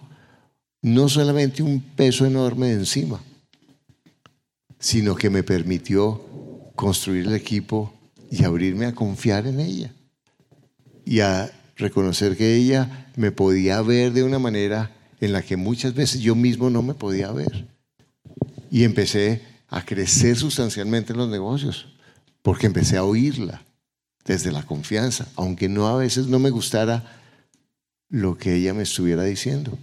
no 0.82 1.08
solamente 1.08 1.62
un 1.62 1.80
peso 1.80 2.26
enorme 2.26 2.68
de 2.68 2.74
encima, 2.74 3.20
sino 4.78 5.14
que 5.16 5.30
me 5.30 5.42
permitió 5.42 6.22
construir 6.74 7.26
el 7.26 7.34
equipo 7.34 7.92
y 8.30 8.44
abrirme 8.44 8.86
a 8.86 8.94
confiar 8.94 9.46
en 9.46 9.60
ella 9.60 9.92
y 11.04 11.20
a 11.20 11.50
reconocer 11.76 12.36
que 12.36 12.54
ella 12.54 13.10
me 13.16 13.32
podía 13.32 13.80
ver 13.82 14.12
de 14.12 14.22
una 14.22 14.38
manera 14.38 14.94
en 15.20 15.32
la 15.32 15.42
que 15.42 15.56
muchas 15.56 15.94
veces 15.94 16.20
yo 16.20 16.34
mismo 16.34 16.68
no 16.68 16.82
me 16.82 16.94
podía 16.94 17.32
ver. 17.32 17.66
Y 18.70 18.84
empecé 18.84 19.42
a 19.68 19.84
crecer 19.84 20.36
sustancialmente 20.36 21.12
en 21.12 21.18
los 21.18 21.28
negocios, 21.28 21.86
porque 22.42 22.66
empecé 22.66 22.96
a 22.96 23.04
oírla 23.04 23.65
desde 24.26 24.50
la 24.50 24.64
confianza, 24.64 25.28
aunque 25.36 25.68
no 25.68 25.86
a 25.86 25.96
veces 25.96 26.26
no 26.26 26.38
me 26.38 26.50
gustara 26.50 27.04
lo 28.08 28.36
que 28.36 28.56
ella 28.56 28.74
me 28.74 28.82
estuviera 28.82 29.22
diciendo. 29.22 29.78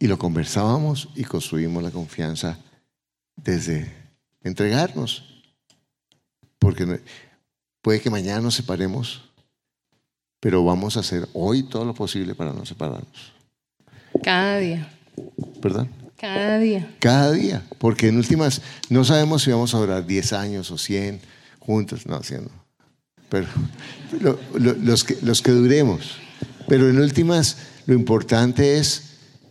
Y 0.00 0.06
lo 0.06 0.18
conversábamos 0.18 1.08
y 1.14 1.24
construimos 1.24 1.82
la 1.82 1.90
confianza 1.90 2.58
desde 3.36 3.92
entregarnos. 4.42 5.24
Porque 6.58 7.00
puede 7.82 8.00
que 8.00 8.10
mañana 8.10 8.40
nos 8.40 8.54
separemos, 8.54 9.22
pero 10.40 10.64
vamos 10.64 10.96
a 10.96 11.00
hacer 11.00 11.28
hoy 11.34 11.64
todo 11.64 11.84
lo 11.84 11.94
posible 11.94 12.34
para 12.34 12.52
no 12.52 12.64
separarnos. 12.64 13.32
Cada 14.22 14.58
día. 14.58 14.90
¿Verdad? 15.60 15.86
Cada 16.16 16.58
día. 16.58 16.96
Cada 17.00 17.32
día. 17.32 17.66
Porque 17.78 18.08
en 18.08 18.16
últimas 18.16 18.62
no 18.88 19.04
sabemos 19.04 19.42
si 19.42 19.50
vamos 19.50 19.74
a 19.74 19.78
durar 19.78 20.06
10 20.06 20.32
años 20.32 20.70
o 20.70 20.78
100 20.78 21.20
juntos, 21.58 22.06
no, 22.06 22.16
haciendo 22.16 22.50
pero 23.28 23.46
los, 24.58 25.04
que, 25.04 25.16
los 25.22 25.42
que 25.42 25.50
duremos. 25.50 26.16
Pero 26.66 26.88
en 26.88 26.98
últimas, 26.98 27.56
lo 27.86 27.94
importante 27.94 28.78
es 28.78 29.02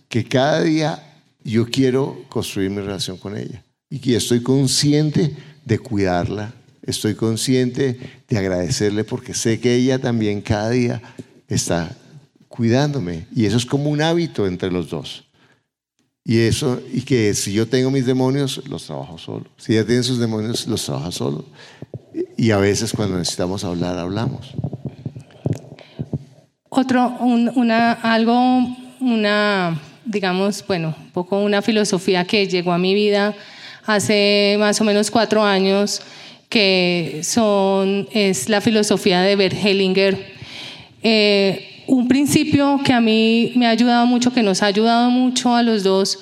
que 0.10 0.24
cada 0.24 0.62
día 0.62 1.04
yo 1.44 1.66
quiero 1.66 2.24
construir 2.30 2.70
mi 2.70 2.82
relación 2.82 3.18
con 3.18 3.38
ella 3.38 3.64
y 3.90 4.00
que 4.00 4.16
estoy 4.16 4.42
consciente 4.42 5.36
de 5.66 5.80
cuidarla, 5.80 6.54
estoy 6.84 7.16
consciente 7.16 8.00
de 8.28 8.38
agradecerle 8.38 9.04
porque 9.04 9.34
sé 9.34 9.60
que 9.60 9.76
ella 9.76 10.00
también 10.00 10.42
cada 10.42 10.70
día 10.70 11.02
está 11.48 11.96
cuidándome 12.48 13.28
y 13.34 13.46
eso 13.46 13.58
es 13.58 13.66
como 13.66 13.90
un 13.90 14.02
hábito 14.02 14.48
entre 14.48 14.72
los 14.72 14.90
dos. 14.90 15.24
Y 16.24 16.40
eso, 16.40 16.82
y 16.92 17.04
que 17.04 17.34
si 17.34 17.54
yo 17.54 17.70
tengo 17.70 17.90
mis 17.90 18.06
demonios, 18.06 18.62
los 18.68 18.86
trabajo 18.86 19.18
solo. 19.18 19.46
Si 19.56 19.72
ella 19.72 19.86
tiene 19.86 20.04
sus 20.04 20.20
demonios, 20.20 20.68
los 20.68 20.84
trabaja 20.84 21.10
solo. 21.10 21.46
Y 22.38 22.52
a 22.52 22.58
veces 22.58 22.94
cuando 22.94 23.18
necesitamos 23.18 23.64
hablar, 23.64 23.98
hablamos. 23.98 24.54
Otro, 26.70 27.18
una, 27.20 27.94
algo, 27.94 28.68
una, 29.00 29.80
digamos, 30.06 30.64
bueno, 30.68 30.96
un 31.00 31.12
poco 31.12 31.40
una 31.40 31.62
filosofía 31.62 32.26
que 32.26 32.48
llegó 32.48 32.72
a 32.72 32.78
mi 32.78 32.94
vida 32.94 33.34
hace 33.86 34.58
más 34.60 34.80
o 34.82 34.84
menos 34.84 35.10
cuatro 35.10 35.44
años, 35.44 36.02
que 36.50 37.22
son, 37.24 38.08
es 38.12 38.50
la 38.50 38.62
filosofía 38.62 39.22
de 39.22 39.36
Bert 39.36 39.56
Hellinger. 39.56 40.34
Eh, 41.04 41.84
un 41.88 42.08
principio 42.08 42.80
que 42.84 42.94
a 42.94 43.02
mí 43.02 43.54
me 43.56 43.66
ha 43.66 43.70
ayudado 43.70 44.06
mucho, 44.06 44.34
que 44.34 44.44
nos 44.44 44.62
ha 44.62 44.68
ayudado 44.68 45.10
mucho 45.10 45.56
a 45.56 45.64
los 45.64 45.84
dos, 45.84 46.20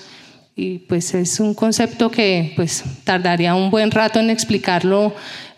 y 0.55 0.77
pues 0.79 1.13
es 1.13 1.39
un 1.39 1.53
concepto 1.53 2.09
que 2.09 2.53
pues 2.55 2.83
tardaría 3.03 3.55
un 3.55 3.69
buen 3.69 3.91
rato 3.91 4.19
en 4.19 4.29
explicarlo 4.29 5.13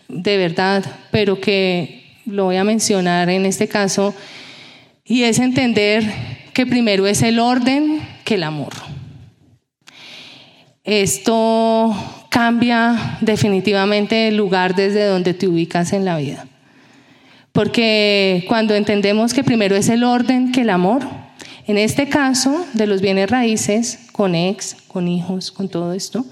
de 0.08 0.36
verdad, 0.36 0.84
pero 1.10 1.40
que 1.40 2.16
lo 2.26 2.44
voy 2.44 2.56
a 2.56 2.64
mencionar 2.64 3.30
en 3.30 3.46
este 3.46 3.68
caso, 3.68 4.14
y 5.04 5.22
es 5.22 5.38
entender 5.38 6.04
que 6.52 6.66
primero 6.66 7.06
es 7.06 7.22
el 7.22 7.38
orden 7.38 8.00
que 8.24 8.34
el 8.34 8.42
amor. 8.42 8.72
Esto 10.84 11.94
cambia 12.30 13.18
definitivamente 13.20 14.28
el 14.28 14.36
lugar 14.36 14.74
desde 14.74 15.04
donde 15.04 15.34
te 15.34 15.48
ubicas 15.48 15.92
en 15.92 16.04
la 16.04 16.16
vida. 16.18 16.46
Porque 17.52 18.44
cuando 18.48 18.74
entendemos 18.74 19.34
que 19.34 19.44
primero 19.44 19.76
es 19.76 19.88
el 19.88 20.04
orden 20.04 20.52
que 20.52 20.62
el 20.62 20.70
amor, 20.70 21.02
en 21.66 21.78
este 21.78 22.08
caso 22.08 22.64
de 22.72 22.86
los 22.86 23.00
bienes 23.00 23.30
raíces, 23.30 24.08
con 24.12 24.34
ex, 24.34 24.76
con 24.86 25.08
hijos, 25.08 25.50
con 25.50 25.68
todo 25.68 25.92
esto, 25.92 26.24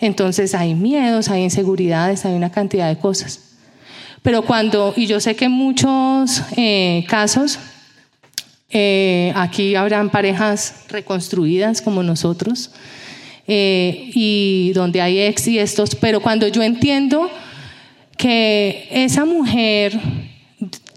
entonces 0.00 0.54
hay 0.54 0.74
miedos, 0.74 1.28
hay 1.28 1.42
inseguridades, 1.42 2.24
hay 2.24 2.34
una 2.34 2.50
cantidad 2.50 2.88
de 2.88 2.98
cosas. 2.98 3.40
Pero 4.22 4.42
cuando, 4.42 4.92
y 4.96 5.06
yo 5.06 5.20
sé 5.20 5.36
que 5.36 5.44
en 5.44 5.52
muchos 5.52 6.42
eh, 6.56 7.04
casos, 7.08 7.58
eh, 8.70 9.32
aquí 9.36 9.74
habrán 9.76 10.10
parejas 10.10 10.84
reconstruidas 10.88 11.80
como 11.80 12.02
nosotros, 12.02 12.72
eh, 13.46 14.10
y 14.12 14.72
donde 14.74 15.00
hay 15.00 15.20
ex 15.20 15.46
y 15.46 15.60
estos, 15.60 15.94
pero 15.94 16.20
cuando 16.20 16.48
yo 16.48 16.62
entiendo 16.64 17.30
que 18.18 18.88
esa 18.90 19.24
mujer 19.24 20.00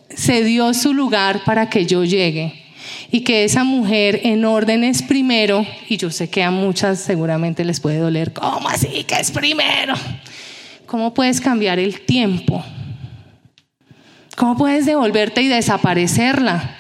se 0.10 0.44
dio 0.44 0.74
su 0.74 0.94
lugar 0.94 1.44
para 1.46 1.70
que 1.70 1.86
yo 1.86 2.04
llegue, 2.04 2.59
y 3.12 3.22
que 3.22 3.44
esa 3.44 3.64
mujer 3.64 4.22
en 4.24 4.46
orden 4.46 4.84
es 4.84 5.02
primero, 5.02 5.66
y 5.88 5.98
yo 5.98 6.12
sé 6.12 6.30
que 6.30 6.44
a 6.44 6.52
muchas 6.52 7.00
seguramente 7.00 7.66
les 7.66 7.80
puede 7.80 7.98
doler, 7.98 8.34
¿cómo 8.34 8.70
así 8.70 9.04
que 9.04 9.16
es 9.16 9.32
primero? 9.32 9.96
¿Cómo 10.86 11.14
puedes 11.14 11.42
cambiar 11.42 11.80
el 11.80 12.02
tiempo? 12.02 12.64
¿Cómo 14.36 14.58
puedes 14.58 14.86
devolverte 14.86 15.42
y 15.42 15.48
desaparecerla? 15.48 16.78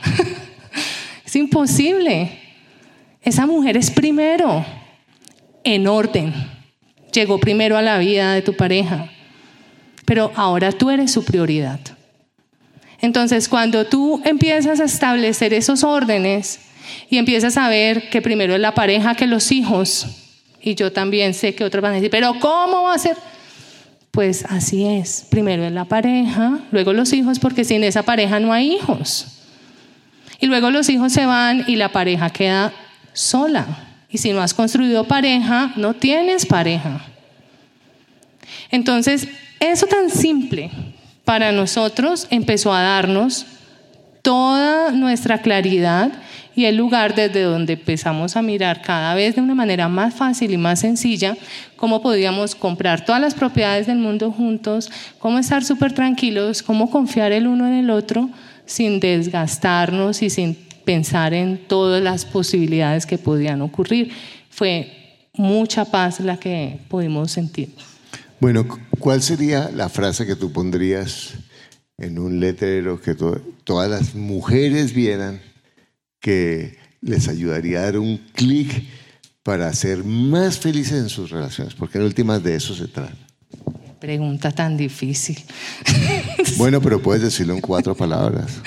es 1.25 1.35
imposible. 1.35 2.39
Esa 3.21 3.45
mujer 3.45 3.75
es 3.75 3.91
primero, 3.91 4.65
en 5.63 5.87
orden. 5.87 6.33
Llegó 7.11 7.39
primero 7.39 7.75
a 7.75 7.81
la 7.81 7.97
vida 7.97 8.33
de 8.33 8.41
tu 8.41 8.55
pareja, 8.55 9.09
pero 10.05 10.31
ahora 10.35 10.71
tú 10.71 10.89
eres 10.89 11.11
su 11.11 11.25
prioridad. 11.25 11.79
Entonces, 13.01 13.47
cuando 13.47 13.85
tú 13.85 14.21
empiezas 14.25 14.79
a 14.79 14.85
establecer 14.85 15.53
esos 15.53 15.83
órdenes 15.83 16.59
y 17.09 17.17
empiezas 17.17 17.57
a 17.57 17.69
ver 17.69 18.09
que 18.09 18.21
primero 18.21 18.53
es 18.55 18.59
la 18.59 18.73
pareja 18.73 19.15
que 19.15 19.27
los 19.27 19.51
hijos, 19.51 20.07
y 20.61 20.75
yo 20.75 20.91
también 20.91 21.33
sé 21.33 21.55
que 21.55 21.63
otros 21.63 21.81
van 21.81 21.93
a 21.93 21.95
decir, 21.95 22.09
pero 22.09 22.37
¿cómo 22.39 22.83
va 22.83 22.93
a 22.93 22.99
ser? 22.99 23.15
Pues 24.11 24.43
así 24.49 24.85
es, 24.85 25.25
primero 25.29 25.63
es 25.63 25.71
la 25.71 25.85
pareja, 25.85 26.59
luego 26.71 26.93
los 26.93 27.13
hijos, 27.13 27.39
porque 27.39 27.63
sin 27.63 27.83
esa 27.83 28.03
pareja 28.03 28.39
no 28.39 28.51
hay 28.51 28.73
hijos. 28.73 29.27
Y 30.41 30.47
luego 30.47 30.71
los 30.71 30.89
hijos 30.89 31.13
se 31.13 31.25
van 31.25 31.63
y 31.67 31.75
la 31.75 31.89
pareja 31.91 32.29
queda 32.29 32.73
sola. 33.13 33.65
Y 34.09 34.17
si 34.17 34.33
no 34.33 34.41
has 34.41 34.53
construido 34.53 35.05
pareja, 35.05 35.73
no 35.75 35.93
tienes 35.93 36.45
pareja. 36.45 37.05
Entonces, 38.71 39.27
eso 39.59 39.85
tan 39.85 40.09
simple 40.09 40.71
para 41.29 41.51
nosotros 41.51 42.25
empezó 42.31 42.73
a 42.73 42.81
darnos 42.81 43.45
toda 44.23 44.89
nuestra 44.89 45.43
claridad 45.43 46.11
y 46.55 46.65
el 46.65 46.75
lugar 46.75 47.13
desde 47.13 47.43
donde 47.43 47.73
empezamos 47.73 48.35
a 48.35 48.41
mirar 48.41 48.81
cada 48.81 49.13
vez 49.13 49.35
de 49.35 49.41
una 49.41 49.53
manera 49.53 49.87
más 49.87 50.15
fácil 50.15 50.51
y 50.51 50.57
más 50.57 50.79
sencilla 50.79 51.37
cómo 51.75 52.01
podíamos 52.01 52.55
comprar 52.55 53.05
todas 53.05 53.21
las 53.21 53.35
propiedades 53.35 53.85
del 53.85 53.99
mundo 53.99 54.31
juntos, 54.31 54.89
cómo 55.19 55.37
estar 55.37 55.63
súper 55.63 55.93
tranquilos, 55.93 56.63
cómo 56.63 56.89
confiar 56.89 57.31
el 57.31 57.45
uno 57.45 57.67
en 57.67 57.73
el 57.73 57.91
otro 57.91 58.31
sin 58.65 58.99
desgastarnos 58.99 60.23
y 60.23 60.31
sin 60.31 60.55
pensar 60.83 61.35
en 61.35 61.59
todas 61.59 62.01
las 62.01 62.25
posibilidades 62.25 63.05
que 63.05 63.19
podían 63.19 63.61
ocurrir. 63.61 64.11
Fue 64.49 65.19
mucha 65.33 65.85
paz 65.85 66.21
la 66.21 66.37
que 66.37 66.79
pudimos 66.87 67.29
sentir. 67.29 67.69
Bueno, 68.39 68.65
¿cuál 68.99 69.21
sería 69.21 69.69
la 69.69 69.89
frase 69.89 70.25
que 70.25 70.37
tú 70.37 70.53
pondrías 70.53 71.33
en 71.97 72.17
un 72.19 72.39
letrero 72.39 73.01
que 73.01 73.13
todas 73.15 73.89
las 73.89 74.15
mujeres 74.15 74.93
vieran 74.93 75.41
que 76.21 76.77
les 77.01 77.27
ayudaría 77.27 77.79
a 77.79 77.83
dar 77.83 77.99
un 77.99 78.17
clic 78.33 78.85
para 79.43 79.73
ser 79.73 80.05
más 80.05 80.57
felices 80.57 80.93
en 80.93 81.09
sus 81.09 81.31
relaciones? 81.31 81.73
Porque 81.73 81.97
en 81.97 82.05
últimas 82.05 82.41
de 82.41 82.55
eso 82.55 82.73
se 82.73 82.87
trata. 82.87 83.17
Pregunta 83.99 84.51
tan 84.51 84.77
difícil. 84.77 85.43
Bueno, 86.57 86.81
pero 86.81 87.01
puedes 87.01 87.21
decirlo 87.21 87.53
en 87.53 87.61
cuatro 87.61 87.95
palabras. 87.95 88.61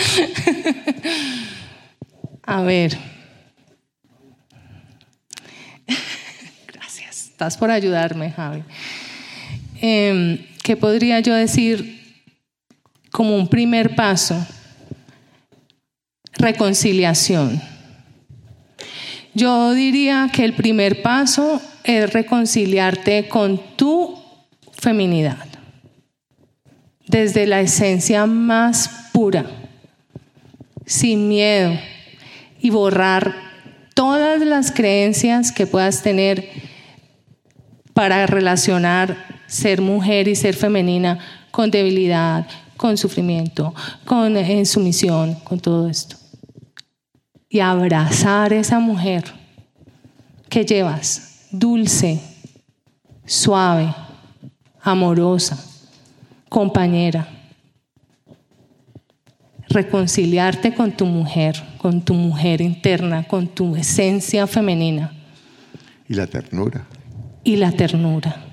A 2.43 2.63
ver. 2.63 2.97
Gracias. 6.73 7.29
Estás 7.31 7.57
por 7.59 7.71
ayudarme, 7.71 8.31
Javi. 8.31 8.63
Em, 9.85 10.39
¿Qué 10.63 10.77
podría 10.77 11.19
yo 11.19 11.35
decir 11.35 12.01
como 13.11 13.35
un 13.35 13.49
primer 13.49 13.97
paso? 13.97 14.47
Reconciliación. 16.35 17.61
Yo 19.35 19.73
diría 19.73 20.31
que 20.33 20.45
el 20.45 20.53
primer 20.53 21.03
paso 21.03 21.61
es 21.83 22.13
reconciliarte 22.13 23.29
con 23.29 23.61
tu 23.75 24.23
feminidad, 24.71 25.49
desde 27.09 27.49
la 27.49 27.61
esencia 27.61 28.27
más 28.27 29.09
pura, 29.13 29.47
sin 30.87 31.27
miedo, 31.27 31.77
y 32.61 32.71
borrar 32.71 33.35
todas 33.95 34.43
las 34.43 34.71
creencias 34.71 35.51
que 35.51 35.67
puedas 35.67 36.05
tener 36.05 36.49
para 37.95 38.27
relacionar 38.27 39.32
ser 39.53 39.83
mujer 39.83 40.29
y 40.29 40.35
ser 40.35 40.57
femenina 40.57 41.19
con 41.51 41.71
debilidad, 41.71 42.47
con 42.79 42.97
sufrimiento, 42.97 43.75
con 44.07 44.35
insumisión, 44.39 45.35
con 45.45 45.61
todo 45.61 45.91
esto. 45.91 46.17
Y 47.51 47.61
abrazar 47.61 48.55
a 48.55 48.57
esa 48.57 48.79
mujer 48.79 49.25
que 50.49 50.65
llevas, 50.65 51.49
dulce, 51.51 52.19
suave, 53.27 53.95
amorosa, 54.81 55.63
compañera. 56.49 57.29
Reconciliarte 59.69 60.75
con 60.75 60.93
tu 60.93 61.05
mujer, 61.05 61.63
con 61.77 62.01
tu 62.01 62.15
mujer 62.15 62.63
interna, 62.63 63.25
con 63.25 63.49
tu 63.49 63.77
esencia 63.77 64.47
femenina. 64.47 65.13
Y 66.09 66.15
la 66.15 66.27
ternura. 66.27 66.87
Y 67.45 67.57
la 67.57 67.73
ternura 67.73 68.52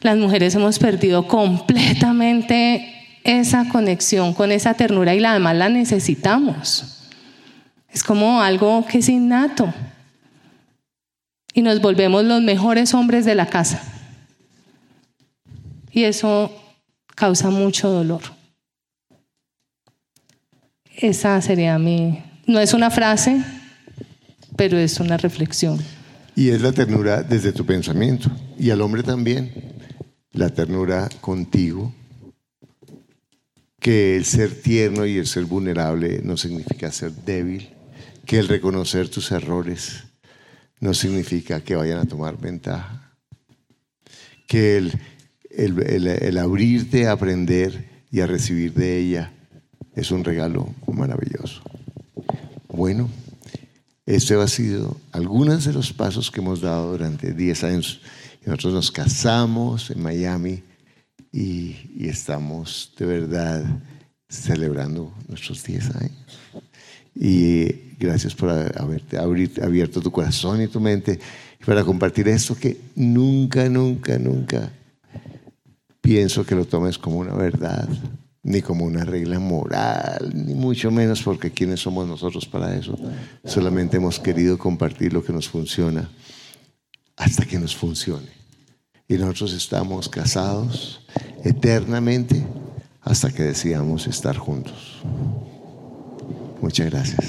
las 0.00 0.16
mujeres 0.16 0.54
hemos 0.54 0.78
perdido 0.78 1.26
completamente 1.26 2.92
esa 3.24 3.68
conexión 3.68 4.34
con 4.34 4.52
esa 4.52 4.74
ternura 4.74 5.14
y 5.14 5.24
además 5.24 5.56
la 5.56 5.68
necesitamos. 5.68 7.08
Es 7.90 8.04
como 8.04 8.40
algo 8.40 8.86
que 8.86 8.98
es 8.98 9.08
innato. 9.08 9.72
Y 11.54 11.62
nos 11.62 11.80
volvemos 11.80 12.24
los 12.24 12.42
mejores 12.42 12.92
hombres 12.94 13.24
de 13.24 13.34
la 13.34 13.46
casa. 13.46 13.82
Y 15.90 16.04
eso 16.04 16.52
causa 17.14 17.48
mucho 17.48 17.88
dolor. 17.88 18.20
Esa 20.94 21.40
sería 21.40 21.78
mi... 21.78 22.22
No 22.46 22.60
es 22.60 22.74
una 22.74 22.90
frase, 22.90 23.42
pero 24.56 24.76
es 24.76 25.00
una 25.00 25.16
reflexión. 25.16 25.78
Y 26.36 26.50
es 26.50 26.60
la 26.60 26.72
ternura 26.72 27.22
desde 27.22 27.52
tu 27.52 27.64
pensamiento. 27.64 28.30
Y 28.58 28.70
al 28.70 28.82
hombre 28.82 29.02
también 29.02 29.65
la 30.36 30.50
ternura 30.50 31.08
contigo, 31.20 31.92
que 33.80 34.16
el 34.16 34.24
ser 34.24 34.54
tierno 34.54 35.06
y 35.06 35.16
el 35.16 35.26
ser 35.26 35.46
vulnerable 35.46 36.20
no 36.22 36.36
significa 36.36 36.92
ser 36.92 37.12
débil, 37.12 37.70
que 38.26 38.38
el 38.38 38.48
reconocer 38.48 39.08
tus 39.08 39.32
errores 39.32 40.04
no 40.78 40.92
significa 40.92 41.62
que 41.62 41.74
vayan 41.74 41.98
a 41.98 42.04
tomar 42.04 42.38
ventaja, 42.38 43.16
que 44.46 44.76
el, 44.76 44.92
el, 45.50 46.38
abrirte 46.38 47.06
a 47.06 47.12
aprender 47.12 47.88
y 48.10 48.20
a 48.20 48.26
recibir 48.26 48.74
de 48.74 48.98
ella 48.98 49.32
es 49.94 50.10
un 50.10 50.22
regalo 50.22 50.68
maravilloso. 50.86 51.62
Bueno, 52.68 53.08
este 54.04 54.34
ha 54.34 54.48
sido 54.48 55.00
algunos 55.12 55.64
de 55.64 55.72
los 55.72 55.94
pasos 55.94 56.30
que 56.30 56.40
hemos 56.40 56.60
dado 56.60 56.92
durante 56.92 57.32
10 57.32 57.64
años 57.64 58.02
nosotros 58.46 58.74
nos 58.74 58.92
casamos 58.92 59.90
en 59.90 60.00
Miami 60.00 60.62
y, 61.32 61.74
estamos 62.06 62.92
de 62.96 63.04
verdad 63.04 63.64
celebrando 64.28 65.12
nuestros 65.26 65.64
10 65.64 65.96
años. 65.96 66.40
Y 67.14 67.96
gracias 67.98 68.34
por 68.34 68.50
haberte 68.50 69.18
abierto 69.18 70.00
tu 70.00 70.12
corazón 70.12 70.62
y 70.62 70.68
tu 70.68 70.80
mente 70.80 71.18
para 71.64 71.82
compartir 71.82 72.28
esto 72.28 72.54
que 72.54 72.80
nunca, 72.94 73.68
nunca, 73.68 74.16
nunca 74.18 74.70
pienso 76.00 76.46
que 76.46 76.54
lo 76.54 76.66
tomes 76.66 76.98
como 76.98 77.18
una 77.18 77.34
verdad, 77.34 77.88
ni 78.44 78.62
como 78.62 78.84
una 78.84 79.04
regla 79.04 79.40
moral, 79.40 80.30
ni 80.32 80.54
mucho 80.54 80.92
menos 80.92 81.20
porque 81.22 81.50
quiénes 81.50 81.80
somos 81.80 82.06
nosotros 82.06 82.46
para 82.46 82.76
eso. 82.76 82.96
Solamente 83.44 83.96
hemos 83.96 84.20
querido 84.20 84.56
compartir 84.56 85.12
lo 85.12 85.24
que 85.24 85.32
nos 85.32 85.48
funciona 85.48 86.08
hasta 87.16 87.44
que 87.44 87.58
nos 87.58 87.74
funcione. 87.74 88.28
Y 89.08 89.14
nosotros 89.14 89.52
estamos 89.52 90.08
casados 90.08 91.00
eternamente 91.44 92.44
hasta 93.02 93.30
que 93.30 93.44
decidamos 93.44 94.06
estar 94.06 94.36
juntos. 94.36 95.00
Muchas 96.60 96.90
gracias. 96.90 97.24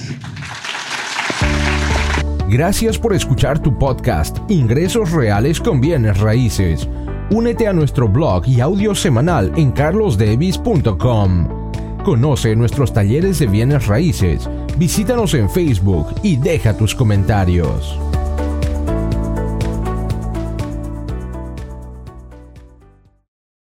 Gracias 2.49 2.97
por 2.97 3.13
escuchar 3.13 3.61
tu 3.61 3.77
podcast 3.77 4.37
Ingresos 4.49 5.11
Reales 5.11 5.59
con 5.59 5.81
Bienes 5.81 6.17
Raíces. 6.19 6.87
Únete 7.29 7.67
a 7.67 7.73
nuestro 7.73 8.07
blog 8.07 8.47
y 8.47 8.61
audio 8.61 8.95
semanal 8.95 9.51
en 9.57 9.71
carlosdevis.com. 9.71 11.71
Conoce 12.05 12.55
nuestros 12.55 12.93
talleres 12.93 13.39
de 13.39 13.47
bienes 13.47 13.85
raíces, 13.85 14.49
visítanos 14.77 15.33
en 15.33 15.49
Facebook 15.49 16.07
y 16.23 16.37
deja 16.37 16.77
tus 16.77 16.95
comentarios. 16.95 17.99